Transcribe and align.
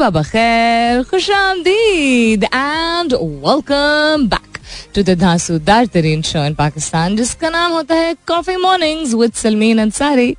सुबह 0.00 0.10
बखैर 0.10 1.02
खुश 1.04 1.30
आमदीद 1.30 2.44
and 2.44 3.12
welcome 3.12 4.24
back 4.28 4.58
to 4.94 5.02
the 5.02 5.16
धांसूदार 5.20 5.86
तरीन 5.94 6.22
शो 6.22 6.44
इन 6.44 6.54
पाकिस्तान 6.54 7.16
जिसका 7.16 7.48
नाम 7.50 7.72
होता 7.72 7.94
है 7.94 8.14
coffee 8.28 8.56
mornings 8.62 9.12
with 9.14 9.32
Salmeen 9.42 9.78
Ansari 9.80 10.34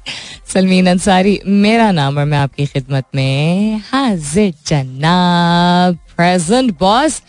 Salmeen 0.54 0.88
Ansari 0.90 1.40
मेरा 1.66 1.92
नाम 1.92 2.18
और 2.18 2.26
मैं 2.26 2.38
आपकी 2.38 2.66
खिदमत 2.66 3.06
में 3.16 3.82
हाजिर 3.92 4.54
जनाब 4.68 5.98
प्रेजेंट 6.18 6.78
बॉस 6.80 7.22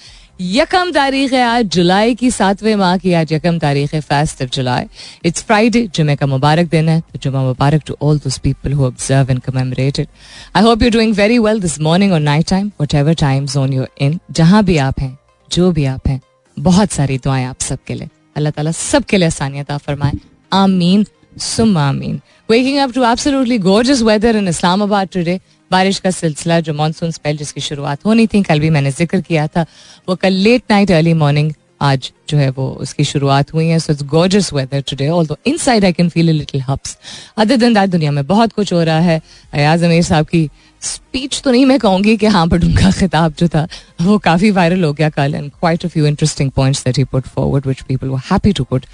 यकम 0.43 0.91
तारीख 0.91 1.33
है 1.33 1.43
आज 1.43 1.67
जुलाई 1.73 2.15
की 2.15 2.31
सातवें 2.31 2.75
माह 2.77 2.97
की। 2.99 3.13
आज 3.13 3.33
यकम 3.33 3.59
तारीख 3.59 3.93
है 3.95 4.01
first 4.01 4.43
of 4.43 4.49
July. 4.51 4.87
It's 5.25 5.43
Friday 5.43 5.83
जुमे 5.95 6.17
का 6.17 6.27
मुबारक 6.27 6.69
दिन 6.69 6.89
है। 6.89 6.99
तो 7.03 7.19
जुमा 7.23 7.43
मुबारक 7.43 7.83
to 7.87 7.97
all 8.03 8.19
those 8.19 8.39
people 8.39 8.73
who 8.73 8.87
observe 8.87 9.31
and 9.31 9.41
commemorate 9.41 9.99
it 10.01 10.09
I 10.57 10.63
hope 10.63 10.83
you 10.83 10.91
doing 10.91 11.15
very 11.15 11.39
well 11.39 11.61
this 11.61 11.79
morning 11.81 12.13
और 12.13 12.21
night 12.21 12.49
time 12.49 12.71
whatever 12.95 13.15
time 13.15 13.47
zone 13.47 13.73
you're 13.73 13.89
in 14.01 14.19
जहाँ 14.31 14.65
भी 14.65 14.77
आप 14.79 15.01
हैं, 15.01 15.19
जो 15.49 15.71
भी 15.73 15.85
आप 15.85 16.09
हैं, 16.09 16.21
बहुत 16.57 16.93
सारी 16.93 17.19
दुआएँ 17.19 17.45
आप 17.45 17.61
सबके 17.61 17.95
लिए। 17.95 18.09
अल्लाह 18.37 18.51
ताला 18.51 18.73
सबके 18.73 19.17
लिए 19.17 19.27
आसानियत 19.27 19.73
फरमाए। 19.73 20.13
आमीन 20.53 21.07
सुम 21.39 21.77
आमीन। 21.79 22.21
Waking 22.51 22.79
up 22.79 22.93
to 22.93 23.05
absolutely 23.05 23.59
gorgeous 23.61 24.03
weather 24.03 24.37
in 24.37 24.49
Islamabad 24.49 25.09
today 25.13 25.41
बारिश 25.73 25.99
का 25.99 26.11
सिलसिला 26.13 26.61
जो 26.61 26.75
मानसून 26.75 27.11
स्पेल 27.11 27.37
जिसकी 27.37 27.61
शुरुआत 27.61 28.05
होनी 28.07 28.27
थी, 28.27 28.43
कल 28.43 28.61
भी 28.61 28.71
मैंने 28.71 28.91
ज़िक्र 28.93 29.21
किया 29.21 29.47
था, 29.47 29.67
वो 30.09 30.15
कल 30.17 30.33
लेट 30.33 30.63
नाइट 30.71 30.91
अर्ली 30.93 31.15
मॉर्निंग 31.15 31.53
आज 31.83 32.11
जो 32.29 32.39
है 32.39 32.49
वो 32.57 32.69
उसकी 32.81 33.05
शुरुआत 33.05 33.53
हुई 33.55 33.67
है। 33.69 33.79
So 33.79 33.93
it's 33.93 34.03
gorgeous 34.09 34.53
weather 34.53 34.81
today 34.91 35.09
although 35.11 35.37
inside 35.47 35.85
I 35.85 35.93
can 35.93 36.09
feel 36.09 36.29
a 36.29 36.33
little 36.33 36.61
hubs 36.63 36.97
other 37.39 37.57
than 37.57 37.75
that 37.75 37.91
दुनिया 37.91 38.11
में 38.11 38.27
बहुत 38.27 38.53
कुछ 38.53 38.73
हो 38.73 38.83
रहा 38.83 38.99
है। 39.01 39.21
अयाज 39.55 39.85
अमीर 39.85 40.03
साहब 40.03 40.27
की 40.27 40.49
स्पीच 40.83 41.41
तो 41.43 41.51
नहीं 41.51 41.65
मैं 41.67 41.79
कहूँगी 41.79 42.17
कि 42.17 42.27
हाँ 42.27 42.47
बट 42.49 42.65
उनका 42.65 42.91
खिताब 42.91 43.35
जो 43.39 43.49
था, 43.49 43.67
वो 44.03 44.19
काफ़ी 44.21 44.51
वायरल 44.51 44.85
हो 44.85 44.93
गया 44.93 45.09
कल 45.11 45.35
and 45.35 45.51
quite 45.51 45.85
a 45.85 45.89
few 45.89 46.07
interesting 46.07 46.51
points 46.51 46.85
that 46.85 46.99
he 46.99 47.05
put 47.13 47.27
forward 47.27 47.67
which 47.67 47.83
people 47.83 48.09
were 48.09 48.21
happy 48.31 48.53
to 48.53 48.65
put 48.65 48.87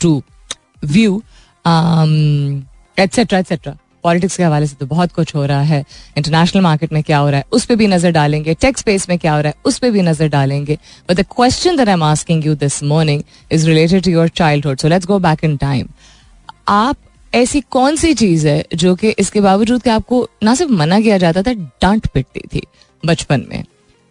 to 0.00 0.22
view 0.84 1.22
etcetera 2.98 3.38
etcetera 3.38 3.76
politics 4.06 4.36
के 4.36 4.42
हवाले 4.42 4.66
से 4.66 4.76
तो 4.80 4.86
बहुत 4.86 5.12
कुछ 5.12 5.34
हो 5.34 5.44
रहा 5.46 5.60
है। 5.62 5.84
इंटरनेशनल 6.16 6.62
मार्केट 6.62 6.92
में 6.92 7.02
क्या 7.02 7.18
हो 7.18 7.28
रहा 7.30 7.38
है? 7.38 7.44
उस 7.52 7.64
पर 7.64 7.76
भी 7.76 7.86
नज़र 7.86 8.10
डालेंगे। 8.12 8.54
टेक्स 8.54 8.80
स्पेस 8.80 9.08
में 9.08 9.18
क्या 9.18 9.34
हो 9.34 9.40
रहा 9.40 9.48
है? 9.48 9.54
उस 9.64 9.78
पर 9.78 9.90
भी 9.90 10.02
नज़र 10.02 10.28
डालेंगे। 10.28 10.78
But 11.08 11.16
the 11.16 11.24
question 11.30 11.76
that 11.76 11.88
I 11.88 11.94
am 11.94 12.02
asking 12.02 12.46
you 12.46 12.54
this 12.56 12.82
morning 12.84 13.22
is 13.52 13.66
related 13.66 14.04
to 14.04 14.10
your 14.10 14.28
childhood 14.36 14.78
so 14.78 14.88
let's 14.88 15.06
go 15.06 15.18
back 15.20 15.44
in 15.44 15.56
time 15.56 15.88
आप 16.68 16.96
ऐसी 17.32 17.60
कौन 17.70 17.96
सी 17.96 18.12
चीज़ 18.14 18.46
है 18.48 18.64
जो 18.74 18.94
कि 18.94 19.08
इसके 19.18 19.40
बावजूद 19.40 19.82
कि 19.82 19.90
आपको 19.90 20.28
ना 20.42 20.54
सिर्फ़ 20.54 20.72
मना 20.72 21.00
किया 21.00 21.18
जाता 21.18 21.42
था 21.42 21.52
डांट 21.52 22.06
पिटती 22.06 22.40
थी 22.54 22.62
बचपन 23.02 23.46
में? 23.50 23.64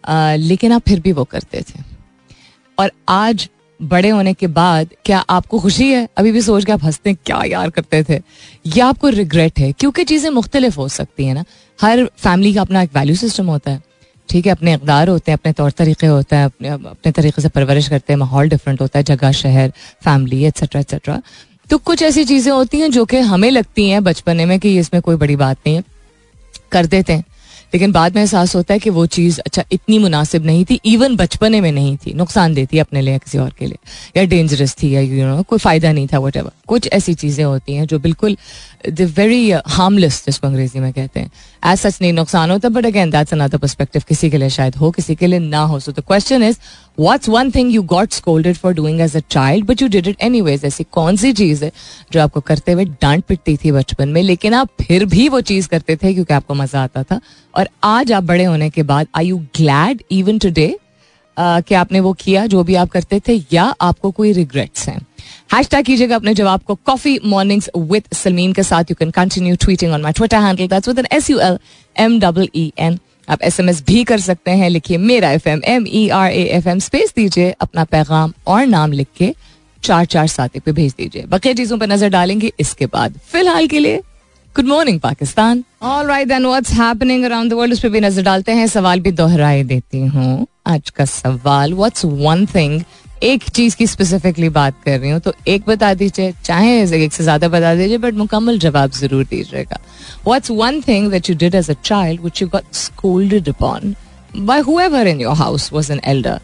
आ, 0.04 0.34
लेकिन 0.34 0.72
आप 0.72 0.82
फिर 0.88 1.00
भी 1.00 1.12
वो 1.12 1.24
करते 1.24 1.60
थे। 1.60 1.82
और 2.78 2.90
आज 3.08 3.48
बड़े 3.82 4.08
होने 4.08 4.34
के 4.34 4.46
बाद 4.46 4.88
क्या 5.04 5.18
आपको 5.18 5.60
खुशी 5.60 5.90
है? 5.92 6.08
अभी 6.16 6.32
भी 6.32 6.40
सोच 6.42 6.64
के 6.64 6.72
आप 6.72 6.84
हँसते 6.84 7.10
हैं, 7.10 7.18
क्या 7.26 7.42
यार 7.46 7.70
करते 7.70 8.04
थे? 8.04 8.20
या 8.76 8.86
आपको 8.86 9.08
रिग्रेट 9.08 9.58
है, 9.58 9.72
क्योंकि 9.72 10.04
चीज़ें 10.04 10.30
मुख्तलिफ़ 10.30 10.76
हो 10.76 10.88
सकती 10.88 11.26
हैं 11.26 11.34
ना। 11.34 11.44
हर 11.80 12.04
फैमिली 12.16 12.54
का 12.54 12.60
अपना 12.60 12.82
एक 12.82 12.90
वैल्यू 12.96 13.16
सिस्टम 13.16 13.46
होता 13.46 13.70
है। 13.70 13.82
ठीक 14.28 14.46
है, 14.46 14.52
अपने 14.52 14.74
इकदार 14.74 15.08
होते 15.08 15.32
हैं, 15.32 15.38
अपने 15.38 15.52
तौर 15.52 15.70
तरीके 15.70 16.06
होते 16.06 16.36
हैं, 16.36 16.44
अपने 16.44 16.68
अपने 16.68 17.12
तरीके 17.12 17.42
से 17.42 17.48
परवरिश 17.48 17.88
करते 17.88 18.12
हैं, 18.12 18.18
माहौल 18.18 18.48
डिफरेंट 18.48 18.80
होता 18.80 18.98
है, 18.98 19.02
जगह, 19.02 19.32
शहर 19.32 19.72
फैमिली 20.04 20.44
एट्सट्रा 20.44 20.80
एट्सट्रा 20.80 21.22
तो 21.70 21.78
कुछ 21.78 22.02
ऐसी 22.02 22.24
चीज़ें 22.24 22.52
होती 22.52 22.80
हैं 22.80 22.90
जो 22.90 23.04
कि 23.04 23.18
हमें 23.18 23.50
लगती 23.50 23.88
हैं 23.88 24.04
बचपने 24.04 24.44
में 24.46 24.58
कि 24.60 24.78
इसमें 24.78 25.02
कोई 25.02 25.16
बड़ी 25.16 25.36
बात 25.36 25.56
नहीं 25.66 25.76
है। 25.76 25.82
कर 26.72 26.86
देते 26.86 27.12
हैं। 27.12 27.24
लेकिन 27.74 27.92
बाद 27.92 28.14
में 28.14 28.20
एहसास 28.22 28.54
होता 28.56 28.74
है 28.74 28.80
कि 28.80 28.90
वो 28.90 29.06
चीज़ 29.08 29.40
अच्छा 29.40 29.64
इतनी 29.72 29.98
मुनासिब 29.98 30.46
नहीं 30.46 30.64
थी 30.64 30.80
इवन 30.84 31.16
बचपने 31.16 31.60
में 31.60 31.70
नहीं 31.72 31.96
थी, 31.96 32.12
नुकसान 32.14 32.54
देती 32.54 32.78
अपने 32.78 33.00
लिए 33.00 33.18
किसी 33.18 33.38
और 33.38 33.52
के 33.58 33.66
लिए, 33.66 33.78
या 34.16 34.24
डेंजरस 34.24 34.76
थी, 34.82 34.94
या 34.94 35.00
यू 35.00 35.26
नो 35.26 35.42
कोई 35.42 35.58
फ़ायदा 35.58 35.92
नहीं 35.92 36.06
था 36.12 36.18
वट 36.18 36.38
कुछ 36.68 36.88
ऐसी 36.92 37.14
चीज़ें 37.14 37.44
होती 37.44 37.74
हैं 37.74 37.86
जो 37.86 37.98
बिल्कुल 37.98 38.36
द 38.88 39.12
वेरी 39.16 39.50
हार्मलेस 39.50 40.22
जिसको 40.26 40.46
अंग्रेज़ी 40.46 40.80
में 40.80 40.92
कहते 40.92 41.20
हैं. 41.20 41.30
एज 41.62 41.78
सच 41.78 41.98
नहीं, 42.02 42.12
नुकसान 42.12 42.50
होता 42.50 42.68
but 42.68 42.86
again 42.86 43.10
that's 43.10 43.32
another 43.32 43.58
perspective 43.58 44.02
किसी 44.08 44.30
के 44.30 44.38
लिए 44.38 44.48
शायद 44.50 44.76
हो, 44.76 44.90
किसी 44.90 45.14
के 45.14 45.26
लिए 45.26 45.38
ना 45.38 45.60
हो. 45.60 45.78
So 45.80 45.92
the 45.92 46.00
question 46.00 46.42
is 46.42 46.58
what's 46.98 47.28
one 47.28 47.50
thing 47.50 47.72
you 47.74 47.82
got 47.84 48.12
scolded 48.12 48.56
for 48.56 48.74
doing 48.74 49.00
as 49.00 49.16
a 49.16 49.20
child 49.30 49.66
but 49.66 49.82
you 49.82 49.88
did 49.88 50.08
it 50.08 50.22
anyways 50.40 50.64
ऐसी 50.64 50.84
कौन 50.92 51.16
सी 51.16 51.32
चीज़ 51.32 51.64
है 51.64 51.70
जो 52.12 52.20
आपको 52.20 52.40
करते 52.42 52.72
हुए 52.72 52.84
डांट 52.84 53.24
पिटती 53.24 53.56
थी 53.56 53.72
बचपन 53.72 54.08
में, 54.08 54.22
लेकिन 54.22 54.54
आप 54.54 54.68
फिर 54.82 55.04
भी 55.06 55.28
वो 55.28 55.40
चीज़ 55.42 55.68
करते 55.68 55.96
थे 55.96 56.14
क्योंकि 56.14 56.34
आपको 56.34 56.54
मज़ा 56.54 56.82
आता 56.82 57.02
था? 57.02 57.20
और 57.54 57.68
आज 57.84 58.12
आप 58.12 58.24
बड़े 58.24 58.44
होने 58.44 58.70
के 58.70 58.82
बाद 58.84 59.06
I 59.16 59.26
you 59.26 59.38
glad 59.56 60.02
even 60.12 60.38
today 60.38 60.76
कि 61.36 61.74
आपने 61.74 62.00
वो 62.00 62.12
किया 62.14 62.46
जो 62.46 62.62
भी 62.64 62.74
आप 62.74 62.88
करते 62.90 63.20
थे, 63.28 63.34
या 63.52 63.64
आपको 63.80 64.10
कोई 64.10 64.32
रिग्रेट्स 64.32 64.88
हैं? 64.88 65.00
हैश 65.50 65.68
टैग 65.70 65.84
कीजिएगा 65.84 66.16
अपने 66.16 66.34
जवाब 66.34 66.60
को 66.66 66.74
कॉफ़ी 66.86 67.18
मॉर्निंग्स 67.24 67.70
विद 67.76 68.14
सलमीन 68.14 68.52
के 68.52 68.62
साथ. 68.62 68.84
You 68.90 68.94
can 68.98 69.10
continue 69.10 69.56
tweeting 69.56 69.92
on 69.92 70.02
my 70.02 70.12
Twitter 70.12 70.38
handle 70.42 70.66
that's 70.68 70.88
with 70.88 70.98
N 70.98 71.06
S 71.12 71.30
U 71.30 71.38
L 71.40 71.58
M 71.96 72.18
double 72.20 72.48
E 72.56 72.72
N 72.78 72.98
आप 73.28 73.42
एस 73.42 73.60
एम 73.60 73.68
एस 73.68 73.82
भी 73.86 74.02
कर 74.04 74.18
सकते 74.20 74.50
हैं. 74.50 74.70
लिखिए 74.70 74.98
मेरा 74.98 75.30
F 75.30 75.48
M 75.48 75.60
M 75.66 75.86
E 75.88 76.08
R 76.08 76.30
A 76.30 76.42
F 76.56 76.68
M 76.68 76.78
space 76.78 77.12
दीजिए 77.16 77.54
अपना 77.60 77.84
पैगाम 77.84 78.32
और 78.46 78.66
नाम 78.66 78.92
लिख 78.92 79.08
के 79.18 79.32
चार 79.82 80.04
चार 80.06 80.26
सात 80.26 80.58
पे 80.58 80.72
भेज 80.72 80.92
दीजिए. 80.98 81.24
बकिया 81.24 81.54
चीज़ों 81.54 81.78
पर 81.78 81.86
नज़र 81.86 82.08
डालेंगे 82.10 82.52
इसके 82.60 82.86
बाद. 82.86 83.18
फ़िलहाल 83.32 83.66
के 83.66 83.78
लिए 83.78 84.02
good 84.56 84.66
morning 84.66 85.00
Pakistan. 85.00 85.64
All 85.82 86.06
right 86.06 86.28
then 86.28 86.46
what's 86.46 86.72
happening 86.72 87.24
around 87.24 87.50
the 87.50 87.54
world 87.54 87.72
उस 87.72 87.80
पर 87.80 87.88
भी 87.88 88.00
नज़र 88.00 88.22
डालते 88.22 88.52
हैं. 88.52 88.66
सवाल 88.66 89.00
भी 89.00 89.10
दोहराए 89.12 89.62
देती 89.64 90.00
हूँ. 90.06 90.46
आज 90.66 90.90
का 90.90 91.04
सवाल 91.04 91.74
व्हाट्स 91.74 92.04
वन 92.04 92.46
थिंग 92.54 92.80
एक 93.22 93.44
चीज़ 93.48 93.76
की 93.76 93.86
स्पेसिफिकली 93.86 94.48
बात 94.56 94.82
कर 94.84 94.98
रही 95.00 95.10
हूँ 95.10 95.20
तो 95.20 95.32
एक 95.48 95.62
बता 95.66 95.92
दीजिए 95.94 96.32
चाहे 96.44 97.04
एक 97.04 97.12
से 97.12 97.22
ज़्यादा 97.22 97.48
बता 97.48 97.74
दीजिए 97.74 97.98
बट 97.98 98.14
मुकम्मल 98.14 98.58
जवाब 98.58 98.90
ज़रूर 98.92 99.24
दीजिएगा 99.30 99.78
what's 100.26 100.50
one 100.50 100.80
thing 100.88 101.10
that 101.10 101.30
you 101.30 101.36
did 101.36 101.54
as 101.54 101.70
a 101.70 101.74
child 101.84 102.20
which 102.20 102.42
you 102.42 102.48
got 102.48 102.74
scolded 102.74 103.48
upon 103.48 103.94
in 105.08 105.20
your 105.20 105.34
house 105.36 105.66
was 105.72 105.88
an 105.90 106.00
elder. 106.04 106.40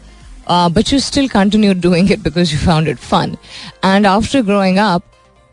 Uh, 0.47 0.69
but 0.69 0.91
you 0.91 0.97
still 0.99 1.27
continued 1.29 1.81
doing 1.81 2.09
it 2.09 2.23
because 2.23 2.53
you 2.53 2.57
found 2.61 2.87
it 2.87 2.99
fun. 2.99 3.35
And 3.83 4.07
after 4.07 4.41
growing 4.43 4.79
up, 4.79 5.03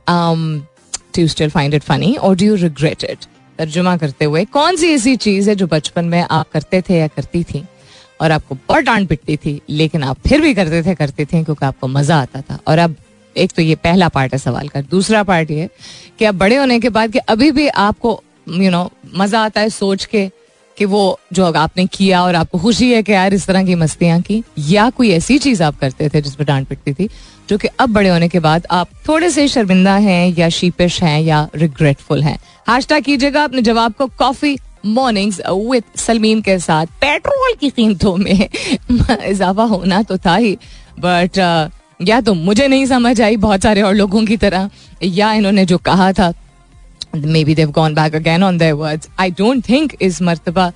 um, 0.07 0.67
do 1.13 1.21
you 1.23 1.29
still 1.29 1.51
find 1.51 1.75
it 1.75 1.85
funny 1.85 2.19
or 2.19 2.35
do 2.35 2.45
you 2.45 2.57
regret 2.57 3.05
it? 3.05 3.29
तर्जुमा 3.59 3.97
करते 3.97 4.25
हुए 4.25 4.45
कौन 4.53 4.77
सी 4.77 4.93
ऐसी 4.93 5.15
चीज़ 5.17 5.49
है 5.51 5.55
जो 5.55 5.67
बचपन 5.67 6.05
में 6.05 6.21
आप 6.21 6.51
करते 6.53 6.81
थे 6.83 6.99
या 6.99 7.07
करती 7.17 7.43
थी 7.45 7.63
और 8.21 8.31
आपको 8.31 8.55
बहुत 8.69 8.85
डांट 8.85 9.09
पिटती 9.09 9.37
थी 9.37 9.61
लेकिन 9.71 10.03
आप 10.03 10.19
फिर 10.29 10.41
भी 10.41 10.55
करते 10.55 10.83
थे 10.83 10.95
करते 10.95 11.25
थे 11.25 11.43
क्योंकि 11.45 11.67
आपको 11.67 11.89
मज़ा 11.89 12.21
आता 12.21 12.41
था। 12.41 12.59
और 12.67 12.79
अब 12.79 12.97
एक 13.37 13.53
तो 13.53 13.63
ये 13.63 13.75
पहला 13.75 14.09
पार्ट 14.09 14.33
है 14.33 14.39
सवाल 14.39 14.69
का। 14.69 14.81
दूसरा 14.81 15.23
पार्ट 15.23 15.51
ये 15.51 15.69
कि 16.19 16.25
अब 16.25 16.35
बड़े 16.35 16.57
होने 16.57 16.79
के 16.81 16.89
बाद 16.89 17.13
कि 17.13 17.19
अभी 17.19 17.51
भी 17.53 17.69
आपको 17.69 18.23
यू 18.49 18.55
you 18.55 18.71
नो 18.71 18.83
know, 18.85 19.19
मज़ा 19.19 19.41
आता 19.41 19.61
है 19.61 19.71
सोच 19.71 20.05
के 20.05 20.31
कि 20.77 20.85
वो 20.85 21.19
जो 21.33 21.45
आपने 21.45 21.85
किया 21.87 22.23
और 22.25 22.35
आपको 22.35 22.59
खुशी 22.59 22.91
है 22.93 23.03
कि 23.03 23.13
यार 23.13 23.35
इस 23.35 23.47
तरह 23.47 23.65
की 23.65 23.75
मस्तियाँ 23.75 24.21
की 24.21 24.43
या 24.59 24.89
कोई 24.91 25.11
ऐसी 25.11 25.39
चीज़ 25.39 25.63
आप 25.63 25.79
करते 25.79 26.09
थे 26.09 26.21
जिस 26.23 26.35
पर 26.35 26.45
डांट 26.45 26.67
पिटती 26.69 26.93
थी 26.95 27.09
जो 27.49 27.59
कि 27.59 27.69
अब 27.81 27.91
बड़े 27.91 28.09
होने 28.09 28.29
के 28.29 28.41
बाद 28.41 28.67
आप 28.71 28.89
थोड़े 29.09 29.31
से 29.31 29.47
शर्मिंदा 29.49 29.95
हैं 29.97 30.35
या 30.39 30.49
शीपिश 30.49 31.03
हैं 31.03 31.21
या 31.21 31.49
रिग्रेटफुल 31.55 32.23
हैं। 32.23 32.39
हैशटैग 32.69 33.05
कीजिएगा 33.05 33.45
अपने 33.45 33.63
जवाब 33.63 33.95
को 33.95 34.07
कॉफ़ी 34.19 34.57
मॉर्निंग्स 34.87 35.41
विद 35.49 35.85
सलमीन 35.97 36.41
के 36.43 36.59
साथ. 36.59 36.87
पेट्रोल 37.01 37.55
की 37.61 37.71
कीमतों 37.71 38.17
में 38.17 38.49
इजाफा 39.29 39.65
होना 39.65 40.03
तो 40.03 40.19
था 40.19 40.37
ही. 40.37 40.57
बट 41.01 41.39
या 42.03 42.21
तो 42.21 42.35
मुझे 42.35 42.69
नहीं 42.69 42.87
समझ 42.87 43.21
आई 43.21 43.37
बहुत 43.39 43.63
सारे 43.63 43.83
और 43.83 43.95
लोगों 43.95 44.25
की 44.27 44.37
तरह, 44.37 44.71
या 45.03 45.33
इन्होंने 45.33 45.65
जो 45.67 45.79
कहा 45.81 46.13
था 46.13 46.33
maybe 47.45 47.55
they've 47.55 47.71
gone 47.71 47.95
back 47.95 48.15
again 48.15 48.43
on 48.43 48.59
their 48.59 48.73
words 48.75 49.09
I 49.21 49.31
don't 49.39 49.69
think 49.69 49.97
इस 50.03 50.23
मरतबा 50.23 50.73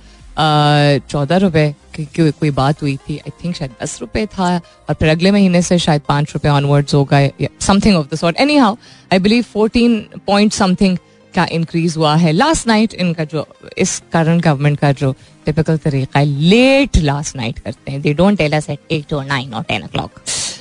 चौदह 1.09 1.37
रुपए 1.37 1.73
की 1.95 2.05
कोई 2.31 2.49
बात 2.51 2.81
हुई 2.81 2.95
थी. 2.97 3.17
आई 3.17 3.31
थिंक 3.43 3.55
शायद 3.55 3.71
दस 3.83 3.97
रुपए 4.01 4.25
था 4.25 4.55
और 4.89 4.95
फिर 4.95 5.09
अगले 5.09 5.31
महीने 5.31 5.61
से 5.61 5.77
शायद 5.79 6.01
पाँच 6.07 6.33
रुपए 6.33 6.49
ऑनवर्ड्स 6.49 6.93
होगा 6.93 7.27
something 7.61 7.95
of 7.97 8.07
the 8.13 8.17
sort 8.17 8.39
anyhow 8.57 8.75
I 9.13 9.19
believe 9.19 9.43
fourteen 9.53 9.99
point 10.27 10.53
something 10.53 10.97
क्या 11.35 11.47
इंक्रीज 11.51 11.97
हुआ 11.97 12.15
है। 12.15 12.31
लास्ट 12.31 12.67
नाइट 12.67 12.93
इनका 12.93 13.23
जो, 13.23 13.47
इस 13.77 14.01
करंट 14.13 14.43
गवर्नमेंट 14.43 14.79
का 14.79 14.91
जो 14.91 15.11
टिपिकल 15.45 15.77
तरीका 15.77 16.19
है 16.19 16.25
लेट 16.25 16.97
लास्ट 16.97 17.35
नाइट 17.35 17.59
करते 17.59 17.91
हैं। 17.91 18.01
They 18.01 18.13
don't 18.13 18.37
tell 18.37 18.53
us 18.53 18.69
at 18.69 18.79
8 18.91 19.13
और 19.13 19.25
9 19.25 19.53
और 19.53 19.63
10 19.63 19.83
o'clock. 19.83 20.09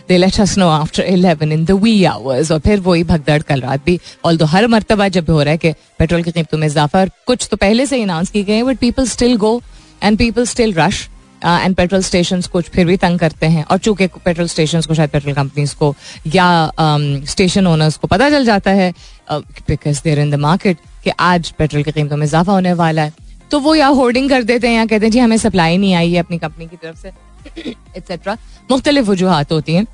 They 0.09 0.19
let 0.19 0.41
us 0.41 0.59
know 0.59 0.69
after 0.69 1.07
11 1.07 1.53
in 1.53 1.65
the 1.65 1.71
wee 1.71 2.05
hours 2.05 2.53
और 2.53 2.59
फिर 2.59 2.81
वही 2.81 3.05
भगदड़ 3.05 3.43
कल 3.43 3.61
रात 3.61 3.85
भी 3.87 3.99
ऑल 4.25 4.37
दो 4.37 4.45
हर 4.45 4.67
मरतबा 4.67 5.09
जब 5.09 5.31
हो 5.31 5.43
रहा 5.43 5.53
है 5.53 5.59
कि 5.59 5.73
पेट्रोल 5.73 6.23
की 6.23 6.33
कीमतों 6.33 6.59
में 6.59 6.67
इजाफा 6.67 7.01
और 7.01 7.11
कुछ 7.27 7.49
तो 7.51 7.57
पहले 7.57 7.87
से 7.87 7.97
ही 7.97 8.03
अनाउंस 8.03 8.31
की 8.31 8.43
गए 8.43 8.63
but 8.63 8.79
people 8.79 9.07
still 9.07 9.37
go 9.37 9.63
and 10.03 10.19
people 10.19 10.47
still 10.47 10.75
rush 10.75 11.09
and 11.45 11.75
petrol 11.77 12.03
station 12.03 12.43
कुछ 12.53 12.69
फिर 12.71 12.87
भी 12.87 12.97
तंग 12.97 13.19
करते 13.19 13.47
हैं। 13.47 13.65
और 13.65 13.79
चूँकि 13.79 14.07
पेट्रोल 14.25 14.49
स्टेशन 14.49 14.81
को 14.81 14.95
शायद 14.95 15.11
पेट्रोल 15.11 15.35
कंपनीज़ 15.35 15.75
को 15.77 15.95
या 16.27 16.71
स्टेशन 16.79 17.61
um, 17.61 17.73
ओनर्स 17.73 17.97
को 17.97 18.09
पता 18.09 18.31
चल 18.31 18.45
जाता 18.45 18.71
है 18.71 18.93
because 19.31 20.03
there 20.05 20.19
in 20.19 20.31
the 20.31 20.35
market 20.41 20.79
कि 21.05 21.11
आज 21.11 21.51
पेट्रोल 21.51 21.83
की 21.83 21.93
कीमतों 21.93 22.17
में 22.17 22.27
इजाफा 22.27 22.53
होने 22.53 22.73
वाला 22.73 23.03
है। 23.03 23.13
तो 23.51 23.61
वो 23.61 23.75
या 23.75 23.87
होर्डिंग 23.89 24.29
कर 24.31 24.43
देते 24.43 24.69
हैं 24.69 24.77
या 24.77 24.87
कहते 24.87 25.07
हैं 25.07 25.13
जी 25.13 25.19
हमें 25.19 25.37
सप्लाई 25.37 25.77
नहीं 25.79 25.95
आई 25.95 26.13
है 26.13 26.19
अपनी 26.19 26.39
कंपनी 26.39 26.67
की 26.67 26.77
तरफ़ 26.77 26.99
से 26.99 27.09
एक्सेट्रा 27.97 28.37
मुख्तलिफ़ 28.71 29.07
वजूहत 29.07 29.53
होती 29.53 29.75
हैं 29.75 29.87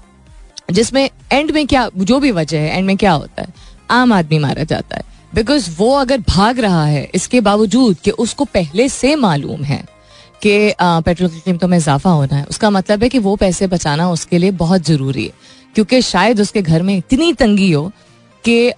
जिसमें 0.72 1.08
एंड 1.32 1.50
में 1.50 1.66
क्या 1.66 1.88
जो 1.96 2.18
भी 2.20 2.30
वजह 2.30 2.60
है 2.60 2.76
एंड 2.76 2.86
में 2.86 2.96
क्या 2.96 3.12
होता 3.12 3.42
है 3.42 3.52
आम 3.90 4.12
आदमी 4.12 4.38
मारा 4.38 4.64
जाता 4.64 4.96
है। 4.96 5.02
बिकॉज़ 5.34 5.70
वो 5.76 5.94
अगर 5.94 6.18
भाग 6.28 6.60
रहा 6.60 6.84
है 6.84 7.08
इसके 7.14 7.40
बावजूद 7.40 7.96
कि 8.04 8.10
उसको 8.10 8.44
पहले 8.44 8.88
से 8.88 9.14
मालूम 9.16 9.64
है 9.64 9.84
कि 10.42 10.74
पेट्रोल 10.80 11.28
की 11.30 11.40
कीमतों 11.40 11.68
में 11.68 11.76
इजाफा 11.78 12.10
होना 12.10 12.36
है। 12.36 12.44
उसका 12.44 12.70
मतलब 12.70 13.02
है 13.02 13.08
कि 13.08 13.18
वो 13.18 13.34
पैसे 13.36 13.66
बचाना 13.66 14.10
उसके 14.10 14.38
लिए 14.38 14.50
बहुत 14.60 14.86
ज़रूरी 14.86 15.24
है। 15.24 15.32
क्योंकि 15.74 16.00
शायद 16.02 16.40
उसके 16.40 16.62
घर 16.62 16.82
में 16.82 16.96
इतनी 16.96 17.32
तंगी 17.32 17.70
हो 17.72 17.90
कि 18.44 18.72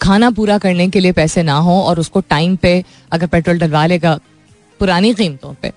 खाना 0.00 0.30
पूरा 0.30 0.58
करने 0.58 0.88
के 0.88 1.00
लिए 1.00 1.12
पैसे 1.12 1.42
ना 1.42 1.56
हो 1.58 1.80
और 1.82 2.00
उसको 2.00 2.20
टाइम 2.20 2.56
पे 2.56 2.72
अगर 3.12 3.26
पेट्रोल 3.26 3.58
डलवा 3.58 3.84
लेगा 3.86 4.18
पुरानी 4.80 5.12
कीमतों 5.14 5.52
पे 5.54 5.72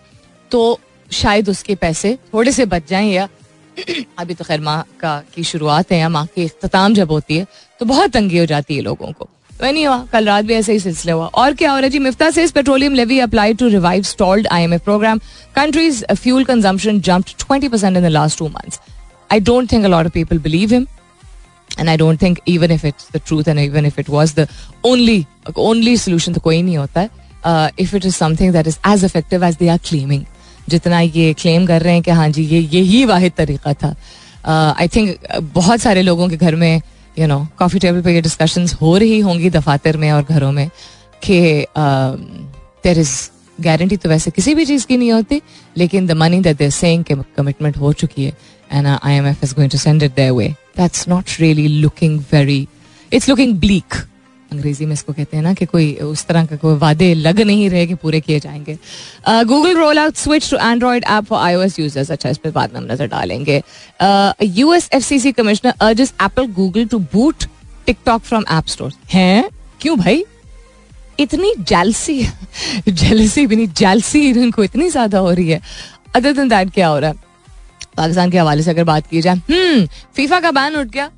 तो 0.51 0.79
शायद 1.11 1.49
उसके 1.49 1.75
पैसे 1.75 2.17
थोड़े 2.33 2.51
से 2.51 2.65
बच 2.65 2.89
जाएँ 2.89 3.11
या 3.11 3.27
अभी 4.19 4.33
तो 4.33 4.43
खैर 4.45 4.61
माह 4.61 4.81
का 4.99 5.21
की 5.35 5.43
शुरुआत 5.43 5.91
है 5.91 5.99
या 5.99 6.09
माह 6.09 6.25
की 6.25 6.45
अख्ताम 6.45 6.93
जब 6.93 7.11
होती 7.11 7.38
है 7.38 7.45
तो 7.79 7.85
बहुत 7.85 8.11
तंगी 8.11 8.38
हो 8.38 8.45
जाती 8.45 8.75
है 8.75 8.81
लोगों 8.81 9.11
को। 9.11 9.27
नहीं 9.69 9.86
हुआ 9.88 9.98
कल 10.12 10.25
रात 10.25 10.46
भी 10.46 10.54
ऐसे 10.54 10.74
ही 10.74 10.80
सिलसिला 10.80 11.13
हुआ। 11.13 11.25
और 11.25 11.54
क्या 11.54 11.72
हो 11.72 11.78
रहा 11.78 11.86
है 11.86 11.90
जी 11.90 12.00
मिफ्ता 12.00 12.30
से 12.30 12.46
petroleum 12.48 12.94
levy 12.96 13.19
apply 13.19 13.54
to 13.54 13.68
revive 13.68 14.04
stalled 14.04 14.48
IMF 14.48 14.84
program 14.84 15.19
countries 15.56 16.04
fuel 16.13 16.44
consumption 16.46 17.02
jumped 17.02 17.44
20% 17.44 17.84
in 17.86 18.02
the 18.02 18.06
last 18.06 18.40
two 18.40 18.48
months 18.48 18.80
I 19.31 19.40
don't 19.40 19.72
think 19.72 19.86
a 19.86 19.88
lot 19.88 20.06
of 20.06 20.13
people 20.13 20.40
believe 20.40 20.74
him 20.74 20.86
and 21.80 21.90
I 21.90 21.98
don't 21.98 22.22
think 22.22 22.40
even 22.48 22.72
if 22.72 22.86
it's 22.88 23.08
the 23.13 23.22
truth 23.28 23.48
and 23.48 23.60
even 23.60 23.86
if 23.86 24.00
it 24.00 24.10
was 24.10 24.34
the 24.40 24.48
only 24.86 25.25
only 25.58 25.98
solution 25.98 26.34
तो 26.34 26.42
कोई 26.42 26.62
नहीं 26.62 26.78
होता 26.78 27.02
है। 27.02 27.10
If 27.80 27.96
it 27.96 28.06
is 28.06 28.16
something 28.16 28.54
that 28.54 28.68
is 28.68 28.78
as 28.88 29.06
effective 29.06 29.44
as 29.44 29.56
they 29.56 29.68
are 29.68 29.78
claiming 29.90 30.24
जितना 30.69 31.00
ये 31.00 31.34
claim 31.34 31.66
कर 31.66 31.81
रहे 31.81 31.94
हैं 31.94 32.02
कि 32.04 32.12
हाँ 32.12 32.30
जी 32.30 32.44
ये 32.44 32.60
यही 32.74 33.04
वाहिद 33.06 33.34
तरीका 33.38 33.74
था। 33.74 33.96
आई 34.46 34.88
uh, 34.88 34.96
थिंक 34.96 35.16
uh, 35.16 35.44
बहुत 35.56 35.80
सारे 35.80 36.02
लोगों 36.02 36.28
के 36.30 36.38
घर 36.38 36.56
में 36.56 36.81
यू 37.19 37.28
नो 37.28 37.46
कॉफ़ी 37.60 37.80
टेबल 37.80 38.02
पे 38.02 38.13
ये 38.13 38.22
डिस्कशन 38.22 38.68
हो 38.81 38.96
रही 38.98 39.19
होंगी 39.19 39.50
दफातर 39.50 39.98
में 39.98 40.12
और 40.12 40.24
घरों 40.24 40.52
में 40.52 40.69
कि 41.24 41.40
देर 41.78 43.00
इज़ 43.00 43.16
गारंटी 43.60 43.98
तो 43.98 44.10
वैसे 44.10 44.31
किसी 44.31 44.54
भी 44.56 44.66
चीज़ 44.66 44.86
की 44.88 44.98
नहीं 44.98 45.12
होती, 45.12 45.42
लेकिन 45.78 46.06
the 46.08 46.12
money 46.18 46.40
that 46.42 46.58
they're 46.58 46.69
saying 46.72 47.04
के 47.04 47.16
कमिटमेंट 47.38 47.78
हो 47.78 47.92
चुकी 47.94 48.24
है 48.24 48.34
and 48.72 48.88
I 48.88 49.13
M 49.13 49.28
F 49.28 49.44
is 49.46 49.56
going 49.56 49.72
to 49.72 49.78
send 49.78 50.04
it 50.04 50.12
that's 50.16 51.08
not 51.10 51.40
really 51.40 51.68
looking 51.68 52.19
very 52.34 52.68
it's 53.12 53.30
looking 53.30 53.56
bleak 53.60 53.94
अंग्रेज़ी 54.51 54.86
में 54.86 54.94
इसको 54.94 55.13
कहते 55.13 55.38
हैं 55.38 55.44
ना 55.44 55.53
कि 55.53 55.65
कोई 55.65 55.94
उस 56.03 56.25
तरह 56.27 56.45
का 56.45 56.56
कोई 56.57 56.75
वादे 56.77 57.13
लग 57.13 57.39
नहीं 57.42 57.69
रहे 57.69 57.86
कि 57.88 57.95
पूरे 57.95 58.19
किए 58.21 58.39
जाएँगे। 58.39 58.77
Google 59.45 59.77
roll 59.77 60.00
out 60.00 60.15
switch 60.15 60.50
to 60.51 60.57
Android 60.59 61.03
app 61.09 61.25
for 61.25 61.39
iOS 61.65 61.80
users 61.80 62.12
अच्छा 62.12 62.30
इस 62.30 62.38
पर 62.38 62.51
बाद 62.51 62.74
में 62.74 62.80
हम 62.80 62.92
नज़र 62.92 63.07
डालेंगे। 63.07 63.62
U 64.57 64.74
S 64.74 64.89
F 64.94 65.03
C 65.03 65.31
commissioner 65.31 65.74
urges 65.81 66.13
Apple 66.21 66.48
Google 66.53 66.86
to 66.86 67.00
boot 67.13 67.44
TikTok 67.86 68.21
from 68.21 68.44
app 68.51 68.68
store 68.68 68.92
हैं? 69.13 69.50
क्यों 69.81 69.98
भाई? 70.00 70.24
इतनी 71.19 71.53
जैलसी 71.59 72.21
जेलसी 72.89 73.45
भी 73.48 73.56
नहीं 73.56 73.68
जैलसी 73.77 74.30
इनको 74.31 74.63
इतनी 74.63 74.89
ज़्यादा 74.89 75.19
हो 75.19 75.31
रही 75.31 75.50
है। 75.50 75.62
अदर 76.15 76.33
दिन 76.33 76.50
दैट 76.50 76.74
क्या 76.74 76.88
हो 76.88 77.00
रहा 77.00 77.09
है? 77.09 77.15
पाकिस्तान 77.98 78.31
के 78.31 78.38
हवाले 78.38 78.63
से 78.63 78.71
अगर 78.71 78.83
बात 78.83 79.07
की 79.07 79.21
जाए 79.21 79.36
हम्म 79.36 79.86
फीफा 80.15 80.39
का 80.39 80.51
बैन 80.51 80.75
उठ 80.75 80.88
गया। 80.89 81.09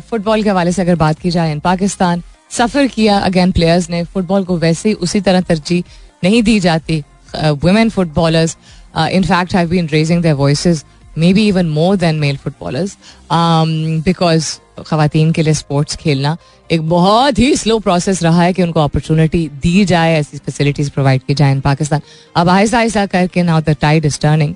फुटबॉल 0.00 0.42
के 0.42 0.50
हवाले 0.50 0.72
से 0.72 0.82
अगर 0.82 0.94
बात 0.96 1.18
की 1.18 1.30
जाए 1.30 1.52
इन 1.52 1.60
पाकिस्तान 1.60 2.22
सफ़र 2.50 2.86
किया। 2.86 3.18
अगेन 3.18 3.52
प्लेयर्स 3.52 3.90
ने 3.90 4.02
फुटबॉल 4.04 4.44
को 4.44 4.56
वैसे 4.58 4.88
ही 4.88 4.94
उसी 4.96 5.20
तरह 5.20 5.40
तरजीह 5.40 5.82
नहीं 6.24 6.42
दी 6.42 6.58
जाती। 6.60 7.02
Women 7.34 7.90
footballers 7.90 8.56
in 8.98 9.22
fact 9.24 9.54
have 9.54 9.68
been 9.68 9.88
raising 9.88 10.22
their 10.22 10.34
voices 10.34 10.84
maybe 11.34 11.46
even 11.48 11.66
more 11.68 11.96
than 11.96 12.16
male 12.16 12.36
footballers 12.36 12.96
because 13.32 14.56
खातन 14.86 15.30
के 15.32 15.42
लिए 15.42 15.54
स्पोर्ट्स 15.54 15.96
खेलना 15.96 16.36
एक 16.70 16.88
बहुत 16.88 17.38
ही 17.38 17.54
स्लो 17.56 17.78
प्रोसेस 17.78 18.22
रहा 18.22 18.42
है 18.42 18.52
कि 18.52 18.62
उनको 18.62 18.80
अपॉर्चुनिटी 18.80 19.48
दी 19.62 19.84
जाए 19.84 20.14
ऐसी 20.14 20.38
फैसिलिटीज़ 20.38 20.90
प्रोवाइड 20.90 21.22
की 21.22 21.34
जाए 21.34 21.52
इन 21.52 21.60
पाकिस्तान। 21.60 22.00
अब 22.36 22.48
आहिस्ता 22.48 22.78
आहिस्ता 22.78 23.04
करके 23.06 23.42
now 23.42 23.60
the 23.60 23.76
tide 23.80 24.04
is 24.06 24.18
turning 24.20 24.54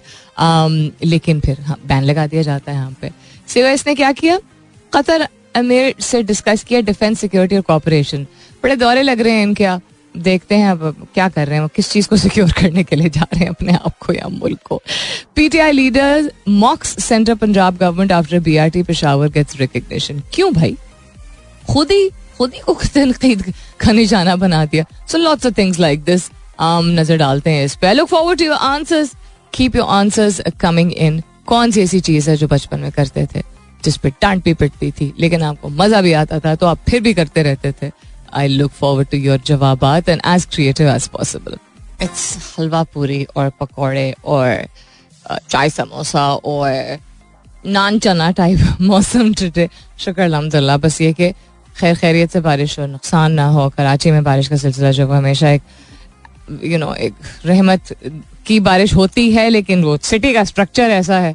लेकिन 1.04 1.40
फिर 1.40 1.56
बैन 1.60 1.92
हाँ, 1.92 2.02
लगा 2.02 2.26
दिया 2.26 2.42
जाता 2.42 2.72
है 2.72 2.78
यहाँ 2.78 2.96
पे। 3.00 3.10
सिवा 3.48 3.70
इसने 3.70 3.94
क्या 3.94 4.12
किया? 4.12 4.38
कतर 4.92 5.26
अमीर 5.56 5.94
से 6.00 6.22
डिस्कस 6.22 6.64
किया 6.64 6.80
डिफेंस 6.80 7.20
सिक्योरिटी 7.20 7.56
और 7.56 7.62
कॉपरेशन 7.62 8.26
बड़े 8.62 8.76
दौरे 8.76 9.02
लग 9.02 9.20
रहे 9.20 9.32
हैं 9.32 9.42
इनके 9.42 9.76
देखते 10.14 10.54
हैं 10.54 10.70
अब 10.70 11.06
क्या 11.14 11.28
कर 11.28 11.46
रहे 11.48 11.58
हैं, 11.58 11.68
किस 11.76 11.90
चीज़ 11.90 12.08
को 12.08 12.16
सिक्योर 12.16 12.52
करने 12.60 12.82
के 12.84 12.96
लिए 12.96 13.08
जा 13.08 13.26
रहे 13.32 13.40
हैं 13.40 13.50
अपने 13.50 13.72
आप 13.72 13.98
को 13.98 14.12
या 14.12 14.28
मुल्क 14.28 14.58
को. 14.64 14.80
PTI 15.36 15.72
leader 15.72 16.30
mocks 16.48 17.04
centre 17.04 17.34
Punjab 17.34 17.76
government 17.76 18.12
after 18.12 18.40
BRT 18.40 18.82
Peshawar 18.82 19.28
gets 19.28 19.56
recognition 19.60 20.22
क्यों 20.34 20.52
भाई? 20.52 20.76
खुद 21.72 21.90
ही 21.90 22.08
खुद 22.38 22.54
ही 22.54 22.60
को 22.60 22.74
तनकीद 22.94 23.42
का 23.80 23.92
निशाना 23.92 24.36
बना 24.36 24.64
दिया. 24.64 24.84
So 25.08 25.18
lots 25.18 25.46
of 25.46 25.54
things 25.58 25.80
like 25.80 26.04
this 26.04 26.30
आम 26.60 26.88
नज़र 27.00 27.16
डालते 27.16 27.50
हैं 27.50 27.64
इस 27.64 27.74
पे. 27.76 27.92
Look 27.92 28.08
forward 28.08 28.38
to 28.38 28.44
your 28.44 28.56
answers 28.56 29.12
keep 29.54 29.76
your 29.76 29.86
answers 29.88 30.40
coming 30.60 30.92
in 30.92 31.22
कौन 31.46 31.70
सी 31.70 31.82
ऐसी 31.82 32.00
चीज़ 32.00 32.30
है 32.30 32.36
जो 32.36 32.48
बचपन 32.48 32.80
में 32.80 32.90
करते 32.92 33.26
थे? 33.26 33.42
जिस 33.84 33.96
पे 33.96 34.10
डांट 34.22 34.44
भी 34.44 34.54
पिटती 34.54 34.90
थी 34.90 35.12
लेकिन 35.18 35.42
आपको 35.42 35.68
मज़ा 35.68 36.00
भी 36.00 36.12
आता 36.12 36.38
था 36.38 36.54
तो 36.54 36.66
आप 36.66 36.78
फिर 36.88 37.00
भी 37.00 37.14
करते 37.14 37.42
रहते 37.42 37.72
थे। 37.72 37.90
I 38.34 38.48
look 38.48 38.70
forward 38.70 39.08
to 39.08 39.16
your 39.16 39.40
जवाब 39.46 39.84
and 40.08 40.20
as 40.26 40.44
creative 40.44 40.88
as 40.88 41.08
possible 41.08 41.58
it's 42.02 42.54
halwa 42.58 42.82
puri 42.82 43.26
और 43.36 43.50
पकौड़े 43.60 44.14
और 44.24 44.66
चाय 45.50 45.70
समोसा 45.70 46.34
और 46.34 46.98
नान 47.66 47.98
चना 47.98 48.30
टाइप 48.30 48.76
मौसम 48.80 49.32
टुडे 49.34 49.68
शुक्र 49.98 50.22
अलहमदिल्ला 50.22 50.76
बस 50.76 51.00
ये 51.00 51.12
कि 51.12 51.30
खैर 51.78 51.94
खैरियत 51.96 52.30
से 52.30 52.40
बारिश 52.40 52.78
हो 52.78 52.86
नुकसान 52.86 53.32
ना 53.32 53.46
हो 53.46 53.68
कराची 53.68 54.10
में 54.10 54.22
बारिश 54.24 54.48
का 54.48 54.56
सिलसिला 54.56 54.90
जो 54.90 55.06
हमेशा 55.08 55.50
एक 55.50 55.62
यू 56.50 56.70
you 56.70 56.78
नो 56.78 56.86
know, 56.86 56.96
एक 56.96 57.14
रहमत 57.46 57.94
की 58.46 58.60
बारिश 58.60 58.94
होती 58.94 59.30
है 59.32 59.48
लेकिन 59.48 59.84
वो 59.84 59.96
सिटी 60.02 60.32
का 60.32 60.44
स्ट्रक्चर 60.44 60.90
ऐसा 60.90 61.18
है। 61.18 61.34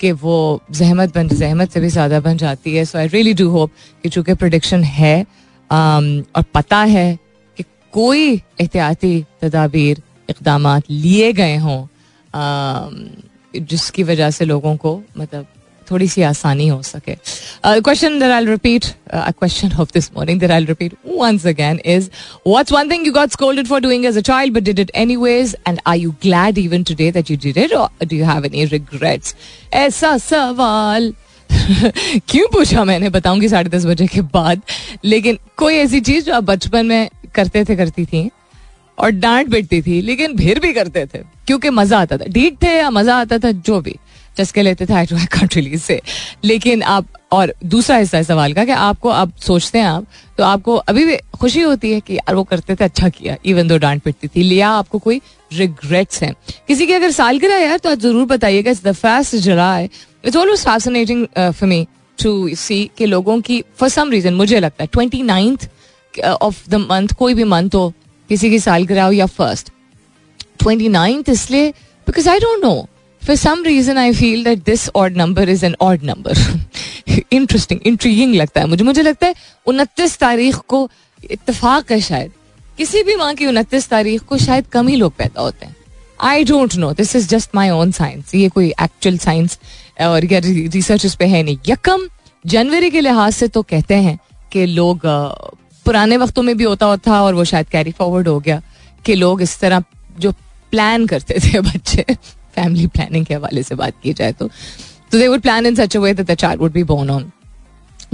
कि 0.00 0.12
वो 0.12 0.60
जहमत 0.70 1.14
बन 1.14 1.28
जहमत 1.28 1.70
से 1.70 1.80
भी 1.80 1.88
ज़्यादा 1.88 2.20
बन 2.20 2.36
जाती 2.36 2.76
है। 2.76 2.84
So 2.84 2.98
I 2.98 3.06
really 3.06 3.34
do 3.34 3.48
hope 3.50 3.70
कि 4.02 4.08
चूँकि 4.08 4.34
प्रोडिक्शन 4.34 4.84
है 4.84 5.24
um, 5.24 6.24
और 6.36 6.42
पता 6.54 6.78
है 6.78 7.18
कि 7.56 7.64
कोई 7.92 8.34
एहतियाती 8.60 9.24
तदाबीर 9.42 10.02
इकदाम 10.30 10.66
लिए 10.90 11.32
गए 11.32 11.56
हों 11.56 11.80
um, 12.34 12.94
जिसकी 13.60 14.02
वजह 14.02 14.30
से 14.30 14.44
लोगों 14.44 14.76
को 14.76 15.02
मतलब 15.18 15.46
थोड़ी 15.90 16.08
सी 16.08 16.22
आसानी 16.22 16.68
हो 16.68 16.80
सके। 16.82 17.14
Question 17.64 18.18
there 18.18 18.30
I 18.30 18.44
repeat 18.46 18.84
question 19.14 19.72
of 19.80 19.90
this 19.94 20.10
morning 20.16 20.40
there 20.40 20.52
I 20.52 20.64
repeat 20.64 20.94
once 21.08 21.46
again 21.46 21.80
is 21.86 22.08
what's 22.46 22.72
one 22.72 22.90
thing 22.90 23.06
you 23.06 23.12
got 23.12 23.32
scolded 23.32 23.66
for 23.66 23.80
doing 23.80 24.04
as 24.06 24.18
a 24.18 24.20
child 24.22 24.54
but 24.54 24.62
did 24.62 24.78
it 24.78 24.90
anyways 24.94 25.56
and 25.68 25.80
are 25.86 25.96
you 25.96 26.10
glad 26.22 26.58
even 26.58 26.82
today 26.84 27.10
that 27.12 27.30
you 27.30 27.36
did 27.42 27.58
it 27.58 27.72
और 27.72 28.06
do 28.06 28.16
you 28.16 28.24
have 28.24 28.46
any 28.46 28.64
regrets 28.64 29.34
ऐसा 29.74 30.16
सवाल। 30.20 31.12
क्यों 32.28 32.46
पूछा 32.52 32.84
मैंने? 32.84 33.08
बताऊँगी 33.10 33.48
साढ़े 33.48 33.70
दस 33.70 33.84
बजे 33.86 34.06
के 34.06 34.20
बाद। 34.20 34.62
लेकिन 35.04 35.38
कोई 35.56 35.74
ऐसी 35.74 36.00
चीज़ 36.00 36.24
जो 36.24 36.34
आप 36.34 36.44
बचपन 36.44 36.86
में 36.86 37.08
करते 37.34 37.64
थे, 37.64 37.76
करती 37.76 38.04
थी 38.04 38.30
और 38.98 39.10
डांट 39.10 39.50
पिटती 39.50 39.80
थी, 39.82 40.00
लेकिन 40.00 40.36
फिर 40.36 40.58
भी 40.60 40.72
करते 40.72 41.04
थे, 41.06 41.18
क्योंकि 41.46 41.70
मज़ा 41.70 42.00
आता 42.00 42.16
था। 42.18 42.24
डीट 42.28 42.62
थे 42.62 42.74
या 42.76 42.90
मज़ा 42.90 43.16
आता 43.16 43.38
था, 43.38 43.50
जो 43.50 43.80
भी। 43.80 43.96
चस्के 44.38 44.62
लेते 44.62 44.86
थे 44.86 44.94
आई 44.94 45.06
कांट 45.06 45.54
रिलीज़ 45.56 45.82
से 45.82 46.00
लेकिन 46.44 46.82
आप, 46.82 47.06
और 47.32 47.52
दूसरा 47.64 47.96
हिस्सा 47.96 48.18
है 48.18 48.24
सवाल 48.24 48.52
का 48.54 48.64
कि 48.64 48.72
आपको, 48.72 49.08
आप 49.08 49.32
सोचते 49.38 49.78
हैं 49.78 49.86
आप 49.86 50.06
तो 50.38 50.44
आपको 50.44 50.74
अभी 50.76 51.04
भी 51.04 51.16
खुशी 51.40 51.60
होती 51.60 51.92
है 51.92 52.00
कि 52.00 52.14
यार 52.14 52.34
वो 52.34 52.44
करते 52.44 52.74
थे 52.74 52.84
अच्छा 52.84 53.08
किया 53.08 53.36
इवन 53.46 53.68
दो 53.68 53.78
डांट 53.78 54.02
पिटती 54.02 54.28
थी। 54.28 54.42
लिया, 54.42 54.68
आपको 54.70 54.98
कोई 54.98 55.20
रिग्रेट्स 55.52 56.22
हैं। 56.22 56.32
किसी 56.68 56.86
की 56.86 56.92
अगर 56.92 57.10
साल 57.12 57.38
गिरा 57.38 57.56
यार 57.56 57.78
तो 57.78 57.90
आप 57.90 57.98
ज़रूर 57.98 58.26
बताइएगा 58.26 58.70
it's 58.70 58.82
the 58.84 58.92
first 58.92 59.36
July 59.38 59.84
it's 59.84 60.36
always 60.36 60.64
fascinating 60.64 61.26
for 61.36 61.68
me 61.68 61.86
to 62.18 62.54
see 62.56 62.84
के 62.98 63.06
लोगों 63.06 63.40
की 63.40 63.62
फॉर 63.78 63.88
सम 63.88 64.10
रीजन 64.10 64.34
मुझे 64.34 64.60
लगता 64.60 64.82
है 64.84 64.88
twenty 64.92 65.22
ninth 65.22 65.68
of 66.14 66.68
the 66.70 66.74
month 66.90 67.14
कोई 67.18 67.34
भी 67.34 67.44
मंथ 67.44 67.74
हो, 67.74 67.92
किसी 68.30 68.50
की 68.50 68.58
सालगिरह 68.58 69.04
हो 69.04 69.12
या 69.12 69.26
फ़र्स्ट 69.28 69.70
ट्वेंटी 70.58 70.88
नाइन्थ 70.88 71.28
इसलिए 71.28 71.70
because 72.06 72.28
I 72.28 72.38
don't 72.38 72.64
know 72.64 72.74
for 73.26 73.36
some 73.36 73.62
reason 73.64 73.98
I 73.98 74.12
feel 74.12 74.44
that 74.44 74.64
this 74.64 74.88
odd 74.96 75.16
number 75.16 75.48
is 75.48 75.64
an 75.66 75.74
odd 75.80 76.04
number 76.04 76.38
interesting 77.32 77.80
intriguing 77.86 78.34
लगता 78.34 78.60
है 78.60 78.66
मुझे। 78.66 78.84
मुझे 78.84 79.02
लगता 79.02 79.26
है 79.26 79.34
उनतीस 79.66 80.18
तारीख 80.18 80.56
को 80.68 80.88
इतफाक 81.30 81.92
है 81.92 82.00
शायद। 82.00 82.32
किसी 82.78 83.02
भी 83.02 83.16
माह 83.16 83.32
की 83.34 83.46
उनतीस 83.46 83.88
तारीख 83.88 84.22
को 84.22 84.38
शायद 84.38 84.66
कम 84.66 84.88
ही 84.88 84.96
लोग 84.96 85.16
पैदा 85.16 85.42
होते 85.42 85.66
हैं। 85.66 85.76
I 86.20 86.44
don't 86.44 86.74
know 86.74 86.92
this 86.92 87.14
is 87.16 87.28
just 87.28 87.50
my 87.54 87.70
own 87.70 87.92
science 87.92 88.34
ये 88.34 88.48
कोई 88.48 88.68
एक्चुअल 88.82 89.18
साइंस 89.18 89.58
और 90.00 90.32
या 90.32 90.40
रिसर्च 90.44 91.04
इस 91.04 91.14
पर 91.14 91.24
है 91.24 91.42
नहीं। 91.42 91.58
यकम, 91.68 92.08
जनवरी 92.46 92.90
के 92.90 93.00
लिहाज 93.00 93.32
से 93.32 93.48
तो 93.48 93.62
कहते 93.62 93.94
हैं 93.94 94.18
कि 94.52 94.66
लोग 94.66 95.00
पुराने 95.86 96.16
वक्तों 96.16 96.42
में 96.42 96.56
भी 96.56 96.64
होता 96.64 96.96
था 96.96 97.22
और 97.22 97.34
वो 97.34 97.44
शायद 97.44 97.68
कैरी 97.68 97.92
फॉरवर्ड 97.92 98.28
हो 98.28 98.38
गया 98.40 98.62
कि 99.04 99.14
लोग 99.14 99.42
इस 99.42 99.58
तरह 99.60 99.82
जो 100.18 100.32
प्लान 100.70 101.06
करते 101.06 101.34
थे 101.44 101.60
बच्चे। 101.70 102.04
फैमिली 102.54 102.86
प्लानिंग 102.88 103.26
के 103.26 103.34
हवाले 103.34 103.62
से 103.62 103.74
बात 103.74 103.94
की 104.02 104.12
जाए 104.12 104.32
तो। 104.32 104.48
तो 105.12 105.18
they 105.18 105.28
would 105.28 105.40
plan 105.40 105.66
in 105.66 105.74
such 105.74 105.96
a 105.96 106.00
way 106.00 106.12
that 106.14 106.26
the 106.26 106.34
child 106.36 106.62
would 106.62 106.72
be 106.72 106.82
born 106.84 107.10
on 107.10 107.30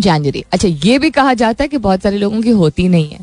January 0.01 0.45
अच्छा 0.53 0.69
ये 0.69 0.99
भी 0.99 1.11
कहा 1.11 1.33
जाता 1.35 1.65
है 1.65 1.69
कि 1.69 1.79
बहुत 1.79 2.03
सारे 2.03 2.19
लोगों 2.19 2.41
की 2.43 2.51
होती 2.53 2.89
नहीं 2.89 3.09
है। 3.09 3.19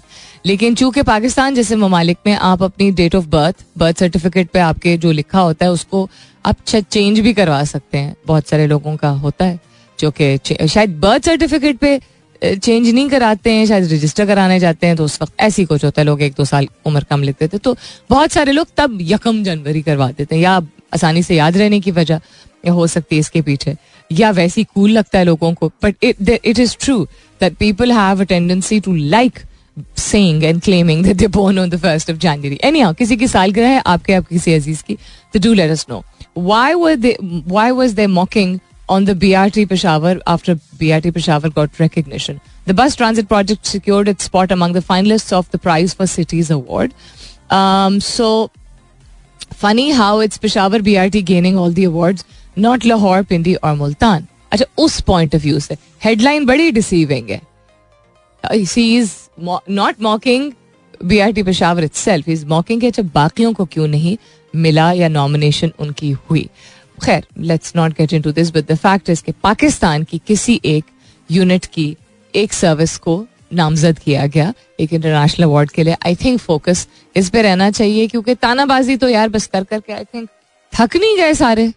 लेकिन 0.45 0.75
चूँकि 0.75 1.01
पाकिस्तान 1.03 1.55
जैसे 1.55 1.75
ममालिक 1.75 2.17
में 2.27 2.33
आप 2.33 2.63
अपनी 2.63 2.89
date 2.93 3.15
of 3.15 3.25
birth 3.27 3.65
birth 3.77 4.00
certificate 4.00 4.50
पे 4.50 4.59
आपके 4.62 4.97
जो 4.97 5.12
लिखा 5.13 5.39
होता 5.39 5.65
है, 5.65 5.71
उसको 5.71 6.09
आप 6.45 6.55
चेंज 6.65 7.19
भी 7.19 7.33
करवा 7.33 7.63
सकते 7.65 7.97
हैं। 7.97 8.15
बहुत 8.27 8.47
सारे 8.47 8.67
लोगों 8.67 8.95
का 8.97 9.09
होता 9.09 9.45
है, 9.45 9.59
जो 10.00 10.12
कि 10.12 10.67
शायद 10.67 11.00
बर्थ 11.00 11.25
सर्टिफिकेट 11.25 11.77
पे 11.77 12.00
चेंज 12.41 12.88
नहीं 12.88 13.07
कराते 13.09 13.51
हैं, 13.51 13.65
शायद 13.65 13.91
रजिस्टर 13.93 14.25
कराने 14.25 14.59
जाते 14.59 14.88
हैं 14.88 14.95
तो 14.95 15.05
उस 15.05 15.21
वक्त 15.21 15.33
ऐसी 15.39 15.65
कुछ 15.65 15.86
होता 15.86 16.01
है, 16.01 16.05
लोग 16.05 16.21
एक 16.21 16.33
दो 16.38 16.45
साल 16.45 16.67
उम्र 16.86 17.03
कम 17.09 17.24
लेते 17.24 17.47
थे 17.47 17.57
तो 17.57 17.75
बहुत 18.09 18.31
सारे 18.31 18.51
लोग 18.51 18.67
तब 18.77 18.97
यकम 19.01 19.43
जनवरी 19.43 19.81
करवा 19.81 20.12
देते 20.12 20.36
हैं, 20.36 20.41
या 20.41 20.59
आसानी 20.94 21.24
से 21.24 21.36
याद 21.36 21.58
रहने 21.58 21.79
की 21.79 21.91
वजह 21.91 22.70
हो 22.72 22.88
सकती 22.88 23.15
है 23.15 23.20
इसके 23.20 23.41
पीछे। 23.41 23.75
या 24.12 24.32
वैसी 24.32 24.63
कूल 24.63 24.91
लगता 24.91 25.20
है 25.20 25.25
लोगों 25.25 25.53
को 25.53 25.72
but 25.84 26.03
it 26.03 26.60
is 26.60 26.75
true 26.79 27.03
that 27.41 27.56
people 27.58 27.91
have 27.91 28.22
a 28.22 28.25
tendency 28.25 28.79
to 28.79 28.96
like 28.96 29.39
saying 29.98 30.44
and 30.44 30.62
claiming 30.62 31.03
that 31.06 31.15
they 31.17 31.27
born 31.27 31.60
on 31.60 31.70
the 31.70 31.79
first 31.82 32.12
of 32.12 32.17
January 32.17 32.60
anyhow 32.79 32.94
किसी 32.94 33.17
की 33.17 33.27
सालगिरह 33.27 33.70
है 33.70 33.82
आपके 33.86 34.13
आपके 34.13 34.36
किसी 34.36 34.53
अज़ीज़ 34.53 34.84
की 34.84 34.98
तो 35.34 35.39
do 35.39 35.53
let 35.53 35.72
us 35.72 35.86
know 35.89 36.03
why 36.38 36.74
were 36.74 36.96
they 36.96 37.15
why 37.22 37.72
was 37.72 37.94
they 37.94 38.08
mocking 38.15 38.58
on 38.89 39.06
the 39.06 39.17
BRT 39.17 39.65
Peshawar 39.65 40.22
after 40.27 40.53
BRT 40.79 41.12
Peshawar 41.12 41.50
got 41.56 41.82
recognition 41.82 42.39
the 42.67 42.72
bus 42.75 42.98
transit 42.98 43.27
project 43.27 43.65
secured 43.65 44.10
its 44.10 44.25
spot 44.25 44.51
among 44.51 44.75
the 44.75 44.79
finalist 44.84 45.34
of 45.34 45.50
the 45.53 45.60
prize 45.60 45.96
for 45.96 46.08
cities 46.08 46.53
award 46.53 46.91
so 48.03 48.29
funny 49.46 49.91
how 49.91 50.20
it's 50.20 50.38
Peshawar 50.38 50.79
BRT 50.79 51.25
gaining 51.25 51.58
all 51.58 51.70
the 51.72 51.84
awards, 51.84 52.24
not 52.56 52.86
Lahore, 52.86 53.24
Pindi 53.24 53.58
or 53.63 53.75
Multan. 53.75 54.27
अच्छा 54.51 54.65
उस 54.77 55.00
point 55.01 55.36
of 55.36 55.41
view 55.44 55.60
से 55.60 55.77
headline 56.03 56.46
बड़ी 56.46 56.72
deceiving 56.72 57.29
है 57.29 57.41
she 58.65 58.98
is 58.98 59.12
not 59.70 60.01
mocking 60.01 60.51
B 61.06 61.20
R 61.20 61.32
T 61.32 61.44
Peshawar 61.44 61.84
itself 61.94 62.29
is 62.29 62.46
mocking 62.46 62.84
अच्छा 62.84 63.03
बाकियों 63.03 63.53
को 63.53 63.65
क्यों 63.65 63.88
नहीं 63.88 64.17
मिला 64.56 64.91
या 64.91 65.08
नॉमिनेशन 65.08 65.72
उनकी 65.79 66.12
हुई 66.12 66.50
खैर 67.06 67.25
let's 67.38 67.75
not 67.75 67.91
get 67.91 68.13
into 68.22 68.32
this 68.32 68.51
but 68.51 68.72
the 68.72 68.75
fact 68.75 69.10
is 69.10 69.24
Pakistan 69.44 70.03
की 70.03 70.22
किसी 70.27 70.60
एक 70.65 70.86
यूनिट 71.32 71.65
की 71.65 71.96
एक 72.34 72.53
सर्विस 72.53 72.98
को 72.98 73.25
नामजद 73.51 74.00
किया 74.00 74.25
गया 74.27 74.54
एक 74.80 74.94
इंटरनेशनल 74.94 75.46
अवार्ड 75.46 75.72
के 75.72 75.84
लिए। 75.84 75.96
आई 76.06 76.16
थिंक 76.16 76.39
फोकस 76.39 76.88
इस 77.16 77.30
पे 77.30 77.42
रहना 77.42 77.70
चाहिए, 77.72 78.08
क्योंकि 78.08 78.36
तानाबाजी 78.36 78.96
तो 78.98 79.10
यार 79.10 79.30
बस 79.30 79.48
कर 79.48 79.63
करके 79.63 79.94
आई 79.94 80.04
थिंक 80.06 80.30
थक 80.74 80.96
नहीं 80.96 81.18
गए 81.18 81.34
सारे। 81.34 81.72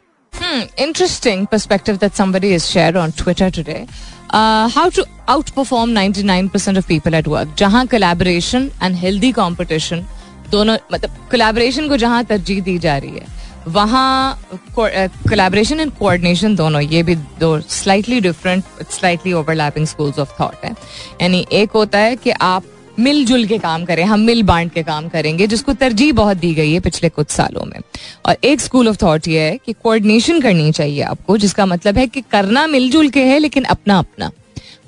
Interesting 0.78 1.46
perspective 1.46 1.96
that 1.96 2.12
somebody 2.14 2.54
is 2.54 2.64
share 2.64 2.96
on 2.98 3.10
Twitter 3.18 3.50
today 3.50 3.84
how 4.32 4.88
to 4.96 5.02
outperform 5.50 5.90
ninety 5.90 6.22
nine 6.22 6.48
percent 6.48 6.78
of 6.78 6.86
people 6.88 7.14
at 7.14 7.28
work 7.28 7.54
जहाँ 7.58 7.86
कोलेबोरेशन 7.86 8.70
एंड 8.82 8.96
हेल्दी 8.96 9.32
कॉम्पिटिशन 9.32 10.04
दोनों 10.50 10.76
मतलब 10.92 11.16
कोलेबोरेशन 11.30 11.88
को 11.88 11.96
जहाँ 11.96 12.24
तरजीह 12.24 12.60
दी 12.62 12.78
जा 12.78 12.96
रही 12.96 13.10
है। 13.10 13.39
वहाँ 13.68 14.38
कोलेबोरेशन 14.76 15.80
एंड 15.80 15.92
कोऑर्डिनेशन 15.92 16.54
दोनों, 16.56 16.80
ये 16.80 17.02
भी 17.02 17.14
दो 17.14 17.60
slightly 17.60 18.20
different 18.20 18.64
slightly 18.90 19.32
overlapping 19.32 19.86
schools 19.86 20.18
of 20.18 20.40
thought 20.40 20.64
है। 20.64 20.74
यानी 21.22 21.46
एक 21.52 21.70
होता 21.70 21.98
है 21.98 22.16
कि 22.16 22.30
आप 22.30 22.64
मिलजुल 22.98 23.44
के 23.46 23.58
काम 23.58 23.84
करें, 23.84 24.04
हम 24.04 24.20
मिल 24.20 24.42
बांट 24.42 24.72
के 24.72 24.82
काम 24.82 25.08
करेंगे, 25.08 25.46
जिसको 25.46 25.72
तरजीह 25.72 26.12
बहुत 26.12 26.36
दी 26.36 26.52
गई 26.54 26.72
है 26.72 26.80
पिछले 26.80 27.08
कुछ 27.08 27.30
सालों 27.30 27.64
में। 27.66 27.80
और 28.26 28.36
एक 28.44 28.60
स्कूल 28.60 28.88
ऑफ़ 28.88 28.96
थॉट 29.02 29.28
ये 29.28 29.40
है 29.40 29.56
कि 29.58 29.72
कोऑर्डिनेशन 29.72 30.40
करनी 30.40 30.72
चाहिए 30.72 31.02
आपको, 31.02 31.36
जिसका 31.36 31.66
मतलब 31.66 31.98
है 31.98 32.06
कि 32.06 32.20
करना 32.20 32.66
मिलजुल 32.66 33.08
के 33.08 33.24
है, 33.24 33.38
लेकिन 33.38 33.64
अपना 33.64 33.98
अपना। 33.98 34.30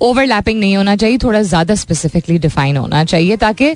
ओवरलैपिंग 0.01 0.59
नहीं 0.59 0.75
होना 0.77 0.95
चाहिए, 0.95 1.17
थोड़ा 1.17 1.41
ज़्यादा 1.41 1.75
स्पेसिफिकली 1.75 2.37
डिफाइन 2.37 2.77
होना 2.77 3.03
चाहिए, 3.05 3.37
ताकि 3.37 3.73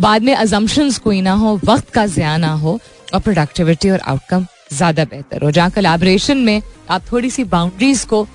बाद 0.00 0.22
में 0.22 0.34
अजम्पन्स 0.34 0.98
कोई 0.98 1.20
ना 1.20 1.32
हो, 1.32 1.60
वक्त 1.64 1.90
का 1.90 2.06
ज़्यादा 2.06 2.36
ना 2.36 2.52
हो 2.52 2.78
और 3.14 3.20
प्रोडक्टिविटी 3.20 3.90
और 3.90 4.00
आउटकम 4.00 4.46
ज़्यादा 4.72 5.04
बेहतर 5.04 5.44
हो। 5.44 5.50
जहाँ 5.50 5.70
कलाब्रेशन 5.70 6.38
में 6.38 6.60
आप 6.90 7.02
थोड़ी 7.12 7.30
सी 7.30 7.44
बाउंड्रीज 7.46 8.04
को 8.04 8.26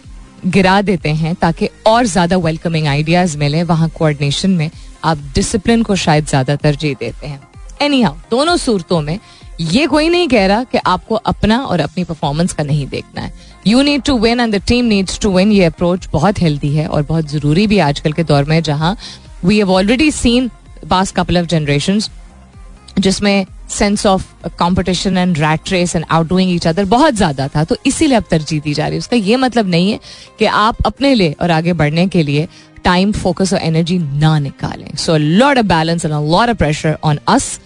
गिरा 0.46 0.82
देते 0.82 1.10
हैं 1.12 1.34
ताकि 1.36 1.70
और 1.88 2.06
ज़्यादा 2.06 2.38
वेलकमिंग 2.38 2.88
आइडियाज़ 2.88 3.38
मिले, 3.38 3.64
वहाँ 3.64 3.90
कोऑर्डिनेशन 3.90 4.50
में 4.52 4.70
आप 5.04 5.18
डिसिप्लिन 5.36 5.84
को 5.84 5.96
शायद 5.98 6.28
ज़्यादा 6.28 6.56
तरजीह 6.58 6.96
देते 7.00 7.28
हैं। 7.28 7.40
एनी 7.82 8.02
हाउ 8.02 8.16
दोनों 8.32 8.56
सूरतों 8.58 9.02
में 9.02 9.20
ये 9.62 9.86
कोई 9.88 10.10
नहीं 10.10 10.28
कह 10.28 10.46
रहा 10.48 10.64
कि 10.64 10.78
आपको 10.78 11.16
अपना 11.16 11.60
और 11.60 11.80
अपनी 11.80 12.04
परफॉर्मेंस 12.04 12.54
का 12.54 12.64
नहीं 12.64 12.88
देखना 12.88 13.22
है। 13.22 13.32
You 13.68 13.82
need 13.82 14.02
to 14.04 14.18
win 14.20 14.40
and 14.40 14.56
the 14.56 14.62
team 14.68 14.86
needs 14.86 15.20
to 15.20 15.32
win 15.32 15.52
ये 15.52 15.64
अप्रोच 15.66 16.08
बहुत 16.14 16.42
हेल्दी 16.42 16.74
है 16.76 16.88
और 16.88 17.04
बहुत 17.04 17.30
ज़रूरी 17.30 17.66
भी 17.68 17.80
आजकल 17.80 18.14
के 18.14 18.24
दौर 18.24 18.44
में, 18.44 18.62
जहाँ 18.64 18.96
we 19.46 19.58
have 19.58 19.72
already 19.72 20.12
seen 20.12 20.50
past 20.90 21.12
couple 21.12 21.38
of 21.38 21.46
generation 21.48 22.00
जिसमें 23.00 23.46
sense 23.70 24.06
of 24.06 24.24
competition 24.60 25.18
and 25.18 25.38
rat 25.38 25.72
race 25.72 25.96
and 25.96 26.06
outdoing 26.28 26.52
each 26.52 26.68
other 26.68 26.86
बहुत 26.88 27.14
ज़्यादा 27.16 27.48
था 27.56 27.64
तो 27.64 27.78
इसीलिए 27.86 28.18
अब 28.18 28.24
तरजीह 28.32 28.62
दी 28.62 28.74
जा 28.74 28.86
रही 28.86 28.96
है। 28.96 29.00
उसका 29.00 29.18
ये 29.18 29.36
मतलब 29.38 29.70
नहीं 29.70 29.92
है 29.92 30.00
कि 30.40 30.46
आप 30.46 30.86
अपने 30.86 31.14
लिए 31.16 31.36
और 31.42 31.52
आगे 31.52 31.74
बढ़ने 31.74 32.08
के 32.08 32.24
लिए 32.24 32.48
टाइम 32.84 33.12
फोकस 33.14 33.54
और 33.54 33.60
एनर्जी 33.62 33.98
ना 33.98 34.38
निकालें। 34.40 34.96
So 34.98 35.18
lot 35.18 35.58
of 35.58 35.66
balance 35.68 36.06
and 36.06 36.14
lot 36.14 36.50
of 36.50 36.58
pressure 36.58 36.98
on 37.04 37.20
us 37.28 37.60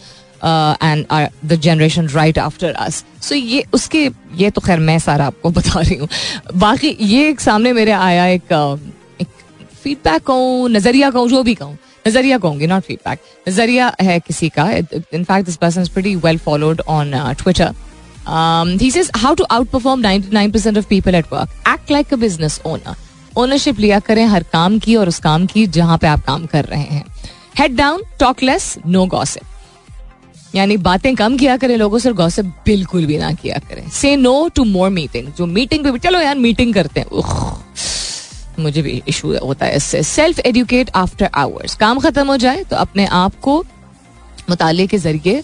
and 0.44 1.06
the 1.46 1.60
generation 1.62 2.08
right 2.10 2.38
after 2.40 2.74
us 2.74 3.04
so 3.22 3.36
ये 3.36 3.64
उसके 3.74 4.10
ये 4.38 4.50
तो 4.50 4.62
खैर 4.62 4.80
मैं 4.80 4.98
सारा 5.00 5.26
आपको 5.28 5.50
बता 5.52 5.80
रही 5.80 5.96
हूँ। 5.96 6.08
बाकी 6.56 6.96
ये 7.02 7.28
एक 7.30 7.40
सामने 7.40 7.74
मेरे 7.74 7.92
आया 7.92 8.26
एक, 8.28 8.52
एक 9.22 9.28
फीडबैक 9.84 10.24
कहूँ 10.24 10.70
नज़रिया 10.70 11.10
कहूँ 11.12 11.30
जो 11.30 11.44
भी 11.44 11.56
कहूँ। 11.56 11.78
नज़रिया 12.08 12.38
कहूँगी 12.38 12.68
नॉट 12.68 12.84
फीडबैक 12.84 13.20
नज़रिया 13.50 13.94
है 14.02 14.20
किसी 14.20 14.50
का. 14.50 14.70
In fact 14.72 15.46
this 15.46 15.58
person 15.58 15.82
is 15.82 15.90
pretty 15.92 16.16
well 16.18 16.38
followed 16.38 16.82
on 16.88 17.14
Twitter 17.42 17.74
he 18.82 18.90
says 18.92 19.12
how 19.18 19.36
to 19.36 19.44
outperform 19.70 20.02
99% 20.04 20.78
of 20.78 20.88
people 20.88 21.16
at 21.16 21.34
work 21.34 21.68
act 21.70 21.92
like 21.92 22.14
a 22.14 22.18
business 22.18 22.60
owner 22.66 22.96
ownership 23.38 23.80
लिया 23.80 24.00
करें 24.02 24.26
हर 24.28 24.44
काम 24.54 24.80
की 24.80 24.96
और 24.96 25.08
उस 25.08 25.20
काम 25.20 25.46
की 25.46 25.66
जहाँ 25.68 25.98
पे 25.98 26.08
आप 26.08 26.26
काम 26.26 26.46
कर 26.46 26.66
रहे 26.66 26.82
हैं. 26.82 27.06
Head 27.58 27.76
down 27.76 28.04
talk 28.20 28.44
less 28.44 28.78
no 28.88 29.06
gossip 29.08 30.56
यानी 30.56 30.78
बातें 30.80 31.16
कम 31.16 31.38
किया 31.38 31.56
करें 31.58 31.76
लोगों 31.78 32.00
से 32.00 32.12
गॉसिप 32.14 32.46
बिल्कुल 32.66 33.06
भी 33.06 33.18
ना 33.18 33.32
किया 33.34 33.58
करें. 33.70 33.90
Say 33.92 34.16
no 34.16 34.48
to 34.56 34.64
more 34.66 34.90
meeting 34.90 35.28
जो 35.38 35.46
मीटिंग 35.46 35.84
पे 35.84 35.92
भी, 35.92 36.00
चलो 36.00 36.20
यार 36.20 36.38
मीटिंग 36.38 36.74
करते 36.74 37.00
हैं. 37.00 37.08
मुझे 38.60 38.82
भी 38.82 39.02
इशू 39.08 39.36
होता 39.38 39.66
है। 39.66 39.76
इससे 39.76 40.04
सेल्फ 40.06 40.40
एजुकेट 40.42 40.90
आफ्टर 40.96 41.30
आवर्स 41.36 41.76
काम 41.78 42.00
खत्म 42.00 42.28
हो 42.28 42.38
जाए 42.38 42.64
तो 42.64 42.76
अपने 42.78 43.06
आप 43.06 43.40
को 43.42 43.64
मुताले 44.50 44.88
के 44.88 44.98
ज़रिए 44.98 45.44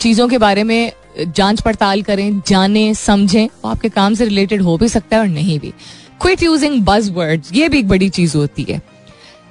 चीज़ों 0.00 0.28
के 0.28 0.38
बारे 0.38 0.62
में 0.64 0.92
जाँच 1.18 1.60
पड़ताल 1.60 2.02
करें, 2.02 2.40
जाने, 2.48 2.94
समझें। 2.94 3.44
वो 3.44 3.70
आपके 3.70 3.88
काम 3.90 4.14
से 4.14 4.24
रिलेटेड 4.24 4.62
हो 4.62 4.76
भी 4.78 4.88
सकता 4.88 5.16
है 5.16 5.22
और 5.22 5.28
नहीं 5.28 5.58
भी। 5.60 5.72
क्विट 6.20 6.42
यूजिंग 6.42 6.80
बज 6.84 7.10
वर्ड्स 7.10 7.50
ये 7.54 7.68
भी 7.68 7.78
एक 7.78 7.88
बड़ी 7.88 8.08
चीज़ 8.10 8.36
होती 8.36 8.62
है 8.62 8.80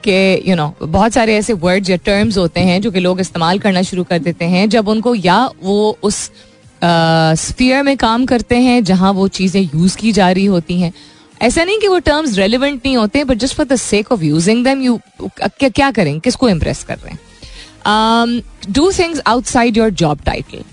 कि 0.03 0.49
यू 0.49 0.55
नो 0.55 0.73
बहुत 0.81 1.13
सारे 1.13 1.35
ऐसे 1.37 1.53
वर्ड्स 1.55 1.89
या 1.89 1.97
टर्म्स 2.05 2.37
होते 2.37 2.59
हैं 2.61 2.81
जो 2.81 2.91
कि 2.91 2.99
लोग 2.99 3.19
इस्तेमाल 3.19 3.59
करना 3.59 3.81
शुरू 3.81 4.03
कर 4.03 4.19
देते 4.19 4.45
हैं। 4.45 4.67
जब 4.69 4.87
उनको 4.87 5.15
या 5.15 5.45
वो 5.63 5.97
उस 6.03 6.29
स्फीयर 6.81 7.83
में 7.83 7.95
काम 7.97 8.25
करते 8.25 8.55
हैं 8.57 8.83
जहाँ 8.83 9.11
वो 9.13 9.27
चीज़ें 9.29 9.61
यूज़ 9.63 9.97
की 9.97 10.11
जा 10.11 10.29
रही 10.31 10.45
होती 10.47 10.79
हैं 10.81 10.91
ऐसा 11.41 11.63
नहीं 11.63 11.79
कि 11.79 11.87
वो 11.87 11.99
टर्म्स 11.99 12.37
रेलिवेंट 12.37 12.81
नहीं 12.85 12.95
होते 12.97 13.23
but 13.23 13.37
just 13.37 13.55
for 13.55 13.65
the 13.65 13.75
sake 13.77 14.11
of 14.11 14.23
using 14.23 14.63
them 14.65 14.81
you 14.81 14.99
क्या 15.39 15.91
करें? 15.91 16.19
किसको 16.19 16.49
इम्प्रेस 16.49 16.83
कर 16.83 16.97
रहे 16.97 17.11
हैं? 17.11 18.41
Do 18.69 18.91
things 18.91 19.21
outside 19.27 19.77
your 19.77 19.89
job 20.01 20.19
title 20.25 20.63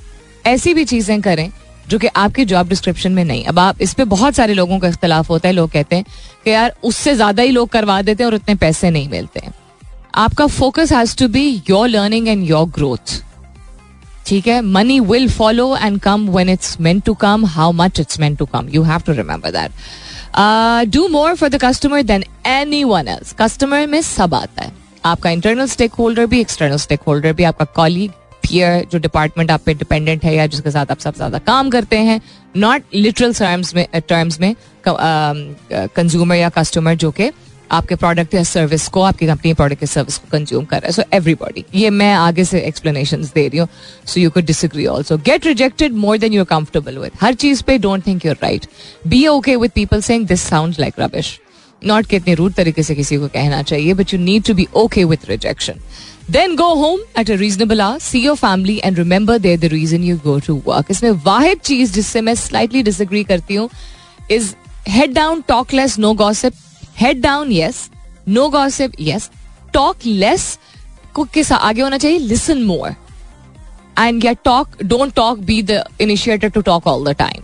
ऐसी 0.46 0.74
भी 0.74 0.84
चीज़ें 0.84 1.20
करें, 1.20 1.50
जो 1.88 1.98
कि 1.98 2.06
आपके 2.06 2.44
जॉब 2.44 2.68
डिस्क्रिप्शन 2.68 3.12
में 3.12 3.24
नहीं। 3.24 3.44
अब 3.44 3.58
आप, 3.58 3.80
इस 3.82 3.94
पे 3.94 4.04
बहुत 4.06 4.34
सारे 4.34 4.54
लोगों 4.54 4.78
का 4.78 4.88
इख्तलाफ 4.88 5.30
होता 5.30 5.48
है, 5.48 5.54
लोग 5.54 5.70
कहते 5.70 5.96
हैं 5.96 6.04
कि 6.44 6.50
यार, 6.50 6.74
उससे 6.84 7.14
ज़्यादा 7.14 7.42
ही 7.42 7.50
लोग 7.50 7.68
करवा 7.68 8.00
देते 8.02 8.22
हैं 8.22 8.30
और 8.30 8.34
उतने 8.34 8.54
पैसे 8.56 8.90
नहीं 8.90 9.08
मिलते 9.08 9.40
हैं। 9.44 9.52
आपका 10.16 10.46
focus 10.48 10.92
has 10.92 11.16
to 11.16 11.28
be 11.28 11.62
your 11.70 11.88
learning 11.88 12.28
and 12.28 12.48
your 12.48 12.66
growth 12.70 13.22
ठीक 14.26 14.46
है? 14.46 14.60
Money 14.62 14.98
will 15.00 15.28
follow 15.30 15.76
and 15.76 16.00
come 16.00 16.28
when 16.30 16.48
it's 16.48 16.80
meant 16.80 17.04
to 17.04 17.14
come 17.16 17.44
how 17.46 17.72
much 17.74 18.00
it's 18.00 18.20
meant 18.20 18.38
to 18.38 18.46
come 18.46 18.68
you 18.68 18.82
have 18.82 19.02
to 19.06 19.12
remember 19.12 19.50
that 19.50 19.72
do 20.36 21.06
more 21.08 21.34
for 21.34 21.48
the 21.48 21.60
customer 21.62 22.02
than 22.02 22.24
anyone 22.84 23.08
else 23.08 23.34
customer 23.38 23.86
में 23.86 24.00
सब 24.02 24.34
आता 24.34 24.64
है. 24.64 24.72
आपका 25.04 25.30
internal 25.30 25.66
stake 25.66 25.92
holder 25.94 26.26
भी 26.26 26.40
external 26.40 26.76
stake 26.78 27.00
holder 27.06 27.32
भी, 27.32 27.44
आपका 27.44 27.64
colleague 27.76 28.10
पियर 28.42 28.86
जो 28.92 28.98
department 28.98 29.50
आप 29.50 29.60
पे 29.66 29.74
डिपेंडेंट 29.74 30.24
है 30.24 30.34
या 30.34 30.46
जिसके 30.46 30.70
साथ 30.70 30.90
आप 30.90 30.98
सब 30.98 31.14
ज़्यादा 31.14 31.38
काम 31.46 31.70
करते 31.70 31.96
हैं 31.98 32.20
नॉट 32.56 32.82
लिटरल 32.94 33.32
टर्म्स 33.34 33.74
में 33.74 33.86
टर्म्स 33.96 34.40
में 34.40 34.54
कंज्यूमर 34.86 36.36
या 36.36 36.48
कस्टमर 36.48 36.94
जो 36.94 37.10
कि 37.10 37.30
आपके 37.72 37.94
प्रोडक्ट 37.94 38.34
या 38.34 38.42
सर्विस 38.42 38.86
को, 38.88 39.02
आपकी 39.02 39.26
कंपनी 39.26 39.52
प्रोडक्ट 39.54 39.82
या 39.82 39.86
सर्विस 39.86 40.18
को 40.18 40.28
कंज्यूम 40.32 40.64
कर 40.64 40.76
रहा 40.76 40.86
है. 40.86 40.92
सो 40.92 41.02
एवरीबॉडी 41.12 41.64
ये 41.74 41.90
मैं 41.90 42.12
आगे 42.14 42.44
से 42.44 42.60
एक्सप्लेनेशन 42.60 43.22
दे 43.34 43.46
रही 43.48 43.58
हूँ. 43.58 43.68
So 44.06 44.20
you 44.20 44.30
could 44.30 44.44
disagree 44.44 44.86
also 44.86 45.16
get 45.26 45.46
rejected 45.46 45.92
more 45.96 46.18
than 46.18 46.32
you're 46.32 46.44
comfortable 46.50 46.98
with 46.98 47.12
हर 47.20 47.34
चीज़ 47.34 47.62
पे 47.62 47.78
don't 47.78 48.06
think 48.06 48.26
you're 48.26 48.36
right 48.42 48.66
be 49.06 49.26
okay 49.26 49.56
with 49.56 49.70
people 49.74 50.00
saying 50.02 50.26
this 50.26 50.42
sound 50.48 50.74
like 50.78 51.00
rubbish 51.00 51.38
not 51.82 52.06
कि 52.06 52.16
इतनी 52.16 52.34
रूट 52.34 52.54
तरीके 52.54 52.82
से 52.82 52.94
किसी 52.94 53.16
को 53.16 53.28
कहना 53.28 53.62
चाहिए 53.62 53.94
but 53.94 54.14
you 54.14 54.20
need 54.20 54.44
to 54.44 54.54
be 54.54 54.66
okay 54.76 55.04
with 55.04 55.28
rejection 55.28 55.74
then 56.30 56.54
go 56.56 56.72
home 56.74 57.00
at 57.18 57.30
a 57.30 57.34
reasonable 57.34 57.80
hour 57.80 57.98
see 57.98 58.20
your 58.20 58.36
family 58.36 58.80
and 58.84 58.98
remember 58.98 59.38
there 59.38 59.58
the 59.60 59.72
reason 59.72 60.02
you 60.04 60.16
go 60.24 60.38
to 60.46 60.62
work 60.66 60.90
इसमें 60.90 61.10
वाहिद 61.26 61.58
चीज़ 61.64 61.92
जिससे 61.92 62.20
मैं 62.20 62.34
स्लाइटली 62.34 62.82
डिसग्री 62.82 63.22
करती 63.24 63.54
हूँ 63.54 63.68
is 64.30 64.52
head 64.88 65.12
down 65.14 65.42
talk 65.48 65.74
less 65.74 65.98
no 65.98 66.12
gossip 66.14 66.52
head 67.00 67.20
down 67.20 67.52
yes 67.52 67.88
no 68.28 68.48
gossip 68.48 68.92
yes 69.00 69.30
talk 69.74 70.06
less 70.06 70.58
को 71.14 71.24
के 71.34 71.42
आगे 71.54 71.82
होना 71.82 71.98
चाहिए 71.98 72.18
लिसन 72.18 72.62
मोर 72.62 72.94
एंड 73.98 74.24
या 74.24 74.32
talk 74.44 74.82
don't 74.82 75.14
talk 75.14 75.38
be 75.38 75.62
the 75.62 75.82
initiator 76.00 76.48
to 76.48 76.60
talk 76.60 76.86
all 76.86 77.04
the 77.04 77.14
time 77.16 77.42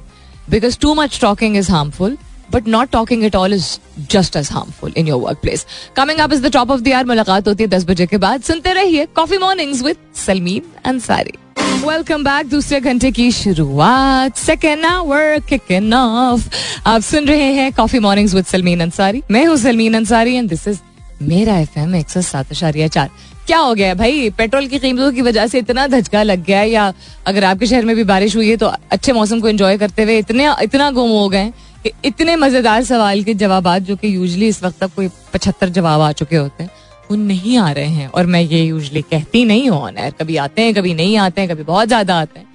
because 0.50 0.78
too 0.78 0.94
much 0.94 1.20
talking 1.20 1.56
is 1.56 1.70
harmful 1.72 2.16
but 2.50 2.68
not 2.68 2.90
talking 2.90 3.24
it 3.24 3.36
all 3.36 3.54
is 3.54 3.66
just 4.10 4.36
as 4.36 4.50
harmful 4.52 4.92
in 4.96 5.08
your 5.08 5.20
work 5.22 5.38
place 5.42 5.66
coming 5.96 6.18
up 6.18 6.32
is 6.32 6.42
the 6.42 6.52
top 6.52 6.70
of 6.70 6.80
the 6.80 6.92
hour 6.92 7.04
मुलाकात 7.04 7.48
होती 7.48 7.62
है 7.62 7.68
दस 7.68 7.84
बजे 7.84 8.06
के 8.06 8.16
बाद. 8.16 8.42
सुनते 8.42 8.72
रहिए 8.72 9.06
coffee 9.16 9.38
mornings 9.38 9.82
with 9.82 9.96
Salmeen 10.16 10.62
Ansari 10.84 11.32
welcome 11.64 12.24
back 12.24 12.48
दूसरे 12.48 12.80
घंटे 12.80 13.10
की 13.10 13.30
शुरुआत. 13.32 14.36
सेकेंड 14.36 14.84
आवर 14.84 15.38
किकिंग 15.48 15.92
ऑफ़ 15.94 16.48
आप 16.86 17.00
सुन 17.02 17.26
रहे 17.26 17.52
हैं 17.52 17.72
coffee 17.72 17.98
mornings 17.98 18.34
with 18.34 18.44
Salmeen 18.44 18.80
Ansari 18.80 19.22
मैं 19.30 19.44
हूँ 19.46 19.56
Salmeen 19.56 19.94
Ansari 19.94 20.34
and 20.34 20.48
this 20.48 20.66
is 20.68 20.78
मेरा 21.22 21.56
एफ़ 21.58 21.78
एम 21.78 21.94
एक 21.94 22.10
सौ 22.10 22.22
सात 22.22 22.50
अशारिया 22.50 22.88
चार. 22.88 23.10
क्या 23.46 23.58
हो 23.58 23.74
गया 23.74 23.94
भाई? 23.94 24.30
पेट्रोल 24.30 24.66
की 24.66 24.78
कीमतों 24.78 25.10
की 25.12 25.22
वजह 25.22 25.46
से 25.46 25.58
इतना 25.58 25.86
धचका 25.86 26.22
लग 26.22 26.44
गया 26.44 26.62
या 26.62 26.92
अगर 27.26 27.44
आपके 27.44 27.66
शहर 27.66 27.84
में 27.84 27.94
भी 27.96 28.04
बारिश 28.04 28.36
हुई 28.36 28.48
है 28.50 28.56
तो 28.56 28.66
अच्छे 28.66 29.12
मौसम 29.12 29.40
को 29.40 29.48
एंजॉय 29.48 29.78
करते 29.78 30.02
हुए 30.02 30.18
इतने, 30.18 30.48
इतना 30.62 30.90
गुम 30.90 31.10
हो 31.10 31.28
गए 31.28 31.52
कि 31.84 31.90
इतने 32.04 32.36
मज़ेदार 32.36 32.84
सवाल 32.84 33.22
के 33.22 33.34
जवाब 33.34 33.76
जो 33.78 33.96
कि 33.96 34.14
यूजली 34.14 34.48
इस 34.48 34.62
वक्त 34.64 34.80
तक 34.80 34.94
कोई 34.96 35.08
पचहत्तर 35.34 35.68
जवाब 35.70 36.00
आ 36.00 36.12
चुके 36.12 36.36
होते 36.36 36.62
हैं। 36.62 36.70
वो 37.10 37.16
नहीं 37.16 37.56
आ 37.58 37.70
रहे 37.72 37.88
हैं। 37.88 38.08
और 38.08 38.26
मैं 38.26 38.40
ये 38.42 38.62
यूजली 38.64 39.02
कहती 39.02 39.44
नहीं 39.44 39.68
हूँ 39.70 39.78
ऑन 39.78 39.96
कभी 40.20 40.36
आते 40.36 40.62
हैं, 40.62 40.74
कभी 40.74 40.94
नहीं 40.94 41.16
आते 41.18 41.40
हैं, 41.40 41.50
कभी 41.50 41.62
बहुत 41.64 41.88
ज़्यादा 41.88 42.20
आते 42.20 42.38
हैं। 42.38 42.46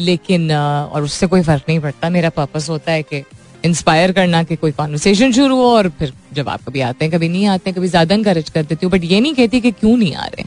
लेकिन 0.00 0.52
और 0.52 1.02
उससे 1.02 1.26
कोई 1.26 1.42
फ़र्क 1.42 1.62
नहीं 1.68 1.80
पड़ता। 1.80 2.10
मेरा 2.10 2.30
पर्पस 2.30 2.68
होता 2.70 2.92
है 2.92 3.02
कि 3.02 3.22
इंस्पायर 3.64 4.12
करना 4.12 4.42
कि 4.42 4.56
कोई 4.56 4.72
कॉन्वर्सेशन 4.72 5.32
शुरू 5.32 5.56
हो 5.56 5.70
और 5.76 5.88
फिर 5.98 6.12
जब 6.34 6.48
आप 6.48 6.64
कभी 6.64 6.80
आते 6.80 7.04
हैं, 7.04 7.12
कभी 7.14 7.28
नहीं 7.28 7.46
आते 7.46 7.70
हैं, 7.70 7.76
कभी 7.78 7.88
ज़्यादा 7.88 8.14
इंकरेज 8.14 8.50
कर 8.50 8.62
देती 8.62 8.86
हूँ। 8.86 8.92
बट 8.92 9.04
ये 9.04 9.20
नहीं 9.20 9.34
कहती 9.34 9.60
कि 9.60 9.70
क्यों 9.72 9.96
नहीं 9.96 10.14
आ 10.14 10.26
रहे 10.26 10.44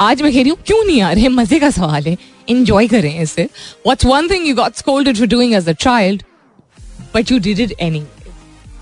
आज 0.00 0.22
मैं 0.22 0.32
कह 0.32 0.40
रही 0.40 0.50
हूँ, 0.50 0.58
क्यों 0.66 0.84
नहीं 0.84 1.00
आ 1.02 1.12
रहे 1.12 1.28
मज़े 1.30 1.58
का 1.60 1.70
सवाल 1.70 2.06
है। 2.06 2.16
इंजॉय 2.48 2.88
करें 2.88 3.20
इसे। 3.20 3.42
What's 3.86 4.06
one 4.06 4.28
thing 4.30 4.46
you 4.46 4.54
got 4.56 4.74
scolded 4.76 5.16
for 5.16 5.26
doing 5.26 5.54
as 5.54 5.68
a 5.68 5.72
child 5.80 6.22
but 7.14 7.32
you 7.32 7.38
did 7.38 7.60
it 7.60 7.74
anyway. 7.82 8.06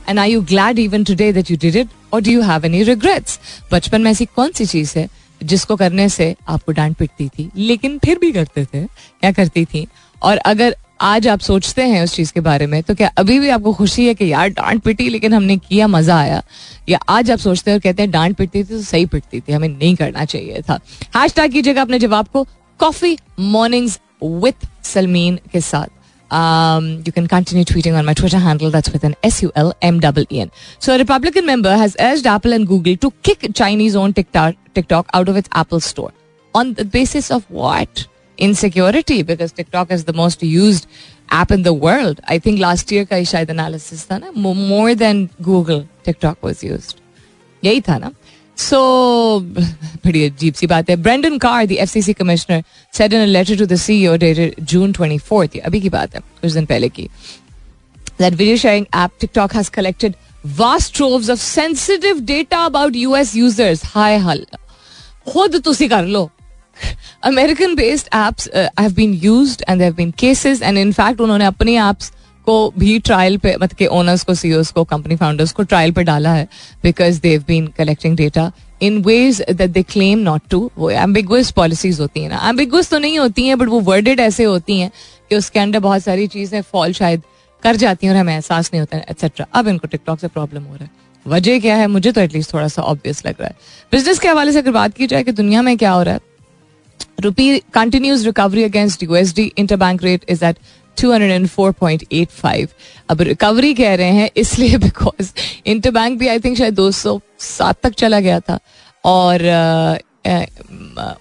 And 0.08 0.18
I 0.18 0.32
you 0.32 0.40
glad 0.42 0.78
even 0.78 1.04
today 1.04 1.32
that 1.36 1.50
you 1.50 1.56
did 1.62 1.76
it? 1.76 1.88
Or 2.14 2.20
do 2.20 2.28
you 2.28 2.42
have 2.42 2.64
any 2.64 2.84
regrets? 2.88 3.38
बचपन 3.72 4.00
में 4.00 4.10
ऐसी 4.10 4.24
कौन 4.24 4.52
सी 4.52 4.66
चीज़ 4.66 4.98
है 4.98 5.08
जिसको 5.42 5.76
करने 5.76 6.08
से 6.08 6.36
आपको 6.48 6.72
डांट 6.72 6.96
पिटती 6.96 7.28
थी? 7.28 7.50
लेकिन 7.56 7.98
फिर 7.98 8.18
भी 8.18 8.32
करते 8.32 8.64
थे। 8.64 8.84
क्या 8.84 9.32
करती 9.32 9.64
थी? 9.64 9.86
और 10.22 10.36
अगर 10.36 10.76
आज 11.00 11.28
आप 11.28 11.40
सोचते 11.40 11.82
हैं 11.82 12.02
उस 12.04 12.14
चीज़ 12.14 12.32
के 12.32 12.40
बारे 12.40 12.66
में 12.66 12.82
तो 12.82 12.94
क्या 12.94 13.12
अभी 13.16 13.38
भी 13.38 13.48
आपको 13.48 13.74
खुशी 13.74 14.06
है 14.06 14.14
कि 14.14 14.32
यार 14.32 14.48
डांट 14.48 14.82
पिटी, 14.82 15.08
लेकिन 15.08 15.34
हमने 15.34 15.56
किया, 15.56 15.86
मज़ा 15.88 16.18
आया? 16.18 16.42
या 16.88 16.98
आज 17.08 17.30
आप 17.30 17.38
सोचते 17.38 17.70
हैं 17.70 17.78
और 17.78 17.80
कहते 17.80 18.02
हैं 18.02 18.10
डांट 18.10 18.36
पिटती 18.36 18.58
थी 18.58 18.64
तो 18.64 18.82
सही 18.82 19.06
पिटती 19.06 19.40
थी। 19.40 19.52
हमें 19.52 19.68
नहीं 19.68 19.94
करना 19.96 20.24
चाहिए 20.24 20.62
था। 20.62 20.80
हैश 21.16 21.34
कीजिएगा 21.38 21.82
अपने 21.82 21.98
जवाब 21.98 22.28
को। 22.28 22.46
कॉफ़ी 22.78 23.18
मॉर्निंग्स 23.40 24.00
विथ 24.22 24.84
सलमीन 24.84 25.38
के 25.52 25.60
साथ। 25.60 25.99
Um, 26.31 27.03
you 27.05 27.11
can 27.11 27.27
continue 27.27 27.63
tweeting 27.63 27.97
on 27.97 28.05
my 28.05 28.13
Twitter 28.13 28.39
handle. 28.39 28.71
That's 28.71 28.89
with 28.89 29.03
an 29.03 29.15
S 29.23 29.43
U 29.43 29.51
L 29.55 29.73
M 29.81 29.99
E 30.03 30.39
N. 30.39 30.51
So, 30.79 30.95
a 30.95 30.97
Republican 30.97 31.45
member 31.45 31.75
has 31.75 31.95
urged 31.99 32.25
Apple 32.25 32.53
and 32.53 32.67
Google 32.67 32.97
to 32.97 33.11
kick 33.21 33.45
Chinese 33.53 33.95
owned 33.95 34.15
TikTok, 34.15 34.55
TikTok 34.73 35.07
out 35.13 35.29
of 35.29 35.37
its 35.37 35.47
Apple 35.53 35.79
store. 35.79 36.11
On 36.55 36.73
the 36.73 36.85
basis 36.85 37.29
of 37.29 37.49
what? 37.49 38.07
Insecurity, 38.37 39.21
because 39.21 39.51
TikTok 39.51 39.91
is 39.91 40.05
the 40.05 40.13
most 40.13 40.41
used 40.43 40.87
app 41.29 41.51
in 41.51 41.63
the 41.63 41.73
world. 41.73 42.19
I 42.27 42.39
think 42.39 42.59
last 42.59 42.91
year 42.91 43.05
का 43.05 43.23
शायद 43.23 43.49
analysis 43.49 44.05
था 44.07 44.19
ना 44.19 44.31
more 44.33 44.95
than 44.95 45.29
Google 45.41 45.87
TikTok 46.03 46.41
was 46.41 46.63
used. 46.63 46.95
यही 47.63 47.81
था 47.81 47.97
ना 47.97 48.11
सो 48.60 48.78
बड़ी 50.04 50.24
अजीब 50.24 50.54
सी 50.54 50.66
बात 50.66 50.90
है 50.90 50.96
Brendan 51.02 51.38
Carr 51.38 51.66
the 51.66 51.72
FCC 51.86 52.12
commissioner 52.12 52.62
said 52.94 53.12
in 53.12 53.20
a 53.20 53.26
letter 53.26 53.58
to 53.58 53.66
the 53.66 53.76
CEO 53.84 54.16
dated 54.24 54.64
June 54.72 54.92
24th 54.92 55.58
अभी 55.64 55.80
की 55.80 55.88
बात 55.88 56.14
है 56.14 56.20
कुछ 56.20 56.52
दिन 56.52 56.66
पहले 56.66 56.88
की 56.88 57.08
that 58.20 58.34
video 58.34 58.56
sharing 58.56 58.86
app 58.92 59.12
TikTok 59.18 59.52
has 59.52 59.70
collected 59.70 60.16
vast 60.44 60.94
troves 60.94 61.28
of 61.28 61.40
sensitive 61.40 62.24
data 62.26 62.66
about 62.66 62.94
US 62.94 63.34
users. 63.34 63.82
Hi 63.94 64.18
hal. 64.18 64.44
खुद 65.32 65.56
तुसी 65.64 65.88
कर 65.88 66.04
लो 66.04 66.30
uh, 67.24 68.68
have 68.78 68.94
been 68.94 69.12
used 69.14 69.62
and 69.68 69.80
there 69.80 69.88
have 69.88 69.96
been 69.96 70.12
cases 70.12 70.62
and 70.62 70.78
in 70.78 70.92
fact 70.92 71.20
उन्होंने 71.20 71.44
अपनी 71.44 71.76
apps 71.76 72.12
को 72.50 72.72
भी 72.78 72.98
ट्रायल 73.00 73.36
पे 73.38 73.54
मतलब 73.56 73.76
के 73.78 73.86
ओनर्स 73.94 74.24
को 74.24 74.34
सीईओस 74.34 74.70
को 74.72 74.84
कंपनी 74.86 75.16
फाउंडर्स 75.16 75.52
को 75.52 75.62
ट्रायल 75.64 75.92
पे 75.92 76.02
डाला 76.04 76.32
है 76.34 76.48
because 76.82 77.20
they've 77.20 77.44
been 77.48 77.66
collecting 77.78 78.16
data 78.16 78.50
in 78.82 78.96
ways 79.02 79.40
that 79.50 79.70
they 79.70 79.82
claim 79.82 80.18
not 80.18 80.42
to 80.50 80.70
वो 80.78 80.90
एम्बिगुअस 80.90 81.50
पॉलिसीज़ 81.50 82.00
होती 82.00 82.22
है 82.22 82.28
ना। 82.28 82.48
एम्बिगुअस 82.48 82.90
तो 82.90 82.98
नहीं 82.98 83.18
होती 83.18 83.46
हैं 83.46 83.58
बट 83.58 83.68
वो 83.68 83.80
वर्डेड 83.80 84.20
ऐसे 84.20 84.44
होती 84.44 84.78
हैं 84.80 84.90
कि 85.30 85.36
उसके 85.36 85.60
अंदर 85.60 85.78
बहुत 85.80 86.02
सारी 86.02 86.26
चीज़ें 86.26 86.60
फॉल 86.62 86.92
शायद 86.92 87.22
कर 87.62 87.76
जाती 87.76 88.06
हैं 88.06 88.12
और 88.14 88.20
हमें 88.20 88.32
एहसास 88.34 88.70
नहीं 88.72 88.80
होता 88.80 88.96
है 88.96 89.04
एक्सेट्रा 89.10 89.46
अब 89.52 89.68
इनको 89.68 89.88
टिकटॉक 89.88 90.20
से 90.20 90.28
प्रॉब्लम 90.28 90.62
हो 90.62 90.74
रहा 90.74 90.84
है। 90.84 90.90
वजह 91.26 91.60
क्या 91.60 91.76
है? 91.76 91.86
मुझे 91.88 92.12
तो 92.12 92.20
एटलीस्ट 92.20 92.52
थोड़ा 92.54 92.68
सा 92.68 92.82
ऑब्वियस 92.84 93.24
लग 93.26 93.34
रहा 93.40 93.48
है। 93.48 93.54
बिज़नेस 93.92 94.18
के 94.18 94.28
हवाले 94.28 94.52
से 94.52 94.58
अगर 94.58 94.70
बात 94.72 94.94
की 94.94 95.06
जाए 95.06 95.22
कि 95.22 95.32
दुनिया 95.32 95.62
में 95.62 95.76
क्या 95.78 95.92
हो 95.92 96.02
रहा 96.02 96.14
है 96.14 96.20
rupee 97.20 97.58
continues 97.74 98.24
recovery 98.26 98.62
against 98.64 99.02
USD 99.02 99.42
inter 99.58 99.76
bank 99.76 100.02
rate 100.02 100.24
is 100.28 100.44
at 100.44 100.56
204.85 101.00 102.68
अब 103.10 103.20
रिकवरी 103.20 103.74
कह 103.74 103.94
रहे 103.94 104.10
हैं 104.10 104.30
इसलिए 104.36 104.76
बिकॉज़ 104.76 105.32
इंटर 105.66 105.90
बैंक 105.90 106.18
भी 106.18 106.28
आई 106.28 106.38
थिंक 106.38 106.58
शायद 106.58 106.74
207 106.74 107.74
तक 107.82 107.90
चला 107.90 108.20
गया 108.20 108.40
था 108.40 108.58
और 109.04 109.40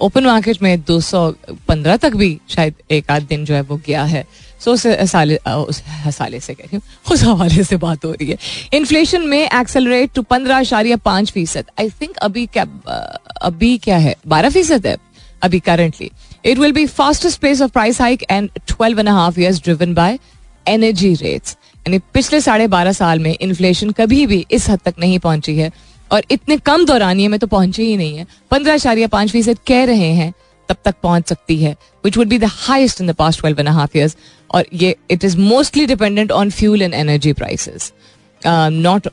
ओपन 0.02 0.22
uh, 0.22 0.28
मार्केट 0.28 0.62
में 0.62 0.84
215 0.84 1.98
तक 1.98 2.16
भी 2.16 2.40
शायद 2.50 2.74
एक 2.92 3.12
आध 3.12 3.24
दिन 3.24 3.46
जो 3.46 3.54
है 3.54 3.62
वो 3.62 3.82
गया 3.88 4.04
है। 4.04 4.26
सो 4.66 4.72
उस 4.72 5.84
हसाले 5.88 6.40
से 6.40 6.54
कह 6.54 6.64
रही 6.64 6.78
हूँ 6.78 6.84
उस 7.12 7.24
हवाले 7.24 7.64
से 7.64 7.78
बात 7.78 8.06
हो 8.06 8.12
रही 8.12 8.30
है। 8.30 8.38
इन्फ्लेशन 8.74 9.22
में 9.22 9.50
एक्सेलरेट 9.50 10.10
टू 10.14 10.22
पंद्रह 10.22 10.58
आशारिया 10.58 10.98
पाँच 10.98 11.32
फ़ीसद। 11.32 11.66
आई 11.80 11.90
थिंक 11.90 12.18
अभी 12.18 12.46
क्या 12.46 12.66
अभी 13.42 13.78
क्या 13.78 13.98
है? 13.98 14.16
बारह 14.28 14.50
फ़ीसद 14.50 14.88
है 14.88 14.98
अभी 15.44 15.60
currently 15.60 16.12
It 16.44 16.58
will 16.58 16.72
be 16.72 16.88
fastest 16.88 17.42
pace 17.42 17.60
of 17.60 17.72
price 17.74 17.98
hike 17.98 18.24
and 18.30 18.50
12 18.66 19.00
and 19.00 19.10
a 19.10 19.12
half 19.12 19.38
years 19.38 19.60
driven 19.60 19.94
by 19.94 20.20
energy 20.66 21.16
rates. 21.16 21.56
यानी 21.78 22.00
पिछले 22.14 22.40
साढ़े 22.42 22.68
बारह 22.68 22.92
साल 22.94 23.20
में 23.20 23.36
इन्फ्लेशन 23.42 23.92
कभी 23.92 24.26
भी 24.28 24.46
इस 24.52 24.70
हद 24.70 24.80
तक 24.86 24.96
नहीं 25.00 25.20
पहुँची 25.20 25.56
है 25.58 25.72
और 26.12 26.24
इतने 26.32 26.58
कम 26.58 26.86
दौरानिए 26.86 27.28
में 27.28 27.40
तो 27.40 27.48
पहुँची 27.48 27.86
ही 27.86 27.98
नहीं 27.98 28.18
है। 28.18 28.26
पंद्रह 28.52 28.74
आशारिया 28.74 29.08
पाँच 29.08 29.32
फ़ीसद 29.32 29.60
कह 29.68 29.84
रहे 29.86 30.12
हैं, 30.14 30.34
तब 30.70 30.78
तक 30.86 30.96
पहुँच 31.04 31.28
सकती 31.30 31.58
है 31.64 31.76
which 32.06 32.18
would 32.18 32.28
be 32.28 32.38
the 32.40 32.50
highest 32.50 33.02
in 33.02 33.08
the 33.08 33.16
past 33.16 33.40
twelve 33.40 33.60
and 33.60 33.70
half 33.70 33.98
years 33.98 34.18
और 34.50 34.66
ये 34.74 34.96
it 35.12 35.24
is 35.24 35.38
mostly 35.38 35.86
dependent 35.86 36.32
on 36.32 36.50
fuel 36.50 36.82
and 36.82 36.94
energy 36.94 37.34
prices 37.34 37.92
not 38.46 39.08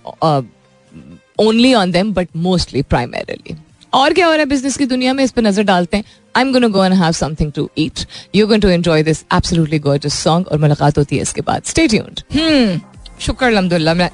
only 1.39 1.75
on 1.75 1.91
them 1.93 2.13
but 2.15 2.29
mostly 2.37 2.83
primarily 2.83 3.57
और 3.93 4.13
क्या 4.13 4.27
हो 4.27 4.33
रहा 4.33 4.41
है 4.41 4.47
बिज़नेस 4.47 4.77
की 4.77 4.87
दुनिया 4.87 5.13
में? 5.13 5.23
इस 5.25 5.31
पर 5.31 5.43
नज़र 5.43 5.63
डालते 5.65 5.97
हैं। 5.97 6.05
I 6.37 6.43
am 6.43 6.53
gonna 6.53 6.69
go 6.69 6.85
and 6.85 6.95
have 6.95 7.13
something 7.13 7.53
to 7.53 7.69
eat 7.79 8.05
you 8.35 8.47
going 8.47 8.63
to 8.63 8.69
enjoy 8.69 9.03
this 9.03 9.25
absolutely 9.35 9.79
gorgeous 9.79 10.15
song 10.25 10.49
और 10.49 10.59
मुलाकात 10.59 10.99
होती 10.99 11.17
है 11.17 11.23
इसके 11.23 11.41
बाद। 11.47 11.63
स्टे 11.65 11.87
ट्यून्ड 11.89 12.21
हम्म 12.35 12.81
शुक्र 13.21 13.47
अलहमदुल्ला 13.47 13.95
मैं 13.95 14.11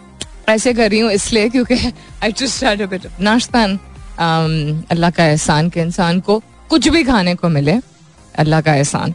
ऐसे 0.48 0.72
कर 0.74 0.90
रही 0.90 1.00
हूँ 1.00 1.10
इसलिए 1.12 1.48
क्योंकि 1.48 1.74
I 2.22 2.32
just 2.32 2.64
had 2.64 2.82
a 2.82 2.86
bit 2.86 3.06
Allah 4.18 5.10
का 5.10 5.24
एहसान 5.24 5.70
के 5.70 5.80
इंसान 5.80 6.20
को 6.20 6.42
कुछ 6.70 6.88
भी 6.88 7.04
खाने 7.04 7.34
को 7.34 7.48
मिले 7.48 7.78
अल्लाह 8.38 8.60
का 8.60 8.74
एहसान। 8.74 9.14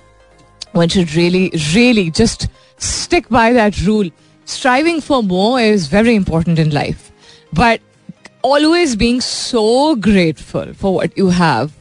One 0.77 0.91
should 0.93 1.13
really, 1.15 1.45
really 1.73 2.01
just 2.17 2.43
stick 2.79 3.29
by 3.35 3.45
that 3.53 3.77
rule. 3.83 4.09
Striving 4.47 4.99
for 5.05 5.17
more 5.29 5.61
is 5.61 5.85
very 5.93 6.13
important 6.17 6.59
in 6.63 6.73
life. 6.75 7.07
But 7.59 7.86
always 8.43 8.95
being 8.95 9.21
so 9.21 9.95
grateful 9.95 10.73
for 10.73 10.93
what 10.93 11.17
you 11.17 11.29
have 11.29 11.71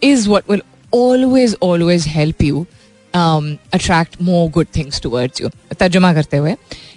is 0.00 0.28
what 0.28 0.46
will 0.48 0.62
always, 0.90 1.54
always 1.54 2.04
help 2.04 2.42
you 2.42 2.66
um, 3.14 3.58
attract 3.72 4.20
more 4.20 4.50
good 4.50 4.68
things 4.70 5.00
towards 5.00 5.40
you. 5.40 5.50
तर्जुमा 5.78 6.12
करते 6.14 6.36
हुए 6.36 6.54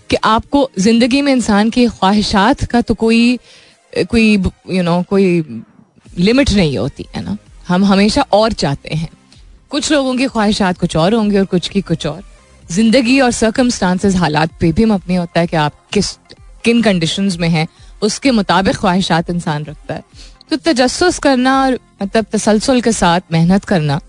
कि 0.09 0.15
आपको 0.23 0.69
ज़िंदगी 0.79 1.21
में 1.21 1.31
इंसान 1.33 1.69
की 1.69 1.87
ख्वाहिशात 1.87 2.65
का 2.65 2.81
तो 2.81 2.93
कोई 2.93 3.39
कोई 3.97 4.33
यू 4.33 4.51
you 4.73 4.83
नो 4.83 4.91
know, 4.91 5.07
कोई 5.07 5.43
लिमिट 6.19 6.51
नहीं 6.51 6.77
होती 6.77 7.05
है 7.15 7.23
ना? 7.23 7.37
हम 7.67 7.85
हमेशा 7.85 8.21
और 8.31 8.53
चाहते 8.53 8.95
हैं। 8.95 9.09
कुछ 9.69 9.91
लोगों 9.91 10.15
की 10.17 10.27
ख्वाहिशात 10.27 10.77
कुछ 10.77 10.95
और 10.97 11.13
होंगे 11.13 11.39
और 11.39 11.45
कुछ 11.45 11.67
की 11.67 11.81
कुछ 11.81 12.05
और। 12.07 12.23
ज़िंदगी 12.71 13.19
और 13.19 13.31
सर्कमस्टांसेस 13.31 14.15
हालात 14.15 14.51
पे 14.59 14.71
भी 14.71 14.85
मपनी 14.85 15.15
होता 15.15 15.39
है 15.39 15.47
कि 15.47 15.55
आप 15.55 15.73
किस 15.93 16.11
किन 16.63 16.81
कंडीशंस 16.81 17.37
में 17.37 17.49
हैं 17.49 17.67
उसके 18.01 18.31
मुताबिक 18.31 18.75
ख्वाहिशात 18.75 19.29
इंसान 19.29 19.65
रखता 19.65 19.93
है। 19.93 20.03
तो 20.49 20.55
तजस्स 20.55 21.19
करना 21.19 21.63
और 21.63 21.79
मतलब 22.03 22.25
तसलसल 22.31 22.81
के 22.81 22.91
साथ 22.91 23.21
मेहनत 23.31 23.65
करना 23.65 24.01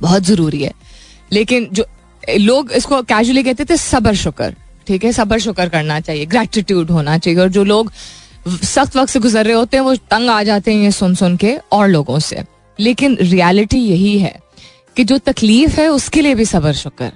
बहुत 0.00 0.22
ज़रूरी 0.22 0.62
है। 0.62 0.72
लेकिन 1.32 1.68
जो 1.72 1.86
लोग 2.38 2.72
इसको 2.72 3.02
कैजुअली 3.02 3.42
कहते 3.42 3.64
थे, 3.64 3.76
सबर, 3.76 4.14
शुक्र। 4.14 4.54
ठीक 4.86 5.04
है? 5.04 5.12
सबर, 5.12 5.38
शुक्र 5.38 5.68
करना 5.68 6.00
चाहिए 6.00 6.26
ग्रेटिट्यूड 6.26 6.90
होना 6.90 7.18
चाहिए। 7.18 7.40
और 7.40 7.48
जो 7.48 7.64
लोग 7.64 7.92
सख्त 8.48 8.96
वक्त 8.96 9.12
से 9.12 9.20
गुजर 9.20 9.44
रहे 9.44 9.54
होते 9.54 9.76
हैं, 9.76 9.84
वो 9.84 9.96
तंग 9.96 10.30
आ 10.30 10.42
जाते 10.42 10.74
हैं 10.74 10.82
ये 10.82 10.90
सुन 10.90 11.14
सुन 11.14 11.36
के 11.36 11.58
और 11.72 11.88
लोगों 11.88 12.18
से। 12.18 12.44
लेकिन 12.80 13.18
रियलिटी 13.20 13.78
यही 13.78 14.18
है 14.18 14.40
कि 14.96 15.04
जो 15.04 15.18
तकलीफ़ 15.18 15.80
है, 15.80 15.88
उसके 15.88 16.20
लिए 16.20 16.34
भी 16.34 16.44
सबर, 16.44 16.72
शुक्र। 16.72 17.12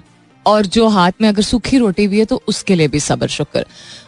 और 0.47 0.65
जो 0.65 0.87
हाथ 0.87 1.11
में 1.21 1.27
अगर 1.29 1.41
सूखी 1.41 1.77
रोटी 1.77 2.07
भी 2.07 2.19
है 2.19 2.25
तो 2.25 2.41
उसके 2.47 2.75
लिए 2.75 2.87
भी 2.87 2.99
सबर, 2.99 3.27
शुक्र। 3.27 3.65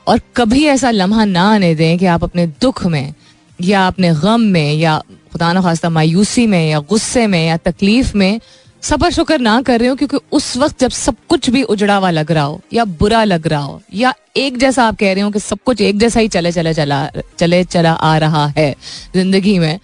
और 0.08 0.22
कभी 0.36 0.66
ऐसा 0.66 0.92
लम्हा 0.92 1.26
ना 1.26 1.44
आने 1.54 1.74
दें 1.76 1.98
कि 2.00 2.06
आप 2.06 2.24
अपने 2.24 2.48
दुख 2.62 2.86
में, 2.86 3.14
या 3.60 3.88
अपने 3.88 4.14
गम 4.14 4.42
में, 4.42 4.74
या 4.74 4.98
खुदा 5.34 5.52
न 5.54 5.62
खास्ता 5.62 5.90
मायूसी 5.90 6.48
में, 6.48 6.70
या 6.70 6.80
गुस्से 6.80 7.28
में, 7.28 7.46
या 7.48 7.58
तकलीफ़ 7.58 8.16
में 8.18 8.40
सबर, 8.84 9.12
शुक्र 9.12 9.38
ना 9.40 9.62
कर 9.62 9.80
रहे 9.80 9.90
हो, 9.90 9.96
क्योंकि 9.96 10.18
उस 10.32 10.56
वक्त 10.58 10.80
जब 10.80 10.90
सब 10.90 11.16
कुछ 11.30 11.50
भी 11.50 11.64
उजड़ा 11.64 11.96
हुआ 11.96 12.10
लग 12.10 12.32
रहा 12.32 12.44
हो, 12.44 12.60
या 12.74 12.86
बुरा 12.86 13.24
लग 13.24 13.48
रहा 13.48 13.62
हो, 13.62 13.82
या 13.94 14.14
एक 14.38 14.58
जैसा 14.58 14.84
आप 14.84 14.98
कह 14.98 15.14
रहे 15.14 15.24
हो 15.24 15.32
कि 15.32 15.40
सब 15.40 15.60
कुछ 15.66 15.82
एक 15.82 15.98
जैसा 16.00 16.20
ही 16.20 16.28
चले 16.28 16.52
चले, 16.52 16.74
चला 16.74 17.10
चले, 17.40 17.64
चला 17.64 17.92
आ 17.92 18.18
रहा 18.18 18.46
है 18.48 18.72
ज़िंदगी 19.16 19.58
में, 19.60 19.80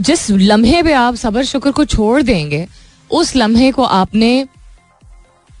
जिस 0.00 0.30
लम्हे 0.30 0.82
पे 0.82 0.92
आप 0.92 1.14
सबर, 1.14 1.44
शुक्र 1.44 1.70
को 1.70 1.84
छोड़ 1.84 2.22
देंगे, 2.22 2.66
उस 3.10 3.34
लम्हे 3.36 3.70
को 3.72 3.82
आपने 3.82 4.46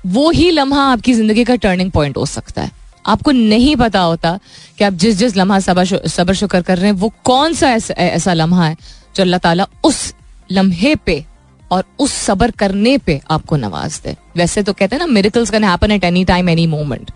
वो 0.08 0.30
ही 0.30 0.50
लम्हा 0.50 0.82
आपकी 0.92 1.12
ज़िंदगी 1.14 1.44
का 1.44 1.54
टर्निंग 1.56 1.90
पॉइंट 1.90 2.16
हो 2.16 2.26
सकता 2.26 2.62
है। 2.62 2.70
आपको 3.04 3.30
नहीं 3.30 3.74
पता 3.76 4.00
होता 4.00 4.38
कि 4.78 4.84
आप 4.84 4.92
जिस 4.94 5.16
जिस 5.16 5.36
लम्हा 5.36 5.58
सबर 5.60 6.34
शुक्र 6.34 6.60
कर 6.60 6.78
रहे 6.78 6.86
हैं 6.86 6.92
वो 6.94 7.12
कौन 7.24 7.54
सा 7.54 7.70
ऐसा, 7.70 7.94
ऐसा 7.94 8.32
लम्हा 8.34 8.66
है 8.66 8.76
जो 9.16 9.22
अल्लाह 9.22 9.38
ताला 9.38 9.66
उस 9.84 10.14
लम्हे 10.52 10.94
पे 11.06 11.24
और 11.70 11.84
उस 11.98 12.12
सबर 12.14 12.50
करने 12.58 12.96
पे 12.98 13.20
आपको 13.30 13.56
नवाज़ 13.56 14.00
दे। 14.04 14.16
वैसे 14.36 14.62
तो 14.62 14.72
कहते 14.72 14.96
हैं 14.96 15.00
ना 15.00 15.06
miracles 15.08 15.50
can 15.50 15.64
happen 15.64 15.90
at 15.90 16.04
any 16.04 16.24
time 16.24 16.48
any 16.48 16.66
moment 16.66 17.10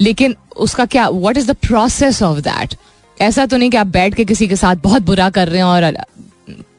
लेकिन 0.00 0.34
उसका 0.56 0.84
क्या 0.86 1.08
what 1.08 1.36
is 1.36 1.50
the 1.50 1.54
process 1.62 2.22
of 2.22 2.38
that 2.40 2.74
ऐसा 3.16 3.46
तो 3.46 3.56
नहीं 3.56 3.70
कि 3.70 3.76
आप 3.76 3.86
बैठ 3.88 4.14
के 4.14 4.24
किसी 4.24 4.48
के 4.48 4.56
साथ 4.56 4.76
बहुत 4.82 5.02
बुरा 5.02 5.28
कर 5.30 5.48
रहे 5.48 5.58
हैं 5.58 5.64
और 5.64 5.92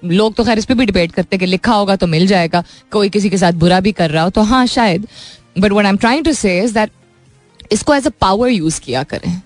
लोग 0.06 0.34
तो 0.36 0.44
खैर 0.44 0.58
इस 0.58 0.66
पर 0.66 0.74
भी 0.74 0.86
डिबेट 0.86 1.12
करते 1.12 1.36
हैं 1.36 1.40
कि 1.40 1.46
लिखा 1.46 1.74
होगा 1.74 1.96
तो 1.96 2.08
मिल 2.08 2.28
जाएगा 2.28 2.64
कोई 2.92 3.10
किसी 3.10 3.30
के 3.30 3.38
साथ 3.38 3.54
बुरा 3.64 3.80
भी 3.80 3.92
कर 3.92 4.10
रहा 4.10 4.24
हो 4.24 4.30
तो 4.30 4.42
हाँ 4.42 4.66
शायद। 4.68 5.08
But 5.56 5.72
what 5.72 5.86
I 5.86 5.90
am 5.90 5.98
trying 5.98 6.26
to 6.26 6.34
say 6.34 6.60
is 6.60 6.74
that 6.74 6.92
इसको 7.72 7.96
एज 7.96 8.08
अ 8.08 8.12
पावर 8.22 8.50
यूज़ 8.50 8.80
किया 8.82 9.04
करें। 9.04 9.42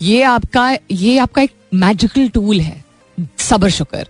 ये 0.00 0.22
आपका 0.24 0.70
ये 0.90 1.18
आपका 1.18 1.42
एक 1.42 1.52
मैजिकल 1.74 2.28
टूल 2.28 2.60
है। 2.60 2.84
सबर 3.38 3.70
शुक्र। 3.70 4.06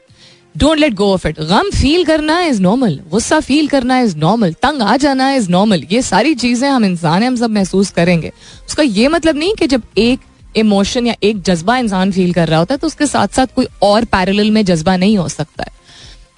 Don't 0.55 0.79
let 0.79 0.95
go 0.95 1.13
of 1.13 1.27
it 1.29 1.41
gum 1.41 1.71
feel 1.73 2.05
करना 2.05 2.41
इज़ 2.43 2.61
नॉर्मल 2.63 2.99
गुस्सा 3.11 3.39
फील 3.41 3.69
करना 3.69 3.99
इज़ 4.01 4.17
नॉर्मल 4.17 4.53
तंग 4.63 4.83
आ 4.83 4.97
जाना 4.97 5.31
इज़ 5.33 5.51
नॉर्मल 5.51 5.85
ये 5.91 6.03
सारी 6.03 6.35
चीज़ें 6.35 6.69
हम 6.69 6.85
इंसान 6.85 7.23
हैं, 7.23 7.29
हम 7.29 7.37
सब 7.37 7.51
महसूस 7.51 7.91
करेंगे। 7.91 8.33
उसका 8.69 8.83
ये 8.83 9.09
मतलब 9.09 9.37
नहीं 9.37 9.55
कि 9.55 9.67
जब 9.67 9.83
एक 9.99 10.21
इमोशन 10.57 11.07
या 11.07 11.15
एक 11.23 11.43
जज्बा 11.43 11.77
इंसान 11.79 12.13
फील 12.13 12.33
कर 12.33 12.49
रहा 12.49 12.59
होता 12.59 12.75
है 12.75 12.79
तो 12.79 12.87
उसके 12.87 13.07
साथ 13.07 13.29
साथ 13.29 13.55
कोई 13.57 13.67
और 13.83 14.05
पैरेलल 14.07 14.51
में 14.51 14.65
जज्बा 14.65 14.97
नहीं 14.97 15.17
हो 15.19 15.29
सकता 15.29 15.63
है। 15.63 15.77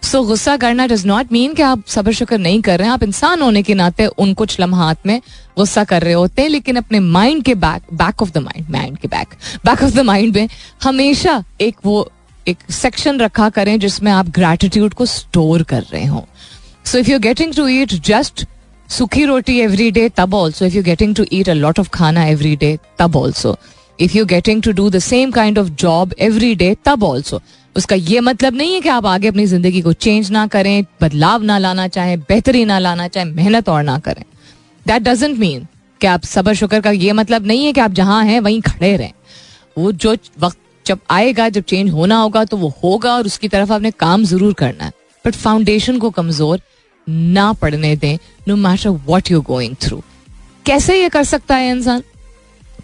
सो 0.02 0.22
गुस्सा 0.22 0.56
करना 0.56 0.86
डज 0.86 1.04
नॉट 1.06 1.32
मीन 1.32 1.54
कि 1.54 1.62
आप 1.62 1.82
सबर 1.86 2.12
शुक्र 2.12 2.38
नहीं 2.38 2.60
कर 2.62 2.78
रहे 2.78 2.86
हैं। 2.86 2.92
आप 2.92 3.02
इंसान 3.02 3.42
होने 3.42 3.62
के 3.62 3.74
नाते 3.74 4.06
उन 4.06 4.32
कुछ 4.34 4.58
लम्हात 4.60 5.06
में 5.06 5.20
गुस्सा 5.56 5.84
कर 5.84 6.02
रहे 6.02 6.12
होते 6.12 6.42
हैं, 6.42 6.48
लेकिन 6.48 6.76
अपने 6.76 7.00
माइंड 7.00 7.42
के 7.44 7.54
back 7.56 7.82
back 7.94 8.22
of 8.22 8.30
the 8.32 8.38
mind 8.38 8.70
mind 8.70 8.98
के 8.98 9.08
back 9.08 9.34
back 9.66 9.82
of 9.82 9.94
the 9.94 10.00
mind 10.00 10.36
में 10.36 10.48
हमेशा 10.82 11.42
एक 11.60 11.76
वो, 11.84 12.10
एक 12.48 12.70
सेक्शन 12.72 13.20
रखा 13.20 13.48
करें 13.50 13.78
जिसमें 13.80 14.10
आप 14.12 14.28
ग्रेटिट्यूड 14.28 14.94
को 14.94 15.06
स्टोर 15.06 15.62
कर 15.62 15.82
रहे 15.92 16.06
हो। 16.06 16.26
So 16.84 16.98
if 16.98 17.10
you 17.10 17.18
getting 17.18 17.54
to 17.54 17.66
eat 17.68 17.92
just 18.06 18.44
सुखी 18.88 19.24
रोटी 19.24 19.58
एवरी 19.60 19.90
डे 19.90 20.08
तब 20.16 20.34
also 20.34 20.66
if 20.66 20.74
you 20.74 20.82
getting 20.82 21.14
to 21.14 21.24
eat 21.32 21.48
a 21.48 21.54
lot 21.54 21.80
of 21.80 21.88
khana 21.94 22.24
every 22.26 22.56
day 22.56 22.78
तब 22.98 23.16
also 23.16 23.56
if 24.00 24.16
you 24.16 24.24
getting 24.26 24.62
to 24.62 24.72
do 24.72 24.88
the 24.90 24.98
same 24.98 25.30
kind 25.30 25.58
of 25.58 25.68
job 25.80 26.14
every 26.18 26.54
day 26.54 26.76
तब 26.84 27.04
also 27.04 27.40
उसका 27.76 27.96
ये 27.96 28.20
मतलब 28.20 28.54
नहीं 28.54 28.74
है 28.74 28.80
कि 28.80 28.88
आप 28.88 29.06
आगे 29.06 29.28
अपनी 29.28 29.46
ज़िंदगी 29.46 29.80
को 29.82 29.92
चेंज 29.94 30.30
ना 30.30 30.46
करें, 30.46 30.84
बदलाव 31.02 31.42
ना 31.42 31.58
लाना 31.58 31.86
चाहें, 31.88 32.18
बेहतरी 32.20 32.64
ना 32.64 32.78
लाना 32.78 33.08
चाहें, 33.08 33.26
मेहनत 33.26 33.68
और 33.68 33.82
ना 33.82 33.98
करें। 33.98 34.24
दैट 34.86 35.02
डजेंट 35.02 35.38
मीन 35.38 35.66
कि 36.00 36.06
आप 36.06 36.24
सबर 36.24 36.54
शुक्र 36.54 36.80
का 36.80 36.90
ये 36.90 37.12
मतलब 37.14 37.46
नहीं 37.46 37.64
है 37.64 37.72
कि 37.72 37.80
आप 37.80 37.92
जहाँ 37.92 38.24
हैं, 38.24 38.40
वहीं 38.40 38.60
खड़े 38.62 38.96
रहें। 38.96 39.12
वो 39.78 39.92
जो 39.94 40.16
वक्त 40.40 40.58
जब 40.86 40.98
आएगा, 41.10 41.48
जब 41.48 41.62
चेंज 41.62 41.90
होना 41.92 42.16
होगा 42.16 42.44
तो 42.44 42.56
वो 42.56 42.68
होगा 42.84 43.14
और 43.14 43.26
उसकी 43.26 43.48
तरफ़ 43.48 43.72
आपने 43.72 43.90
काम 43.92 44.24
ज़रूर 44.24 44.52
करना 44.54 44.84
है। 44.84 44.92
बट 45.24 45.34
फाउंडेशन 45.36 45.98
को 45.98 46.10
कमज़ोर 46.10 46.60
ना 47.06 47.52
पड़ने 47.54 47.94
दें 47.96 48.16
no 48.48 48.56
matter 48.58 48.88
what 49.06 49.30
you 49.30 49.40
going 49.42 49.74
through 49.82 50.02
कैसे 50.66 51.00
ये 51.02 51.08
कर 51.08 51.24
सकता 51.24 51.56
है 51.56 51.70
इंसान? 51.70 52.02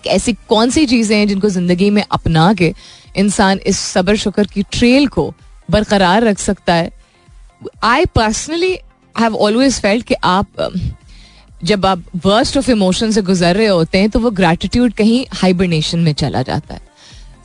ऐसी 0.06 0.32
कौन 0.48 0.70
सी 0.70 0.84
चीज़ें 0.86 1.16
हैं 1.16 1.26
जिनको 1.28 1.48
ज़िंदगी 1.48 1.88
में 1.90 2.02
अपना 2.02 2.52
के 2.54 2.72
इंसान 3.16 3.60
इस 3.66 3.78
सबर 3.78 4.16
शुक्र 4.16 4.46
की 4.46 4.62
ट्रेल 4.72 5.06
को 5.08 5.32
बरकरार 5.70 6.24
रख 6.24 6.38
सकता 6.38 6.74
है। 6.74 6.90
I 7.84 8.04
personally 8.14 8.72
have 9.14 9.36
always 9.36 9.80
felt 9.80 10.06
कि 10.06 10.14
आप 10.24 10.70
जब 11.64 11.86
आप 11.86 12.02
वर्स्ट 12.24 12.56
ऑफ़ 12.56 12.70
इमोशन 12.70 13.10
से 13.10 13.22
गुजर 13.22 13.56
रहे 13.56 13.66
होते 13.66 13.98
हैं 13.98 14.10
तो 14.10 14.20
वो 14.20 14.30
ग्रेटिट्यूड 14.32 14.92
कहीं 14.92 15.24
हाइबरनेशन 15.34 15.98
में 15.98 16.12
चला 16.14 16.42
जाता 16.42 16.74
है। 16.74 16.80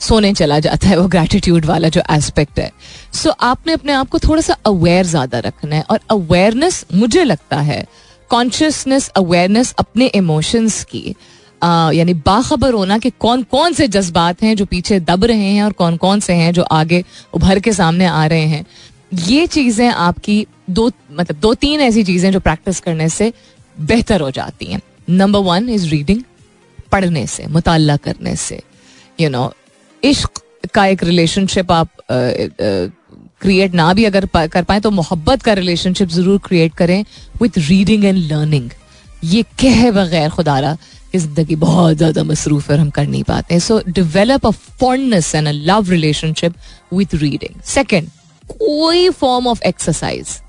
सोने 0.00 0.32
चला 0.34 0.58
जाता 0.58 0.88
है 0.88 0.96
वो 0.98 1.06
ग्रेटिट्यूड 1.08 1.64
वाला 1.64 1.88
जो 1.88 2.02
एस्पेक्ट 2.10 2.58
है। 2.58 2.70
सो 3.12 3.28
so, 3.28 3.36
आपने 3.40 3.72
अपने 3.72 3.92
आप 3.92 4.08
को 4.08 4.18
थोड़ा 4.18 4.40
सा 4.42 4.56
अवेयर 4.66 5.06
ज़्यादा 5.06 5.38
रखना 5.38 5.76
है 5.76 5.84
और 5.90 6.00
अवेयरनेस 6.10 6.84
मुझे 6.94 7.24
लगता 7.24 7.60
है 7.60 7.84
कॉन्शियसनेस 8.30 9.08
अवेयरनेस 9.08 9.74
अपने 9.78 10.06
इमोशंस 10.14 10.82
की 10.84 11.14
यानी 11.64 12.14
बाखबर 12.26 12.72
होना 12.74 12.98
कि 12.98 13.10
कौन 13.20 13.42
कौन 13.50 13.72
से 13.72 13.86
जज्बात 13.88 14.42
हैं 14.42 14.54
जो 14.56 14.64
पीछे 14.66 14.98
दब 15.00 15.24
रहे 15.24 15.46
हैं 15.46 15.62
और 15.62 15.72
कौन 15.72 15.96
कौन 15.96 16.20
से 16.20 16.32
हैं 16.34 16.52
जो 16.52 16.62
आगे 16.72 17.02
उभर 17.34 17.60
के 17.60 17.72
सामने 17.72 18.06
आ 18.06 18.24
रहे 18.26 18.46
हैं। 18.46 18.64
ये 19.12 19.46
चीज़ें 19.46 19.88
आपकी 19.88 20.46
दो 20.70 20.90
मतलब 21.12 21.36
दो 21.40 21.54
तीन 21.54 21.80
ऐसी 21.80 22.04
चीज़ें 22.04 22.30
जो 22.32 22.40
प्रैक्टिस 22.40 22.80
करने 22.80 23.08
से 23.08 23.32
बेहतर 23.76 24.20
हो 24.20 24.30
जाती 24.30 24.66
हैं। 24.66 24.80
नंबर 25.10 25.38
वन 25.40 25.68
इज़ 25.68 25.88
रीडिंग 25.88 26.22
पढ़ने 26.92 27.26
से 27.26 27.46
मुताला 27.46 27.96
करने 27.98 28.36
से। 28.36 28.54
यू 28.54 28.60
you 29.18 29.32
नो 29.32 29.44
know, 29.44 29.54
इश्क 30.02 30.42
का 30.74 30.86
एक 30.86 31.02
रिलेशनशिप 31.04 31.72
आप 31.72 31.88
क्रिएट 33.40 33.74
ना 33.74 33.92
भी 33.94 34.04
अगर 34.04 34.26
कर 34.46 34.62
पाए 34.64 34.80
तो 34.80 34.90
मोहब्बत 34.90 35.42
का 35.42 35.52
रिलेशनशिप 35.52 36.08
ज़रूर 36.08 36.38
क्रिएट 36.44 36.74
करें 36.74 37.04
विथ 37.42 37.58
रीडिंग 37.58 38.04
एंड 38.04 38.18
लर्निंग 38.32 38.70
ये 39.24 39.42
कह 39.60 39.90
बगैर 39.90 40.30
खुदारा 40.30 40.74
कि 41.12 41.18
ज़िंदगी 41.18 41.56
बहुत 41.56 41.96
ज़्यादा 41.96 42.22
मसरूफ 42.24 42.70
है 42.70 42.78
हम 42.78 42.90
कर 42.90 43.06
नहीं 43.06 43.22
पाते। 43.24 43.58
So 43.60 43.80
develop 43.88 44.46
a 44.46 44.50
fondness 44.50 45.34
and 45.34 45.48
a 45.48 45.52
love 45.52 45.90
relationship 45.90 46.54
with 46.92 47.14
reading 47.14 47.60
second 47.64 48.08
कोई 48.50 49.08
फॉर्म 49.10 49.46
ऑफ़ 49.48 49.62
एक्सरसाइज 49.66 50.40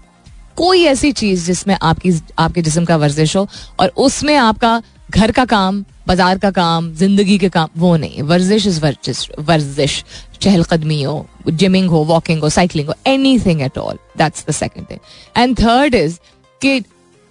कोई 0.58 0.84
ऐसी 0.86 1.12
चीज़ 1.12 1.46
जिसमें 1.46 1.78
आपकी, 1.82 2.12
आपके 2.40 2.62
जिसम 2.62 2.86
का 2.86 2.98
वर्जिश 2.98 3.36
हो 3.36 3.48
और 3.80 3.92
उसमें 3.98 4.36
आपका 4.36 4.82
घर 5.10 5.32
का 5.32 5.46
काम, 5.46 5.84
बाज़ार 6.08 6.38
का 6.38 6.52
काम, 6.52 6.92
ज़िंदगी 6.96 7.38
के 7.38 7.50
काम, 7.50 7.70
वो 7.78 7.96
नहीं। 7.98 8.22
वर्जिश 8.22 8.68
इज़ 8.68 8.80
वर्जिश 8.82 9.28
वर्जिश, 9.40 10.04
चहलकदमी 10.42 11.02
हो 11.04 11.26
जिमिंग 11.50 11.90
हो 11.90 12.04
वॉकिंग 12.06 12.42
हो 12.42 12.50
साइकिलिंग 12.50 12.88
हो 12.88 12.96
anything 13.40 13.62
at 13.62 13.78
all 13.78 13.98
that's 14.18 14.46
the 14.50 14.52
second 14.54 14.86
thing 14.90 15.00
and 15.38 15.58
third 15.60 15.96
is 15.96 16.18
कि 16.62 16.80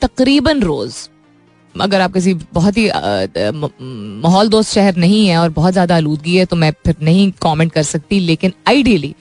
तकरीबन 0.02 0.62
रोज 0.62 0.94
अगर 1.74 2.00
आप 2.00 2.12
किसी 2.12 2.34
बहुत 2.52 2.76
ही 2.76 2.88
माहौल 4.22 4.48
दोस्त 4.48 4.72
शहर 4.72 4.96
नहीं 4.96 5.26
है 5.26 5.36
और 5.38 5.50
बहुत 5.50 5.72
ज़्यादा 5.72 5.96
आलूदगी 5.96 6.36
है 6.36 6.44
तो 6.44 6.56
मैं 6.56 6.72
फिर 6.84 6.96
नहीं 7.02 7.30
कमेंट 7.42 7.72
कर 7.72 7.82
सकती, 7.82 8.18
लेकिन 8.20 8.52
आइडियली 8.68 9.14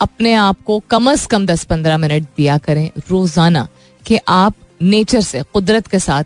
अपने 0.00 0.32
आप 0.34 0.62
को 0.66 0.78
कम 0.90 1.10
अज 1.10 1.24
कम 1.26 1.46
दस 1.46 1.64
पंद्रह 1.64 1.98
मिनट 1.98 2.22
दिया 2.36 2.58
करें। 2.58 2.90
रोज़ाना 3.10 3.66
कि 4.04 4.18
आप 4.28 4.54
नेचर 4.82 5.20
से, 5.22 5.42
कुदरत 5.44 5.86
के 5.86 5.98
साथ 5.98 6.24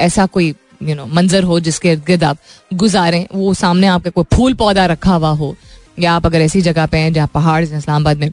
ऐसा 0.00 0.26
कोई 0.26 0.54
यू 0.82 0.94
नो 0.94 1.06
मंजर 1.08 1.42
हो 1.44 1.58
जिसके 1.60 1.90
इर्द 1.90 2.02
गिर्द 2.06 2.24
आप 2.24 2.38
गुजारें, 2.74 3.26
वो 3.34 3.54
सामने 3.54 3.86
आपके 3.88 4.10
कोई 4.10 4.24
फूल 4.34 4.54
पौधा 4.54 4.86
रखा 4.86 5.14
हुआ 5.14 5.30
हो, 5.30 5.54
या 5.98 6.12
आप 6.12 6.26
अगर 6.26 6.40
ऐसी 6.40 6.60
जगह 6.62 6.86
पे 6.86 6.98
हैं 6.98 7.12
जहाँ 7.12 7.28
पहाड़ 7.34 7.62
इस्लामाबाद 7.64 8.18
में 8.18 8.30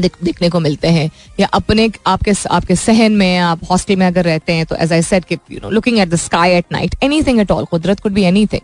दिखने 0.00 0.48
को 0.48 0.60
मिलते 0.60 0.88
हैं। 0.88 1.10
या 1.40 1.46
अपने, 1.54 1.90
आपके 2.06 2.32
आपके 2.50 2.76
सहन 2.76 3.12
में, 3.12 3.38
आप 3.38 3.60
हॉस्टल 3.70 3.96
में 3.96 4.06
अगर 4.06 4.24
रहते 4.24 4.52
हैं 4.52 4.66
तो 4.66 4.76
as 4.76 4.92
I 4.92 5.02
said 5.02 5.24
you 5.32 5.60
know 5.62 5.70
looking 5.70 5.98
at 5.98 6.08
the 6.08 6.16
sky 6.18 6.50
at 6.52 6.72
night 6.72 6.94
anything 7.22 7.40
at 7.40 7.50
all 7.50 7.64
कुदरत 7.64 8.00
कुड 8.00 8.12
भी 8.12 8.24
एनी 8.24 8.46
थिंग 8.46 8.60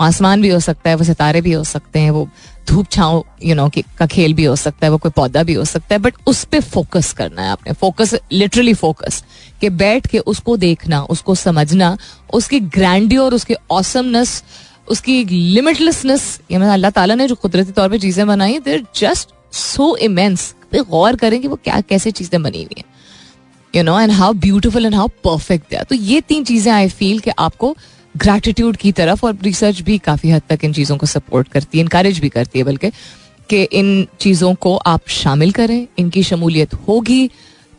आसमान 0.00 0.42
भी 0.42 0.48
हो 0.48 0.60
सकता 0.60 0.90
है, 0.90 0.96
वो 0.96 1.04
सितारे 1.04 1.40
भी 1.40 1.52
हो 1.52 1.62
सकते 1.64 1.98
हैं, 1.98 2.10
वो 2.10 2.28
धूप 2.68 2.86
छाव 2.92 3.24
यू 3.44 3.54
नो 3.54 3.70
का 3.98 4.06
खेल 4.06 4.34
भी 4.34 4.44
हो 4.44 4.56
सकता 4.56 4.86
है, 4.86 4.90
वो 4.92 4.98
कोई 4.98 5.10
पौधा 5.16 5.42
भी 5.42 5.54
हो 5.54 5.64
सकता 5.64 5.94
है 5.94 6.00
बट 6.00 6.14
उस 6.26 6.44
पर 6.44 6.60
फोकस 6.62 7.12
करना 7.12 7.42
है 7.42 7.50
आपने। 7.50 7.72
फोकस 7.74 8.14
लिटरली 8.32 8.74
फोकस 8.74 9.22
कि 9.60 9.70
बैठ 9.72 10.06
के 10.06 10.18
उसको 10.20 10.56
देखना, 10.58 11.02
उसको 11.02 11.34
समझना, 11.36 11.96
उसकी 12.34 12.60
ग्रैंडी 12.60 13.16
और 13.16 13.34
उसकी 13.34 13.54
ऑसमनेस 13.70 14.42
उसकी 14.88 15.24
लिमिटलेसनेस 15.24 16.24
अल्लाह 16.52 16.90
ताला 16.90 17.14
ने 17.14 17.26
जो 17.28 17.34
कुदरती 17.36 17.72
तौर 17.72 17.88
पे 17.90 17.98
चीज़ें 17.98 18.26
बनाई 18.26 18.58
देर 18.58 18.84
जस्ट 18.96 19.28
सो 19.52 19.94
इमेंस 19.98 20.54
गौर 20.72 21.16
करें 21.16 21.40
कि 21.40 21.48
वो 21.48 21.56
क्या, 21.56 21.80
कैसे 21.80 22.10
चीज़ें 22.12 22.42
बनी 22.42 22.62
हुई 22.62 22.76
हैं। 22.78 22.84
You 23.74 23.82
know 23.82 23.98
and 24.00 24.12
how 24.12 24.32
beautiful 24.34 24.86
and 24.86 24.94
how 24.94 25.08
perfect 25.24 25.74
है 25.74 25.82
तो 25.84 25.94
ये 25.94 26.20
तीन 26.20 26.44
चीज़ें 26.44 26.72
आई 26.72 26.88
फील 26.90 27.18
कि 27.18 27.30
आपको 27.38 27.76
ग्रैटिट्यूड 28.14 28.76
की 28.76 28.92
तरफ़ 28.92 29.24
और 29.26 29.36
रिसर्च 29.42 29.80
भी 29.80 29.98
काफ़ी 30.00 30.30
हद 30.30 30.42
तक 30.48 30.64
इन 30.64 30.72
चीज़ों 30.72 30.96
को 30.96 31.06
सपोर्ट 31.06 31.48
करती 31.48 31.78
है 31.78 31.82
इनकरेज 31.82 32.18
भी 32.18 32.28
करती 32.28 32.58
है, 32.58 32.64
बल्कि 32.64 32.90
कि 33.48 33.62
इन 33.62 34.06
चीज़ों 34.20 34.54
को 34.56 34.76
आप 34.76 35.08
शामिल 35.08 35.52
करें, 35.52 35.86
इनकी 35.98 36.22
शमूलियत 36.22 36.74
होगी 36.88 37.28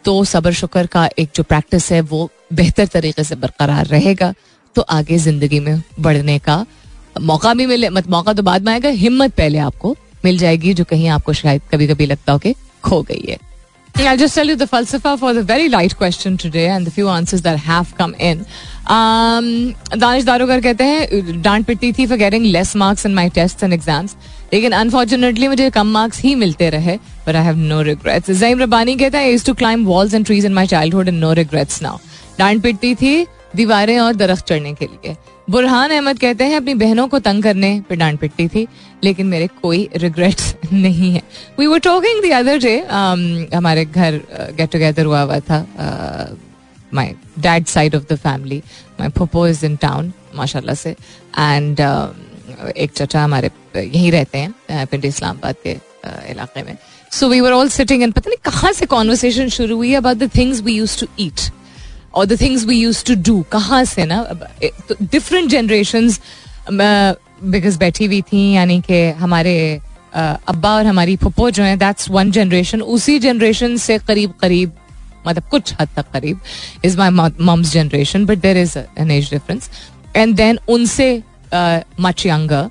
तो 0.06 0.24
सबर 0.26 0.54
शुक्र 0.54 0.86
का 0.88 1.10
एक 1.20 1.30
जो 1.36 1.44
प्रैक्टिस 1.44 1.92
है, 1.92 2.02
वो 2.02 2.30
बेहतर 2.54 2.88
तरीके 2.88 3.24
से 3.24 3.36
बरकरार 3.36 3.86
रहेगा। 3.88 4.34
तो 4.76 4.82
आगे 4.84 5.18
ज़िंदगी 5.18 5.60
में 5.60 5.82
बढ़ने 6.00 6.38
का 6.40 6.66
मौका 7.22 7.54
भी 7.54 7.66
मिले, 7.66 7.90
मत, 7.90 8.08
मौका 8.10 8.34
तो 8.34 8.44
बाद 8.44 8.66
में 8.66 8.72
आएगा, 8.74 8.90
हिम्मत 8.92 9.34
पहले 9.34 9.58
आपको 9.60 9.96
मिल 10.26 10.38
जाएगी, 10.38 10.74
जो 10.74 10.84
कहीं 10.84 11.08
आपको 11.10 11.34
शायद 11.36 11.62
कभी 11.72 11.88
कभी 11.88 12.06
लगता 12.06 12.34
हो 12.34 12.40
कि 12.40 12.54
खो 12.88 13.02
गई 13.12 13.26
है। 13.30 13.46
I'll 13.96 14.18
just 14.18 14.36
tell 14.36 14.48
you 14.48 14.56
the 14.56 14.66
falsafa 14.72 15.12
for 15.20 15.30
the 15.34 15.42
very 15.44 15.70
light 15.70 15.94
question 15.98 16.36
today 16.38 16.66
and 16.70 16.88
the 16.88 16.92
few 16.92 17.08
answers 17.10 17.42
that 17.42 17.58
have 17.60 17.94
come 18.00 18.12
in. 18.26 18.44
Um, 18.96 19.48
Danish 19.98 20.24
दारोगर 20.26 20.62
कहते 20.62 20.84
हैं 20.84 21.42
डांट 21.42 21.66
पिटती 21.68 21.92
थी 21.94 22.06
for 22.08 22.18
getting 22.18 22.46
less 22.46 22.76
marks 22.76 23.06
in 23.06 23.14
my 23.14 23.30
tests 23.36 23.64
and 23.64 23.74
exams 23.74 24.16
लेकिन 24.54 24.72
अनफॉर्चुनेटली 24.72 25.48
मुझे 25.48 25.70
कम 25.70 25.88
marks 25.94 26.22
ही 26.22 26.36
मिलते 26.36 26.70
रहे 26.70 26.98
but 27.28 27.36
I 27.36 27.44
have 27.44 27.58
no 27.72 27.82
regrets 27.82 28.32
Zaeem 28.32 28.62
Rabbani 28.62 28.96
कहता 28.98 29.20
है 29.20 29.38
to 29.46 29.54
climb 29.54 29.88
walls 29.88 30.14
and 30.14 30.26
trees 30.26 30.46
in 30.46 30.54
my 30.54 30.68
childhood 30.68 31.08
and 31.08 31.20
no 31.20 31.34
regrets 31.42 31.82
now 31.82 31.98
डांट 32.40 32.62
पिटती 32.64 32.94
थी 32.96 33.16
दीवारें 33.58 33.98
और 34.00 34.16
दरख्त 34.16 34.46
चढ़ने 34.48 34.74
के 34.74 34.86
लिए। 34.86 35.16
बुरहान 35.50 35.92
अहमद 35.92 36.20
कहते 36.20 36.44
हैं 36.44 36.56
अपनी 36.58 36.74
बहनों 36.76 37.08
को 37.08 37.20
तंग 37.20 37.44
करने 37.44 37.70
पर 37.90 37.96
डांट 37.96 38.20
पिटती 38.20 38.48
थी 38.48 38.68
लेकिन 39.04 39.26
मेरे 39.28 39.48
कोई 39.62 39.88
रिग्रेट्स 39.96 40.54
नहीं 40.74 41.12
है। 41.14 41.22
We 41.60 41.68
were 41.68 41.80
talking 41.80 42.24
the 42.24 42.32
other 42.36 42.58
day 42.60 42.76
हमारे 43.56 43.86
घर 43.86 44.22
गेट 44.58 44.72
टुगेदर 44.72 45.06
हुआ 45.06 45.22
हुआ 45.22 45.40
था 45.50 45.66
my 46.94 47.16
dad 47.40 47.66
side 47.68 47.96
of 47.96 48.04
the 48.10 48.16
family 48.18 48.62
my 49.00 49.10
Pappo 49.18 49.48
is 49.48 49.66
in 49.66 49.76
town 49.78 50.12
माशाल्लाह 50.36 50.76
से। 50.76 50.90
एंड 50.90 51.82
uh, 51.82 52.72
एक 52.78 52.92
चचा 52.92 53.24
हमारे 53.24 53.50
यहीं 53.76 54.12
रहते 54.12 54.38
हैं 54.38 54.86
पिंड 54.88 55.06
इस्लामाबाद 55.06 55.56
के 55.64 55.76
uh, 55.76 56.32
इलाके 56.32 56.64
में। 56.64 56.76
So 57.12 57.28
we 57.30 57.40
were 57.42 57.52
all 57.52 57.70
sitting 57.70 58.04
and 58.04 58.14
पता 58.14 58.30
नहीं 58.30 58.52
कहाँ 58.52 58.72
से 58.74 58.86
कॉन्वर्सेशन 58.86 59.50
शुरू 59.50 59.76
हुई 59.78 59.94
about 59.94 60.18
the 60.18 60.30
things 60.36 60.62
we 60.62 60.74
use 60.74 61.00
to 61.00 61.08
eat 61.20 61.52
और 62.14 62.26
the 62.26 62.40
things 62.42 62.66
we 62.66 62.78
use 62.78 63.04
to 63.06 63.16
do 63.26 63.42
कहाँ 63.52 63.84
से 63.86 64.06
ना? 64.06 64.24
डिफरेंट 65.02 65.50
जनरेशन 65.52 66.10
बिकॉज़ 66.72 67.78
बैठी 67.80 68.06
हुई 68.06 68.22
थी, 68.22 68.52
यानी 68.54 68.80
कि 68.82 69.04
हमारे 69.20 69.58
अब्बा 70.16 70.76
और 70.76 70.86
हमारी 70.86 71.16
फुप्पो 71.16 71.50
जो 71.50 71.64
है 71.64 71.76
दैट्स 71.78 72.10
वन 72.10 72.32
जनरेशन 72.32 72.82
उसी 72.82 73.18
जनरेशन 73.20 73.76
से 73.78 73.98
करीब 74.08 74.34
करीब 74.42 74.72
मतलब 75.28 75.44
कुछ 75.52 75.74
हद 75.80 75.90
तक 75.96 76.06
करीब 76.14 76.40
is 76.86 76.98
my 76.98 77.32
mum's 77.42 77.72
generation 77.74 78.26
but 78.26 78.38
there 78.42 78.58
is 78.58 78.78
an 78.78 79.12
age 79.12 79.30
difference 79.32 79.70
and 80.16 80.36
then 80.36 80.60
उनसे 80.70 81.12
मच 82.02 82.26
यंगर 82.26 82.70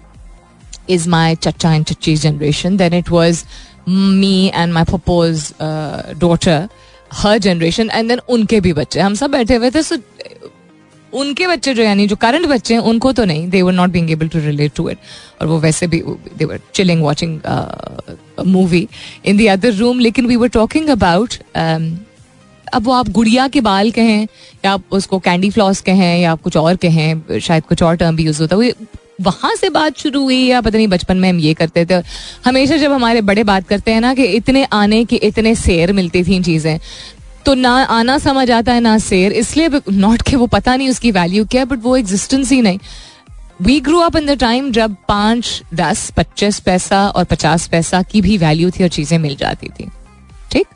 इज़ 0.91 1.09
माई 1.09 1.35
चचा 1.37 1.73
and 1.75 1.85
चच्ची 1.85 2.17
generation 2.17 2.77
then 2.77 2.95
it 2.95 3.11
was 3.11 3.45
me 3.89 4.51
and 4.55 4.73
my 4.73 4.85
पपोज 4.85 5.53
daughter 6.21 6.69
her 7.17 7.39
generation 7.39 7.91
and 7.91 8.09
then 8.09 8.21
उनके 8.29 8.61
भी 8.61 8.73
बच्चे। 8.73 9.01
हम 9.01 9.15
सब 9.15 9.31
बैठे 9.31 9.55
हुए 9.55 9.71
थे 9.71 9.83
सो 9.83 9.97
उनके 11.13 11.47
बच्चे 11.47 11.73
जो, 11.75 11.83
यानी 11.83 12.07
जो 12.07 12.17
करंट 12.17 12.47
बच्चे 12.47 12.75
हैं, 12.75 12.81
उनको 12.83 13.13
तो 13.13 13.25
नहीं। 13.25 13.49
They 13.49 13.61
were 13.63 13.73
not 13.73 13.91
being 13.91 14.11
able 14.11 14.29
to 14.29 14.39
relate 14.39 14.73
to 14.77 14.89
it 14.91 14.99
और 15.41 15.47
वो 15.47 15.59
वैसे 15.61 15.87
भी 15.87 16.03
they 16.39 16.45
were 16.45 16.61
chilling 16.75 17.03
watching 17.05 17.41
movie 18.47 18.87
in 19.25 19.37
the 19.37 19.47
other 19.51 19.73
room 19.75 20.01
लेकिन 20.01 20.27
वी 20.27 20.37
वर 20.37 20.49
टॉकिंग 20.49 20.89
अबाउट 20.91 21.35
अब 22.67 22.83
वो 22.85 22.93
आप 22.93 23.09
गुड़िया 23.09 23.47
के 23.49 23.61
बाल 23.61 23.91
कहें, 23.91 24.27
या 24.65 24.73
आप 24.73 24.83
उसको 24.91 25.19
कैंडी 25.19 25.51
फ्लॉस 25.51 25.81
कहें, 25.81 26.21
या 26.21 26.33
आप 26.33 26.43
कुछ 26.43 26.57
और 26.57 26.77
कहें, 26.77 27.39
शायद 27.41 27.65
कुछ 27.65 27.83
और 27.83 27.97
टर्म 27.97 28.17
भी 28.17 28.25
यूज़ 28.25 28.41
होता 28.43 28.57
है 28.57 28.73
वहाँ 29.19 29.55
से 29.57 29.69
बात 29.71 29.99
शुरू 29.99 30.23
हुई 30.23 30.39
या 30.39 30.61
पता 30.61 30.77
नहीं 30.77 30.89
बचपन 30.89 31.17
में 31.17 31.29
हम 31.29 31.39
ये 31.41 31.53
करते 31.55 31.85
थे। 31.87 32.01
हमेशा 32.45 32.77
जब 32.77 32.93
हमारे 32.93 33.21
बड़े 33.23 33.45
बात 33.45 33.69
करते 33.69 33.93
हैं 33.93 34.01
ना 34.01 34.15
कि 34.15 34.25
इतने 34.37 34.65
आने 34.75 35.05
की 35.05 35.17
इतने 35.19 35.55
शेर 35.57 35.93
मिलती 35.93 36.25
थी 36.25 36.43
चीज़ें 36.43 36.79
तो 37.45 37.55
ना 37.55 37.73
आना 37.73 38.19
समझ 38.19 38.51
आता 38.51 38.73
है, 38.73 38.81
ना 38.81 38.99
शेर। 38.99 39.33
इसलिए 39.35 39.81
नॉट 39.91 40.23
के 40.23 40.37
वो 40.37 40.47
पता 40.49 40.75
नहीं 40.77 40.89
उसकी 40.91 41.11
वैल्यू 41.13 41.45
क्या 41.47 41.65
बट 41.65 41.83
वो 41.83 41.97
एग्जिस्टेंस 41.97 42.51
ही 42.53 42.61
नहीं। 42.63 42.79
We 43.63 43.79
grow 43.81 43.99
up 44.01 44.17
in 44.17 44.27
the 44.27 44.39
time 44.39 44.71
जब 44.73 44.97
पाँच, 45.09 45.63
दस, 45.75 46.11
पच्चीस 46.17 46.59
पैसा 46.61 47.07
और 47.09 47.25
पचास 47.25 47.67
पैसा 47.69 48.03
की 48.03 48.21
भी 48.21 48.39
वैल्यू 48.39 48.71
थी 48.71 48.83
और 48.83 48.89
चीज़ें 48.91 49.19
मिल 49.19 49.37
जाती 49.37 49.69
थी। 49.71 49.89
ठीक? 50.51 50.67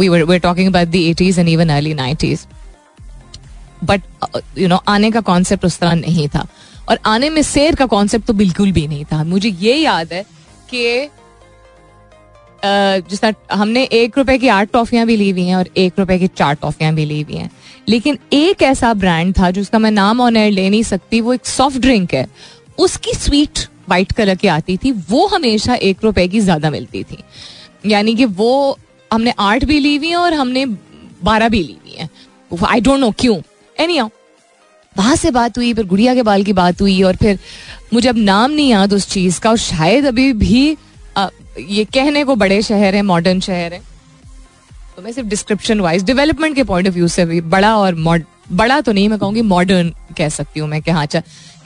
We 0.00 0.08
were 0.08 0.38
talking 0.38 0.68
about 0.68 0.88
the 0.88 0.96
eighties 0.96 1.38
and 1.38 1.48
even 1.48 1.68
early 1.68 1.94
nineties 1.94 2.46
but 3.84 4.02
you 4.58 4.68
know 4.68 4.82
आने 4.88 5.10
का 5.10 5.20
कॉन्सेप्ट 5.22 5.64
उस 5.64 5.78
तरह 5.78 5.94
नहीं 5.96 6.28
था। 6.28 6.46
और 6.88 6.98
आने 7.06 7.30
में 7.30 7.42
शेर 7.44 7.74
का 7.74 7.86
कॉन्सेप्ट 7.86 8.26
तो 8.26 8.32
बिल्कुल 8.34 8.72
भी 8.72 8.86
नहीं 8.88 9.04
था। 9.04 9.22
मुझे 9.24 9.48
ये 9.50 9.74
याद 9.74 10.12
है 10.12 10.24
कि 10.70 11.08
जिस 12.64 13.20
तरह 13.20 13.54
हमने 13.54 13.82
एक 13.84 14.18
रुपए 14.18 14.36
की 14.38 14.48
आठ 14.50 14.70
टॉफियाँ 14.72 15.06
भी 15.06 15.16
ली 15.16 15.30
हुई 15.30 15.46
हैं 15.46 15.56
और 15.56 15.68
एक 15.76 15.98
रुपए 15.98 16.18
की 16.18 16.26
चार 16.28 16.54
टॉफियाँ 16.54 16.92
भी 16.94 17.04
ली 17.04 17.20
हुई 17.22 17.36
हैं। 17.36 17.50
लेकिन 17.88 18.18
एक 18.32 18.62
ऐसा 18.62 18.92
ब्रांड 18.94 19.34
था 19.38 19.50
जिसका 19.50 19.78
मैं 19.78 19.90
नाम 19.90 20.20
ऑन 20.20 20.36
एयर 20.36 20.52
ले 20.52 20.68
नहीं 20.70 20.82
सकती, 20.82 21.20
वो 21.20 21.34
एक 21.34 21.46
सॉफ्ट 21.46 21.78
ड्रिंक 21.78 22.14
है। 22.14 22.26
उसकी 22.78 23.14
स्वीट 23.14 23.66
वाइट 23.88 24.12
कलर 24.12 24.34
की 24.34 24.48
आती 24.48 24.76
थी, 24.76 24.92
वो 24.92 25.26
हमेशा 25.26 25.74
एक 25.74 26.04
रुपए 26.04 26.26
की 26.28 26.40
ज़्यादा 26.40 26.70
मिलती 26.70 27.02
थी। 27.04 27.18
यानी 27.86 28.14
कि 28.14 28.24
वो 28.24 28.78
हमने 29.10 29.34
आठ 29.40 29.64
भी 29.64 29.78
ली 29.80 29.96
हुई 29.96 30.08
है 30.08 30.16
और 30.16 30.34
हमने 30.34 30.64
बारह 31.22 31.48
भी 31.48 31.62
ली 31.62 31.76
हुई 31.84 31.96
है। 31.96 32.08
आई 32.66 32.80
डोंट 32.80 33.00
नो 33.00 33.10
क्यों। 33.18 33.40
एनी 33.76 33.98
वहाँ 34.98 35.16
से 35.16 35.30
बात 35.30 35.58
हुई 35.58 35.72
फिर 35.74 35.86
गुड़िया 35.86 36.14
के 36.14 36.22
बाल 36.22 36.42
की 36.44 36.52
बात 36.52 36.80
हुई 36.80 37.02
और 37.02 37.16
फिर 37.16 37.38
मुझे 37.94 38.08
अब 38.08 38.16
नाम 38.16 38.50
नहीं 38.50 38.70
याद 38.70 38.92
उस 38.92 39.08
चीज़ 39.10 39.40
का 39.40 39.50
और 39.50 39.56
शायद 39.58 40.06
अभी 40.06 40.32
भी 40.32 40.76
आ, 41.16 41.28
ये 41.60 41.84
कहने 41.84 42.24
को 42.24 42.34
बड़े 42.36 42.60
शहर 42.62 42.94
है 42.94 43.02
मॉडर्न 43.02 43.40
शहर 43.40 43.72
है। 43.72 43.80
तो 44.96 45.02
मैं 45.02 45.12
सिर्फ़ 45.12 45.28
डिस्क्रिप्शन 45.28 45.80
वाइज 45.80 46.04
डेवलपमेंट 46.04 46.54
के 46.56 46.62
पॉइंट 46.64 46.88
ऑफ़ 46.88 46.94
व्यू 46.94 47.08
से 47.08 47.24
भी 47.26 47.40
बड़ा 47.40 47.76
और 47.76 47.94
बड़ा 48.52 48.80
तो 48.80 48.92
नहीं 48.92 49.08
मैं 49.08 49.18
कहूँगी 49.18 49.42
मॉडर्न 49.42 49.92
कह 50.18 50.28
सकती 50.28 50.60
हूँ 50.60 50.68
मैं 50.68 50.80
कि 50.82 50.90
हाँ 50.90 51.06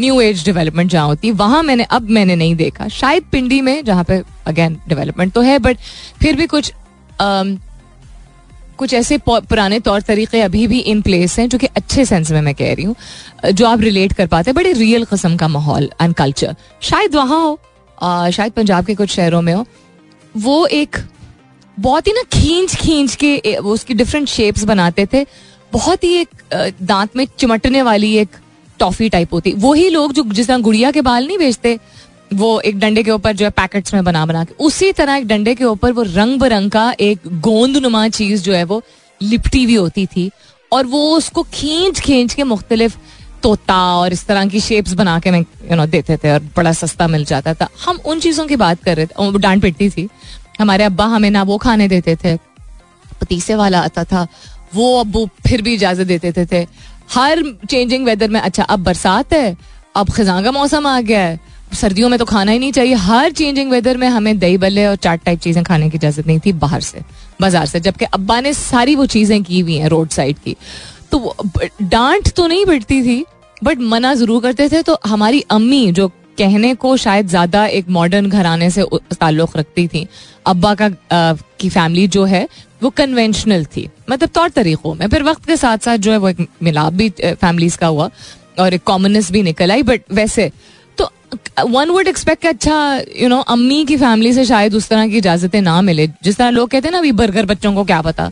न्यू 0.01 0.21
एज 0.21 0.45
डेवलपमेंट 0.45 0.91
जहाँ 0.91 1.07
होती 1.07 1.29
है 1.29 1.35
वहाँ 1.35 1.63
मैंने 1.63 1.85
अब 1.85 2.11
मैंने 2.11 2.37
नहीं 2.37 2.55
देखा। 2.57 2.89
शायद 2.89 3.25
पिंडी 3.33 3.61
में 3.61 3.85
जहाँ 3.85 4.05
पे 4.05 4.23
अगेन 4.47 4.77
डेवलपमेंट 4.89 5.33
तो 5.33 5.41
है 5.41 5.59
बट 5.59 5.79
फिर 6.21 6.37
भी 6.37 6.47
कुछ 6.47 6.73
कुछ 8.79 8.95
ऐसे 8.95 9.19
पुराने 9.29 9.81
तौर 9.81 10.01
तरीके 10.01 10.41
अभी 10.41 10.67
भी 10.67 10.79
इन 10.79 11.01
प्लेस 11.03 11.39
हैं 11.39 11.49
जो 11.49 11.59
कि 11.59 11.67
अच्छे 11.67 12.05
सेंस 12.05 12.31
में 12.31 12.41
मैं 12.41 12.55
कह 12.55 12.73
रही 12.75 12.85
हूँ 12.85 12.97
जो 13.53 13.67
आप 13.67 13.81
रिलेट 13.81 14.13
कर 14.13 14.27
पाते 14.27 14.51
हैं 14.51 14.55
बड़े 14.55 14.73
रियल 14.73 15.05
कस्म 15.05 15.37
का 15.37 15.49
माहौल 15.49 15.91
एंड 16.03 16.15
कल्चर 16.15 16.55
शायद 16.83 17.15
वहाँ 17.15 17.41
हो 17.43 17.59
आ, 18.03 18.31
शायद 18.31 18.53
पंजाब 18.53 18.85
के 18.85 18.95
कुछ 18.95 19.11
शहरों 19.11 19.43
में 19.43 19.55
हो 19.55 19.67
वो 20.37 20.67
एक 20.67 20.97
बहुत 21.81 22.07
ही 22.07 22.13
ना 22.13 22.23
खींच 22.33 22.75
खींच 22.75 23.15
के 23.15 23.59
वो 23.61 23.73
उसकी 23.73 23.95
डिफरेंट 23.95 24.29
शेप्स 24.29 24.65
बनाते 24.65 25.07
थे 25.13 25.27
बहुत 25.73 26.05
ही 26.05 26.15
एक 26.15 26.29
दांत 26.83 27.17
में 27.17 27.27
चिमटने 27.39 27.83
वाली 27.83 28.17
एक 28.17 28.29
टॉफी 28.79 29.09
टाइप 29.09 29.33
होती। 29.35 29.53
वही 29.53 29.89
लोग 29.89 30.13
जो 30.13 30.23
जिस 30.25 30.47
तरह 30.47 30.59
गुड़िया 30.59 30.91
के 30.91 31.01
बाल 31.01 31.27
नहीं 31.27 31.39
बेचते 31.39 31.79
वो 32.35 32.49
एक 32.61 32.79
डंडे 32.79 33.03
के 33.03 33.11
ऊपर 33.11 33.33
जो 33.33 33.45
है 33.47 33.51
पैकेट्स 33.51 33.95
में 33.95 34.05
बना 34.05 34.25
बना 34.27 34.45
के 34.45 34.55
उसी 34.65 34.93
तरह 34.93 35.17
एक 35.17 35.27
डंडे 35.27 35.55
के 35.55 35.65
ऊपर 35.65 35.93
वो 35.93 36.03
रंग 36.03 36.41
बिरंग 36.41 36.71
का 36.71 36.95
एक 37.01 37.29
गोंद 37.41 37.77
नुमा 37.77 38.09
चीज़ 38.09 38.43
जो 38.43 38.53
है 38.53 38.65
वो 38.65 38.83
लिपटी 39.21 39.63
हुई 39.65 39.75
होती 39.75 40.07
थी 40.07 40.31
और 40.73 40.87
वो 40.87 41.03
उसको 41.17 41.43
खींच 41.55 42.01
खींच 42.01 42.35
के 42.35 42.45
मुख्तलिफ़ 42.45 42.97
तोता 43.43 43.77
और 43.97 44.13
इस 44.13 44.27
तरह 44.27 44.47
की 44.47 44.61
शेप्स 44.61 44.93
बना 44.93 45.19
के 45.21 45.31
मैं 45.31 45.41
यू 45.41 45.77
नो 45.77 45.87
देते 45.87 46.17
थे 46.17 46.33
और 46.33 46.43
बड़ा 46.57 46.73
सस्ता 46.73 47.07
मिल 47.09 47.25
जाता 47.25 47.55
था। 47.55 47.69
हम 47.85 47.99
उन 48.07 48.21
चीज़ों 48.21 48.47
की 48.47 48.57
बात 48.57 48.83
कर 48.85 48.97
रहे 48.97 49.07
थे 49.07 49.39
डांट 49.39 49.63
पिटती 49.63 49.91
थी। 49.91 50.09
हमारे 50.61 50.85
अब्बा 50.85 51.05
हमें 51.05 51.31
ना 51.31 51.43
वो 51.43 51.59
खाने 51.59 51.89
देते 51.89 52.17
थे 52.17 52.37
पतीसे 53.21 53.55
वाला 53.55 53.81
आता 53.81 54.05
था 54.05 54.27
वो 54.75 54.99
अब्बू 55.01 55.27
फिर 55.47 55.63
भी 55.63 55.75
इजाज़त 55.75 56.07
देते 56.07 56.33
थे, 56.33 56.47
थे। 56.47 56.67
हर 57.15 57.43
चेंजिंग 57.71 58.05
वेदर 58.07 58.31
में 58.31 58.41
अच्छा 58.41 58.63
अब 58.63 58.83
बरसात 58.85 59.33
है 59.33 59.57
अब 59.97 60.11
खजा 60.11 60.41
का 60.43 60.53
मौसम 60.53 60.87
आ 60.87 61.01
गया 61.01 61.21
है 61.21 61.46
सर्दियों 61.73 62.09
में 62.09 62.19
तो 62.19 62.25
खाना 62.25 62.53
ही 62.53 62.59
नहीं 62.59 62.73
चाहिए। 62.73 62.95
हर 62.97 63.31
चेंजिंग 63.33 63.71
वेदर 63.71 63.97
में 63.97 64.07
हमें 64.09 64.39
दही 64.39 64.59
बल्ले 64.59 64.87
और 64.87 64.97
चाट 64.97 65.25
टाइप 65.25 65.41
चीज़ें 65.41 65.63
खाने 65.65 65.89
की 65.91 65.97
इजाज़त 65.97 66.27
नहीं 66.27 66.41
थी 66.41 66.53
बाहर 66.55 66.81
से 66.81 67.01
बाज़ार 67.41 67.67
से। 67.67 67.81
जबकि 67.81 68.05
अब्बा 68.05 68.41
ने 68.41 68.53
सारी 68.55 68.95
वो 68.97 69.07
चीज़ें 69.07 69.43
की 69.43 69.61
हुई 69.61 69.77
हैं 69.77 69.89
रोड 69.89 70.09
साइड 70.11 70.39
की। 70.39 70.57
तो 71.13 71.35
डांट 71.83 72.29
तो 72.37 72.47
नहीं 72.47 72.65
पिटती 72.67 73.03
थी 73.03 73.25
बट 73.65 73.81
मना 73.81 74.15
ज़रूर 74.15 74.43
करते 74.43 74.69
थे। 74.69 74.83
तो 74.83 74.99
हमारी 75.07 75.41
अम्मी 75.51 75.91
जो 75.93 76.09
कहने 76.39 76.75
को 76.77 76.97
शायद 76.97 77.29
ज़्यादा 77.29 77.65
एक 77.67 77.89
मॉडर्न 77.89 78.29
घराने 78.29 78.71
से 78.71 78.85
ताल्लुक 79.13 79.57
रखती 79.57 79.87
थी 79.89 80.07
अब्बा 80.47 80.75
का 80.75 80.87
आ, 80.87 81.33
की 81.61 81.69
फैमिली 81.69 82.07
जो 82.09 82.25
है 82.25 82.49
वो 82.83 82.91
कन्वेंशनल 82.93 83.65
थी। 83.67 83.89
मतलब 84.11 84.29
तौर 84.29 84.49
तरीकों 84.51 84.95
में। 84.95 85.07
फिर 85.09 85.23
वक्त 85.23 85.47
के 85.47 85.57
साथ 85.57 85.79
साथ 85.79 85.99
जो 85.99 86.13
है 86.13 86.19
वो 86.19 86.29
एक 86.29 86.47
मिलाप 86.63 86.93
भी 86.93 87.09
फैमिलीज़ 87.21 87.79
का 87.79 87.87
हुआ 87.87 88.11
और 88.61 88.75
एक 88.75 88.83
कॉमननेस 88.85 89.31
भी 89.33 89.43
निकल 89.43 89.73
आई। 89.73 89.83
बट 89.83 90.13
वैसे 90.13 90.51
वन 91.61 91.91
वुड 91.91 92.09
एक्सपेक्ट 92.09 92.47
अच्छा 92.47 92.77
यू 93.19 93.29
नो 93.29 93.39
अम्मी 93.49 93.85
की 93.85 93.97
फैमिली 93.97 94.33
से 94.33 94.45
शायद 94.45 94.75
उस 94.75 94.89
तरह 94.89 95.09
की 95.09 95.19
इजाजतें 95.19 95.61
ना 95.63 95.81
मिले। 95.83 96.07
जिस 96.07 96.37
तरह 96.37 96.51
लोग 96.51 96.69
कहते 96.71 96.89
हैं 96.89 96.93
ना 96.93 96.99
अभी 96.99 97.13
बर्गर 97.13 97.47
बच्चों 97.47 97.75
को 97.75 97.85
क्या 97.85 98.01
पता? 98.03 98.31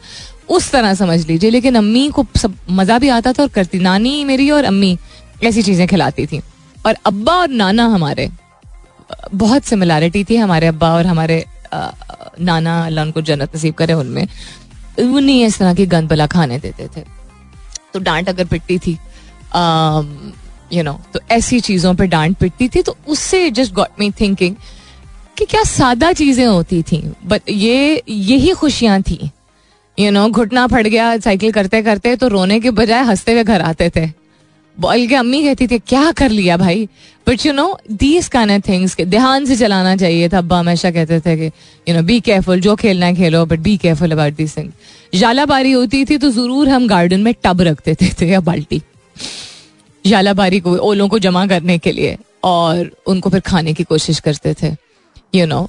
उस 0.48 0.70
तरह 0.70 0.94
समझ 0.94 1.26
लीजिए। 1.28 1.50
लेकिन 1.50 1.74
अम्मी 1.74 2.08
को 2.08 2.26
सब 2.36 2.54
मज़ा 2.70 2.98
भी 2.98 3.08
आता 3.08 3.32
था 3.32 3.42
और 3.42 3.48
करती। 3.48 3.78
नानी 3.78 4.24
मेरी 4.24 4.50
और 4.50 4.64
अम्मी 4.64 4.96
ऐसी 5.44 5.62
चीज़ें 5.62 5.86
खिलाती 5.88 6.26
थी। 6.26 6.40
और 6.86 6.96
अब्बा 7.06 7.32
और 7.32 7.48
नाना 7.50 7.86
हमारे 7.86 8.28
बहुत 9.34 9.64
सिमिलैरिटी 9.64 10.24
थी 10.24 10.36
हमारे 10.36 10.66
अब्बा 10.66 10.92
और 10.94 11.06
हमारे 11.06 11.44
आ, 11.72 11.90
नाना 12.40 12.84
अल्लाह 12.86 13.04
उनको 13.04 13.20
जन्नत 13.22 13.56
नसीब 13.56 13.74
करे 13.74 13.92
उनमें। 13.94 14.26
उन्हीं 15.00 15.44
इस 15.46 15.58
तरह 15.58 15.74
की 15.74 15.86
गंद 15.86 16.26
खाने 16.32 16.58
देते 16.58 16.88
थे। 16.96 17.04
तो 17.94 18.00
डांट 18.00 18.28
अगर 18.28 18.44
पिटती 18.44 18.78
थी 18.78 18.98
यू 20.74 20.82
नो 20.82 20.98
तो 21.14 21.20
ऐसी 21.30 21.60
चीज़ों 21.60 21.94
पर 21.94 22.06
डांट 22.06 22.36
पिटती 22.38 22.68
थी 22.68 22.82
तो 22.82 22.96
उससे 23.08 23.50
जस्ट 23.50 23.72
गॉट 23.74 24.00
मी 24.00 24.10
थिंकिंग 24.20 24.56
कि 25.38 25.44
क्या 25.44 25.62
सादा 25.64 26.12
चीज़ें 26.12 26.46
होती 26.46 26.82
थी 26.82 27.02
बट 27.24 27.50
ये, 27.50 28.02
यही 28.08 28.50
खुशियाँ 28.52 29.00
थी। 29.02 29.30
यू 29.98 30.10
नो 30.10 30.28
घुटना 30.28 30.66
फट 30.66 30.86
गया 30.86 31.16
साइकिल 31.18 31.52
करते 31.52 31.82
करते 31.82 32.14
तो 32.16 32.28
रोने 32.28 32.60
के 32.60 32.70
बजाय 32.72 33.02
हँसते 33.04 33.32
हुए 33.32 33.44
घर 33.44 33.60
आते 33.62 33.90
थे। 33.96 34.06
बोल 34.76 35.06
के 35.06 35.14
अम्मी 35.14 35.42
कहती 35.42 35.66
थी, 35.66 35.78
क्या 35.78 36.10
कर 36.12 36.30
लिया 36.30 36.56
भाई? 36.56 36.88
But 37.26 37.44
you 37.46 37.52
know 37.52 37.66
these 37.92 38.28
can't 38.28 38.60
things 38.60 38.94
के 38.94 39.04
ध्यान 39.06 39.44
से 39.46 39.56
चलाना 39.56 39.94
चाहिए 39.96 40.28
था। 40.28 40.38
अब्बा 40.38 40.58
हमेशा 40.58 40.90
कहते 40.90 41.20
थे 41.20 41.36
कि 41.36 41.46
यू 41.86 41.94
नो 41.94 42.02
बी 42.02 42.18
केयरफुल 42.20 42.60
जो 42.60 42.74
खेलना 42.76 43.06
है 43.06 43.14
खेलो 43.14 43.44
but 43.46 43.60
be 43.60 43.76
careful 43.76 44.12
about 44.12 44.36
these 44.36 44.56
things 44.56 45.18
जालाबारी 45.20 45.72
होती 45.72 46.04
थी 46.04 46.18
तो 46.18 46.30
ज़रूर 46.30 46.68
हम 46.68 46.86
गार्डन 46.88 47.20
में 47.20 47.34
टब 47.44 47.60
रखते 47.62 47.94
थे 47.94 48.26
या 48.26 48.40
बाल्टी। 48.42 48.82
जालाबारी 50.06 50.60
को, 50.60 50.76
ओलों 50.76 51.08
को 51.08 51.18
जमा 51.18 51.46
करने 51.46 51.78
के 51.78 51.92
लिए 51.92 52.16
और 52.44 52.90
उनको 53.06 53.30
फिर 53.30 53.40
खाने 53.40 53.72
की 53.74 53.84
कोशिश 53.84 54.20
करते 54.20 54.54
थे 54.62 54.74
you 55.34 55.46
know 55.46 55.68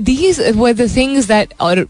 these 0.00 0.40
were 0.56 0.88
things 0.96 1.26
that 1.28 1.54
और 1.60 1.86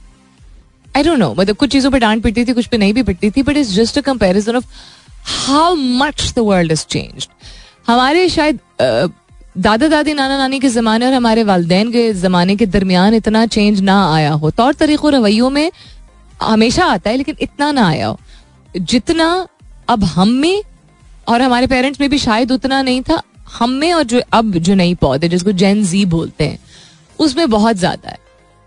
आई 0.96 1.02
डोंट 1.02 1.18
नो 1.18 1.34
मतलब 1.34 1.56
कुछ 1.56 1.70
चीज़ों 1.70 1.90
पर 1.90 1.98
डांट 1.98 2.22
पिटती 2.22 2.44
थी, 2.44 2.52
कुछ 2.52 2.66
पे 2.66 2.78
नहीं 2.78 2.92
भी 2.94 3.02
पिटती 3.02 3.30
थी 3.30 3.42
but 3.42 3.56
is 3.56 3.74
just 3.74 3.98
a 3.98 4.00
comparison 4.02 4.56
of 4.56 4.66
how 5.46 5.74
much 5.74 6.32
the 6.36 6.38
world 6.40 6.72
is 6.72 6.84
change 6.86 7.28
हमारे 7.86 8.28
शायद 8.28 8.58
दादा 9.56 9.88
दादी, 9.88 10.12
नाना 10.14 10.36
नानी 10.38 10.58
के 10.60 10.68
ज़माने 10.68 11.06
और 11.06 11.12
हमारे 11.12 11.42
वालदेन 11.44 11.90
के 11.92 12.12
ज़माने 12.12 12.54
के 12.56 12.66
दरमियान 12.66 13.14
इतना 13.14 13.44
चेंज 13.46 13.80
ना 13.80 13.98
आया 14.14 14.30
हो। 14.32 14.50
तौर 14.50 14.74
तरीक़ों, 14.74 15.12
रवैयों 15.12 15.50
में 15.50 15.70
हमेशा 16.42 16.84
आता 16.86 17.10
है, 17.10 17.16
लेकिन 17.16 17.36
इतना 17.40 17.70
ना 17.72 17.86
आया 17.88 18.06
हो। 18.06 18.18
जितना 18.74 19.26
अब 19.88 20.04
हम 20.04 20.28
में 20.28 20.62
और 21.28 21.42
हमारे 21.42 21.66
पेरेंट्स 21.66 22.00
में 22.00 22.08
भी 22.10 22.18
शायद 22.18 22.52
उतना 22.52 22.80
नहीं 22.82 23.02
था। 23.02 23.22
हम 23.52 23.70
में 23.70 23.92
और 23.92 24.02
जो 24.04 24.20
अब 24.32 24.56
जो 24.58 24.74
नई 24.74 24.94
पौधे 24.94 25.28
जिसको 25.28 25.52
जेन 25.54 25.84
जी 25.84 26.04
बोलते 26.06 26.44
हैं, 26.44 26.58
उसमें 27.18 27.50
बहुत 27.50 27.76
ज़्यादा 27.76 28.10
है। 28.10 28.18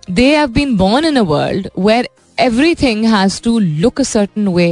They 0.08 0.36
have 0.36 0.48
been 0.50 0.76
born 0.78 1.06
in 1.06 1.16
a 1.16 1.22
world 1.24 1.70
where 1.80 2.08
everything 2.38 3.06
has 3.06 3.42
to 3.44 3.58
look 3.60 4.02
a 4.02 4.04
certain 4.06 4.48
way 4.48 4.70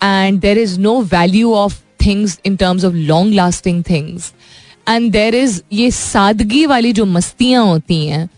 and 0.00 0.40
there 0.40 0.58
is 0.58 0.78
no 0.80 1.00
value 1.02 1.52
of 1.54 1.80
things 2.06 2.38
in 2.46 2.56
terms 2.56 2.84
of 2.84 2.94
long 2.94 3.34
lasting 3.34 3.82
things 3.90 4.32
and 4.88 5.10
there 5.12 5.34
is 5.34 5.60
ये 5.72 5.90
सादगी 5.90 6.64
वाली 6.66 6.92
जो 6.92 7.04
मस्तियाँ 7.06 7.64
होती 7.64 8.06
हैं, 8.06 8.28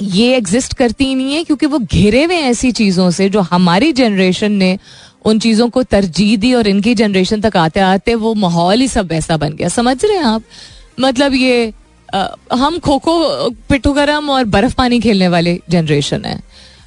ये 0.00 0.36
exist 0.36 0.74
करती 0.74 1.04
ही 1.04 1.14
नहीं 1.14 1.34
है 1.34 1.42
क्योंकि 1.44 1.66
वो 1.66 1.78
घिरे 1.78 2.22
हुए 2.24 2.36
ऐसी 2.36 2.70
चीज़ों 2.72 3.10
से 3.10 3.28
जो 3.28 3.40
हमारी 3.42 3.92
जनरेशन 3.92 4.52
ने 4.52 4.78
उन 5.24 5.38
चीज़ों 5.38 5.68
को 5.68 5.82
तरजीह 5.82 6.36
दी 6.36 6.54
और 6.54 6.66
इनकी 6.66 6.94
जनरेशन 6.94 7.40
तक 7.40 7.56
आते 7.56 7.80
आते 7.80 8.14
वो 8.14 8.34
माहौल 8.34 8.80
ही 8.80 8.88
सब 8.88 9.06
वैसा 9.06 9.36
बन 9.36 9.52
गया। 9.52 9.68
समझ 9.68 10.04
रहे 10.04 10.16
हैं 10.16 10.24
आप? 10.24 10.42
मतलब 11.00 11.34
ये 11.34 11.72
आ, 12.14 12.26
हम 12.52 12.78
खो 12.78 12.98
खो 12.98 13.50
पिट्ठू 13.50 13.92
गरम 13.92 14.30
और 14.30 14.44
बर्फ़ 14.44 14.74
पानी 14.74 15.00
खेलने 15.00 15.28
वाले 15.28 15.60
जनरेशन 15.70 16.24
है। 16.24 16.40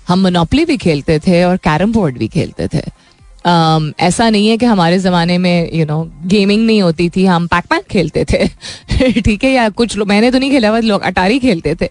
हम 0.08 0.20
मोनोपली 0.20 0.66
भी 0.66 0.78
खेलते 0.78 1.20
थे 1.20 1.44
और 1.44 1.58
कैरम 1.58 1.92
बोर्ड 1.94 2.18
भी 2.18 2.28
खेलते 2.28 2.68
थे। 2.68 3.08
Um, 3.48 4.00
ऐसा 4.00 4.30
नहीं 4.30 4.48
है 4.48 4.58
कि 4.58 4.66
हमारे 4.66 5.00
ज़माने 5.00 5.38
में 5.38 5.70
you 5.74 5.80
you 5.80 5.88
know 5.88 6.04
know, 6.04 6.28
gaming 6.28 6.66
नहीं 6.66 6.82
होती 6.82 7.10
थी 7.10 7.26
हम 7.26 7.48
पैक 7.48 7.66
पैक 7.66 7.84
खेलते 7.84 8.26
थे। 8.26 8.48
ठीक 9.22 9.44
है 9.44 9.52
या 9.52 9.70
कुछ 9.70 9.98
लोग 9.98 10.08
मैंने 10.08 10.32
तो 10.32 10.40
नहीं 10.40 10.52
खेला 10.52 10.72
बस 10.72 10.84
लोग 10.84 11.02
अटारी 11.02 11.40
खेलते 11.40 11.76
थे। 11.76 11.88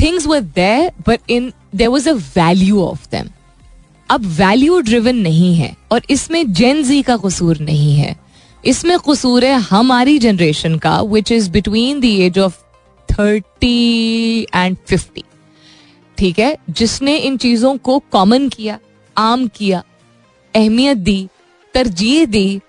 Things 0.00 0.26
were 0.26 0.40
but 1.08 1.18
in 1.30 1.52
there 1.74 1.88
was 1.88 2.08
a 2.08 2.12
value 2.12 2.82
of 2.82 3.06
them 3.10 3.26
अब 4.08 4.26
वैल्यू 4.38 4.80
ड्रिवन 4.80 5.16
नहीं 5.16 5.54
है 5.56 5.74
और 5.92 6.02
इसमें 6.10 6.52
जेन 6.52 6.82
जी 6.84 7.00
का 7.02 7.16
कसूर 7.16 7.58
नहीं 7.60 7.94
है। 7.94 8.14
इसमें 8.64 8.98
कसूर 9.08 9.44
है 9.44 9.54
हमारी 9.60 10.18
जनरेशन 10.18 10.76
का 10.78 11.00
which 11.02 11.32
is 11.32 11.50
between 11.50 12.00
the 12.00 12.04
age 12.04 12.38
of 12.38 12.56
thirty 13.08 14.46
and 14.54 14.76
fifty 14.86 15.24
ठीक 16.18 16.38
है? 16.38 16.56
जिसने 16.70 17.16
इन 17.16 17.36
चीज़ों 17.36 17.76
को 17.76 17.98
कॉमन 18.12 18.48
किया, 18.48 18.78
आम 19.16 19.46
किया, 19.48 19.82
अहमियत 20.54 20.96
दी, 20.98 21.28
तरजीह 21.74 22.24
दी 22.26 22.60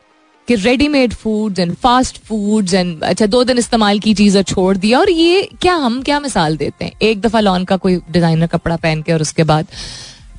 कि 0.47 0.55
readymade 0.55 1.13
foods 1.13 1.59
and 1.59 1.73
fast 1.75 2.17
foods 2.25 2.73
and 2.73 3.03
अच्छा 3.03 3.25
दो 3.25 3.43
दिन 3.43 3.57
इस्तेमाल 3.57 3.99
की 3.99 4.13
चीज़ 4.13 4.41
छोड़ 4.41 4.75
दिया 4.77 4.99
और 4.99 5.09
ये 5.09 5.49
क्या, 5.61 5.73
हम 5.75 6.01
क्या 6.01 6.19
मिसाल 6.19 6.57
देते 6.57 6.85
हैं? 6.85 6.91
एक 7.01 7.21
दफ़ा 7.21 7.39
लॉन 7.39 7.65
का 7.65 7.77
कोई 7.77 7.95
डिज़ाइनर 8.11 8.47
कपड़ा 8.47 8.75
पहन 8.75 9.01
के 9.01 9.13
और 9.13 9.21
उसके 9.21 9.43
बाद 9.43 9.67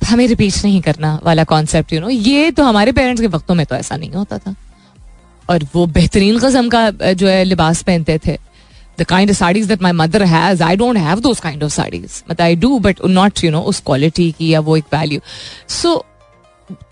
हमें 0.05 0.27
रिपीट 0.27 0.53
नहीं 0.63 0.81
करना 0.81 1.19
वाला 1.23 1.43
कॉन्सेप्ट 1.45 1.93
यू 1.93 1.99
नो 1.99 2.09
ये 2.09 2.51
तो 2.51 2.63
हमारे 2.63 2.91
पेरेंट्स 2.91 3.21
के 3.21 3.27
वक्तों 3.27 3.55
में 3.55 3.65
तो 3.65 3.75
ऐसा 3.75 3.95
नहीं 3.95 4.11
होता 4.11 4.37
था। 4.37 4.55
और 5.49 5.63
वो 5.73 5.85
बेहतरीन 5.87 6.39
कस्म 6.39 6.69
का 6.69 6.89
जो 6.91 7.27
है, 7.27 7.43
लिबास 7.43 7.81
पहनते 7.83 8.19
थे। 8.27 8.37
The 8.99 9.03
kind 9.03 9.29
of 9.29 9.37
saris 9.37 9.67
that 9.67 9.81
my 9.81 9.91
mother 9.93 10.23
has 10.25 10.63
I 10.63 10.75
don't 10.75 10.97
have 10.97 11.19
those 11.19 11.39
kind 11.39 11.63
of 11.63 11.71
saris. 11.71 12.21
मतलब 12.29 12.41
I 12.41 12.55
do 12.57 12.79
but 12.79 13.05
not 13.07 13.43
you 13.43 13.51
know 13.51 13.61
उस 13.63 13.81
क्वालिटी 13.85 14.31
की 14.31 14.49
या 14.49 14.59
वो 14.59 14.77
एक 14.77 14.93
वैल्यू 14.93 15.19
सो 15.69 16.05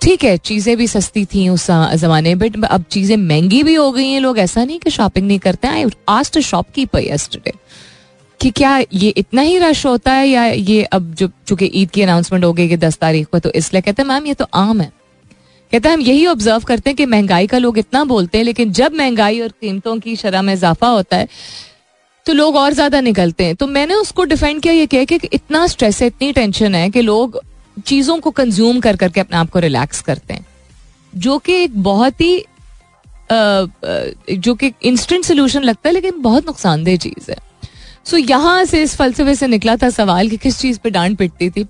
ठीक 0.02 0.24
है, 0.24 0.38
चीज़ें 0.38 0.76
भी 0.78 0.88
सस्ती 0.88 1.26
थी 1.26 1.48
उस 1.50 1.68
जमाने 1.72 2.34
बट 2.36 2.64
अब 2.66 2.84
चीज़ें 2.92 3.16
महँगी 3.18 3.62
भी 3.64 3.74
हो 3.76 3.92
गई 3.92 4.08
हैं। 4.08 4.20
लोग 4.20 4.40
ऐसा 4.40 4.64
नहीं 4.64 4.80
कि 4.80 4.90
शॉपिंग 4.90 5.28
नहीं 5.28 5.40
करते 5.40 5.68
हैं। 5.68 5.86
आस्ट 6.10 6.40
शॉपकीपर 6.40 7.04
यस्टरडे 7.04 7.54
कि 8.40 8.50
क्या 8.52 8.78
ये 8.94 9.10
इतना 9.10 9.42
ही 9.42 9.58
रश 9.60 9.86
होता 9.86 10.14
है 10.14 10.28
या 10.28 10.46
ये 10.46 10.84
अब 10.84 11.14
जो, 11.14 11.30
चूँकि 11.48 11.72
ईद 11.74 11.92
की 11.92 12.02
अनाउंसमेंट 12.02 12.44
हो 12.46 12.52
गई 12.54 12.68
कि 12.70 12.78
दस 12.78 12.98
तारीख 12.98 13.28
को 13.28 13.40
तो 13.40 13.52
इसलिए 13.52 13.82
कहते 13.82 14.02
हैं, 14.02 14.08
मैम, 14.10 14.26
ये 14.26 14.34
तो 14.34 14.46
आम 14.54 14.82
है। 14.82 14.92
कहते 15.72 15.88
हैं, 15.90 15.96
हम 15.96 16.02
यही 16.02 16.26
ऑब्ज़र्व 16.28 16.64
करते 16.64 16.90
हैं 16.90 16.98
कि 16.98 17.06
महँगाई 17.06 17.48
का 17.48 17.58
लोग 17.58 17.78
इतना 17.78 18.04
बोलते 18.06 18.38
हैं, 18.38 18.46
लेकिन 18.46 18.72
जब 18.74 18.94
महँगाई 18.94 19.40
और 19.42 19.50
कीमतों 19.52 19.98
की 20.00 20.16
शरह 20.16 20.42
में 20.42 20.54
इजाफा 20.54 20.88
होता 20.90 21.18
है 21.18 21.28
तो 22.26 22.34
लोग 22.34 22.56
और 22.56 22.74
ज़्यादा 22.74 23.00
निकलते 23.02 23.44
हैं। 23.44 23.56
तो 23.56 23.68
मैंने 23.68 23.94
उसको 23.96 24.24
डिफेंड 24.26 24.62
किया, 24.62 24.74
ये 24.74 24.86
कह 24.86 25.04
कि 25.06 25.20
इतना 25.24 25.66
स्ट्रेस 25.68 26.02
है, 26.02 26.08
इतनी 26.08 26.32
टेंशन 26.34 26.76
है 26.76 26.90
कि 26.90 27.02
लोग 27.02 27.40
चीज़ों 27.80 28.18
को 28.20 28.32
कंज्यूम 28.32 28.80
कर, 28.80 28.96
करके 28.96 29.20
अपने 29.20 29.38
आप 29.38 29.50
को 29.50 29.60
रिलैक्स 29.60 30.02
करते 30.02 30.34
हैं। 30.34 30.46
जो 31.14 31.38
कि 31.40 31.54
एक 31.54 31.82
बहुत 31.84 32.22
ही 32.22 32.44
जो 33.30 34.54
कि 34.56 34.72
इंस्टेंट 34.84 35.26
सोल्यूशन 35.26 35.64
लगता 35.64 35.90
है, 35.90 35.94
लेकिन 35.94 36.22
बहुत 36.22 36.46
नुकसानदेह 36.46 36.98
चीज़ 36.98 37.32
है। 37.32 37.38
सो 38.08 38.18
यहाँ 38.18 38.64
से 38.66 38.82
इस 38.84 38.96
फलसफे 38.96 39.36
से 39.36 39.48
निकला 39.48 39.76
था 39.76 39.90
सवाल 39.90 40.30
कि 40.30 40.38
किस 40.38 40.60
चीज़ 40.60 40.80
पे 40.80 40.90
डांट 40.90 41.18
पिटती 41.18 41.50
थी 41.50 41.66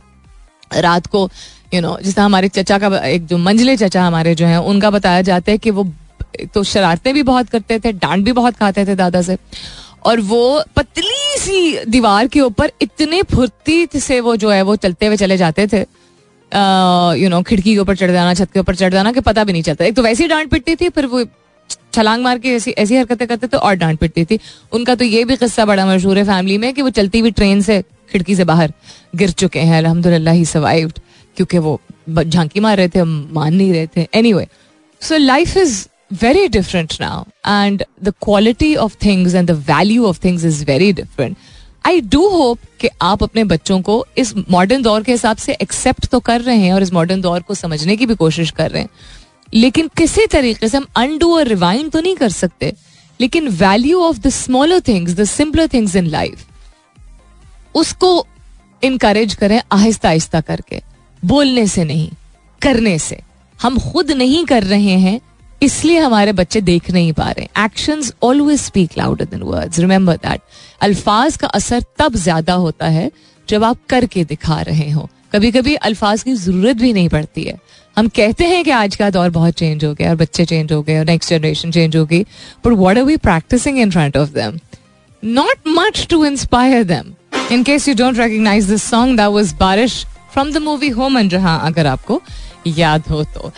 रात 0.73 1.07
को 1.07 1.29
यू 1.73 1.81
नो 1.81 1.97
जिस 2.03 2.17
हमारे 2.19 2.47
चचा 2.49 2.77
का, 2.79 2.97
एक 2.99 3.25
जो 3.27 3.37
मंजले 3.37 3.75
चचा 3.77 4.03
हमारे 4.03 4.35
जो 4.35 4.45
हैं, 4.45 4.57
उनका 4.57 4.89
बताया 4.89 5.21
जाता 5.21 5.51
है 5.51 5.57
कि 5.57 5.71
वो 5.71 5.91
तो 6.53 6.63
शरारतें 6.63 7.13
भी 7.13 7.23
बहुत 7.23 7.49
करते 7.49 7.79
थे, 7.79 7.91
डांट 7.93 8.23
भी 8.25 8.31
बहुत 8.31 8.55
खाते 8.57 8.85
थे 8.85 8.95
दादा 8.95 9.21
से। 9.21 9.37
और 10.05 10.19
वो 10.21 10.61
पतली 10.75 11.39
सी 11.39 11.85
दीवार 11.85 12.27
के 12.27 12.41
ऊपर 12.41 12.71
इतने 12.81 13.21
फुर्ती 13.31 13.87
से 13.95 14.19
वो 14.19 14.35
जो 14.35 14.49
है, 14.49 14.61
वो 14.61 14.75
चलते 14.75 15.05
हुए 15.05 15.17
चले 15.17 15.37
जाते 15.37 15.67
थे। 15.67 15.79
यू 17.21 17.29
नो 17.29 17.41
खिड़की 17.41 17.73
के 17.73 17.79
ऊपर 17.79 17.95
चढ़ 17.95 18.11
जाना, 18.11 18.33
छत 18.33 18.51
के 18.53 18.59
ऊपर 18.59 18.75
चढ़ 18.75 18.93
जाना 18.93 19.11
कि 19.11 19.21
पता 19.21 19.43
भी 19.43 19.51
नहीं 19.51 19.63
चलता। 19.63 19.85
एक 19.85 19.95
तो 19.95 20.03
वैसे 20.03 20.23
ही 20.23 20.29
डांट 20.29 20.49
पिटती 20.51 20.75
थी, 20.75 20.89
फिर 20.89 21.05
वो 21.05 21.23
छलांग 21.97 22.23
मार 22.23 22.39
के 22.39 22.53
ऐसी 22.55 22.71
ऐसी 22.77 22.95
हरकतें 22.95 23.27
करते 23.27 23.47
थे 23.47 23.57
और 23.57 23.75
डांट 23.75 23.99
पिटती 23.99 24.25
थी। 24.25 24.39
उनका 24.71 24.95
तो 24.95 25.05
ये 25.05 25.23
भी 25.25 25.35
किस्सा 25.37 25.65
बड़ा 25.65 25.85
मशहूर 25.85 26.17
है 26.17 26.23
फैमिली 26.25 26.57
में 26.57 26.73
कि 26.73 26.81
वो 26.81 26.89
चलती 26.91 27.19
हुई 27.19 27.31
ट्रेन 27.31 27.61
से 27.61 27.81
खिड़की 28.11 28.35
से 28.35 28.43
बाहर 28.45 28.73
गिर 29.15 29.31
चुके 29.33 29.59
हैं। 29.59 29.77
अलहमदुल्ला 29.77 30.31
ही 30.31 30.45
सर्वाइव्ड 30.45 30.99
क्योंकि 31.37 31.57
वो 31.57 31.79
झांकी 32.23 32.59
मार 32.59 32.77
रहे 32.77 32.87
थे 32.89 33.03
मान 33.03 33.53
नहीं 33.53 33.71
रहे 33.73 33.87
थे। 33.87 34.07
Anyway 34.33 34.47
so 35.01 35.17
life 35.17 35.57
is 35.57 35.85
very 36.21 36.47
different 36.47 36.93
now 37.01 37.23
and 37.47 37.83
the 38.03 38.13
quality 38.23 38.75
of 38.75 38.95
things 39.05 39.35
and 39.35 39.47
the 39.47 39.51
value 39.69 40.05
of 40.05 40.23
things 40.23 40.45
is 40.45 40.63
very 40.65 40.91
different 40.93 41.37
I 41.85 42.01
do 42.01 42.27
hope 42.27 42.59
कि 42.81 42.89
आप 43.01 43.23
अपने 43.23 43.43
बच्चों 43.43 43.81
को 43.81 44.05
इस 44.17 44.33
मॉडर्न 44.51 44.81
दौर 44.81 45.03
के 45.03 45.11
हिसाब 45.11 45.37
से 45.37 45.53
एक्सेप्ट 45.61 46.07
तो 46.07 46.19
कर 46.19 46.41
रहे 46.41 46.57
हैं 46.57 46.73
और 46.73 46.83
इस 46.83 46.93
मॉडर्न 46.93 47.21
दौर 47.21 47.41
को 47.41 47.53
समझने 47.53 47.95
की 47.97 48.05
भी 48.05 48.15
कोशिश 48.15 48.51
कर 48.51 48.71
रहे 48.71 48.81
हैं। 48.81 48.89
लेकिन 49.53 49.89
किसी 49.97 50.25
तरीके 50.27 50.67
से 50.67 50.77
हम 50.77 50.87
अनडू 50.95 51.33
और 51.35 51.47
रिवाइंड 51.47 51.91
तो 51.91 52.01
नहीं 52.01 52.15
कर 52.15 52.29
सकते। 52.31 52.73
लेकिन 53.19 53.47
value 53.49 54.01
of 54.01 54.19
the 54.19 54.29
smaller 54.31 54.79
things 54.87 55.13
the 55.13 55.23
simpler 55.25 55.67
things 55.67 55.95
in 55.95 56.07
life 56.07 56.45
उसको 57.75 58.25
इनकरेज 58.83 59.33
करें 59.35 59.61
आहिस्ता 59.71 60.09
आहिस्ता 60.09 60.41
करके। 60.41 60.81
बोलने 61.23 61.65
से 61.67 61.83
नहीं, 61.83 62.09
करने 62.61 62.97
से। 62.99 63.19
हम 63.59 63.77
खुद 63.81 64.11
नहीं 64.11 64.43
कर 64.45 64.63
रहे 64.63 64.97
हैं, 64.99 65.19
इसलिए 65.61 65.99
हमारे 65.99 66.31
बच्चे 66.33 66.61
देख 66.61 66.89
नहीं 66.91 67.13
पा 67.13 67.29
रहे। 67.31 67.47
Action 67.65 68.03
always 68.23 68.59
speak 68.61 68.97
louder 68.97 69.25
than 69.25 69.41
words 69.43 69.79
remember 69.79 70.15
that 70.17 70.41
अल्फाज 70.81 71.37
का 71.37 71.47
असर 71.49 71.83
तब 71.99 72.15
ज़्यादा 72.17 72.53
होता 72.55 72.87
है 72.89 73.09
जब 73.47 73.63
आप 73.63 73.77
करके 73.89 74.23
दिखा 74.25 74.61
रहे 74.61 74.89
हो। 74.91 75.09
कभी 75.33 75.51
कभी 75.51 75.75
अल्फाज 75.75 76.23
की 76.23 76.33
ज़रूरत 76.35 76.75
भी 76.75 76.91
नहीं 76.93 77.09
पड़ती 77.09 77.43
है। 77.43 77.57
हम 77.97 78.07
कहते 78.15 78.45
हैं 78.45 78.63
कि 78.63 78.71
आज 78.71 78.95
का 78.95 79.09
दौर 79.09 79.29
बहुत 79.29 79.53
चेंज 79.53 79.83
हो 79.85 79.93
गया 79.93 80.09
और 80.09 80.15
बच्चे 80.15 80.43
चेंज 80.45 80.71
हो 80.71 80.81
गए 80.81 80.97
और 80.99 81.05
नेक्स्ट 81.05 81.29
जनरेशन 81.29 81.71
चेंज 81.71 81.95
हो 81.95 82.05
गई 82.05 82.21
but 82.65 82.73
what 82.73 82.97
are 82.97 83.03
we 83.03 83.15
practising 83.17 83.79
in 83.79 83.91
front 83.91 84.17
of 84.17 84.29
them 84.33 84.59
not 85.23 85.67
much 85.67 86.05
to 86.09 86.23
inspire 86.25 86.83
them 86.83 87.13
in 87.51 87.63
case 87.63 87.87
you 87.87 87.95
don't 87.95 88.19
recognise 88.19 88.69
this 88.69 88.83
song 88.89 89.17
that 89.17 89.29
was 89.35 89.53
Baarish 89.59 90.03
from 90.33 90.51
the 90.51 90.57
movie 90.63 90.89
home 90.99 91.17
and 91.17 91.31
जहाँ 91.31 91.59
अगर 91.65 91.87
आपको 91.87 92.21
याद 92.67 93.03
हो 93.09 93.23
तो। 93.23 93.51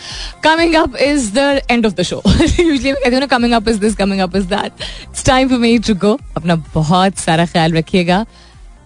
Coming 0.43 0.75
up 0.75 0.95
is 1.01 1.31
the 1.33 1.61
end 1.71 1.85
of 1.85 1.93
the 1.93 2.01
show 2.01 2.21
usually 2.27 2.91
मैं 2.91 3.01
कहती 3.01 3.13
हूँ 3.13 3.19
ना 3.19 3.27
coming 3.27 3.53
up 3.53 3.67
is 3.69 3.79
this 3.79 3.95
coming 3.95 4.21
up 4.21 4.35
is 4.35 4.45
that 4.47 4.83
it's 5.09 5.25
time 5.25 5.49
for 5.49 5.57
me 5.59 5.77
to 5.87 5.95
go 5.95 6.19
अपना 6.37 6.55
बहुत 6.73 7.17
सारा 7.17 7.45
ख्याल 7.45 7.73
रखिएगा। 7.73 8.25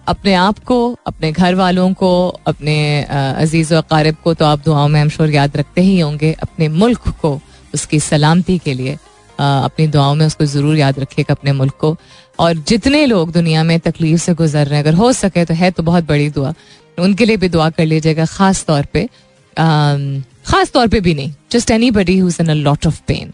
अपने 0.06 0.34
आप 0.34 0.58
को, 0.60 0.76
अपने 1.06 1.30
घर 1.32 1.54
वालों 1.54 1.92
को, 1.94 2.28
अपने 2.46 2.76
अज़ीज़ 3.04 3.74
व 3.74 3.80
कारब 3.90 4.16
को 4.24 4.34
तो 4.34 4.44
आप 4.44 4.64
दुआओं 4.64 4.88
में, 4.88 5.00
हम 5.00 5.08
शोर 5.08 5.30
याद 5.30 5.56
रखते 5.56 5.80
ही 5.80 5.98
होंगे, 6.00 6.32
अपने 6.42 6.68
मुल्क 6.70 7.08
को, 7.20 7.40
उसकी 7.74 8.00
सलामती 8.02 8.58
के 8.58 8.74
लिए 8.74 8.98
अपनी 9.38 9.86
दुआओं 9.88 10.14
में 10.14 10.26
उसको 10.26 10.44
ज़रूर 10.46 10.76
याद 10.76 10.98
रखिएगा 10.98 11.34
अपने 11.34 11.52
मुल्क 11.52 11.74
को। 11.80 11.96
और 12.38 12.54
जितने 12.68 13.04
लोग 13.06 13.32
दुनिया 13.32 13.62
में 13.64 13.78
तकलीफ़ 13.80 14.20
से 14.20 14.34
गुजर 14.34 14.66
रहे 14.66 14.78
हैं, 14.78 14.84
अगर 14.84 14.94
हो 14.94 15.12
सके 15.14 15.44
तो 15.44 15.54
है 15.54 15.70
तो 15.70 15.82
बहुत 15.82 16.04
बड़ी 16.06 16.28
दुआ। 16.30 16.52
उनके 16.98 17.24
लिए 17.24 17.36
भी 17.36 17.48
दुआ 17.48 17.68
कर 17.70 17.86
लीजिएगा, 17.86 18.24
ख़ास 18.26 18.64
तौर 18.66 18.84
पे 18.92 19.08
ख़ास 19.56 20.70
तौर 20.72 20.88
पे 20.88 21.00
भी 21.00 21.14
नहीं 21.14 21.32
just 21.52 21.70
anybody 21.90 22.16
who's 22.18 22.36
in 22.40 22.48
a 22.48 22.54
lot 22.54 22.86
of 22.86 23.00
pain 23.06 23.32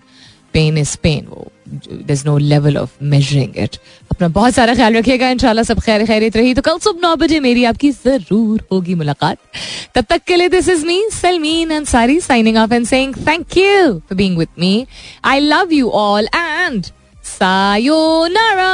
pain 0.52 0.78
is 0.78 0.96
pain 1.02 1.26
वो 1.28 1.46
there's 2.06 2.24
no 2.26 2.36
level 2.38 2.76
of 2.78 2.90
measuring 3.02 3.56
it 3.58 3.76
अपना 4.12 4.28
बहुत 4.28 4.54
सारा 4.54 4.74
ख्याल 4.74 4.96
रखिएगा, 4.96 5.28
इंशाल्लाह 5.30 5.64
सब 5.64 5.80
खैर 5.80 6.04
खैरियत 6.06 6.36
रही। 6.36 6.54
तो 6.54 6.62
कल 6.62 6.78
सुबह 6.78 7.00
नौ 7.02 7.14
बजे 7.16 7.40
मेरी 7.40 7.64
आपकी 7.64 7.90
ज़रूर 7.90 8.62
होगी 8.72 8.94
मुलाकात। 8.94 9.38
तब 9.94 10.04
तक 10.10 10.22
के 10.26 10.36
लिए 10.36 10.48
this 10.48 10.68
is 10.68 10.86
me 10.86 11.02
Salmeen 11.12 11.72
and 11.72 11.86
Sari 11.86 12.20
signing 12.20 12.56
off 12.56 12.74
and 12.74 12.86
saying 12.86 13.14
thank 13.26 13.56
you 13.56 13.92
for 13.92 14.16
being 14.16 14.38
with 14.38 14.48
me 14.58 14.86
I 15.24 15.40
love 15.40 15.72
you 15.72 15.90
all 16.00 16.28
and 16.34 16.86
sayonara 17.26 18.70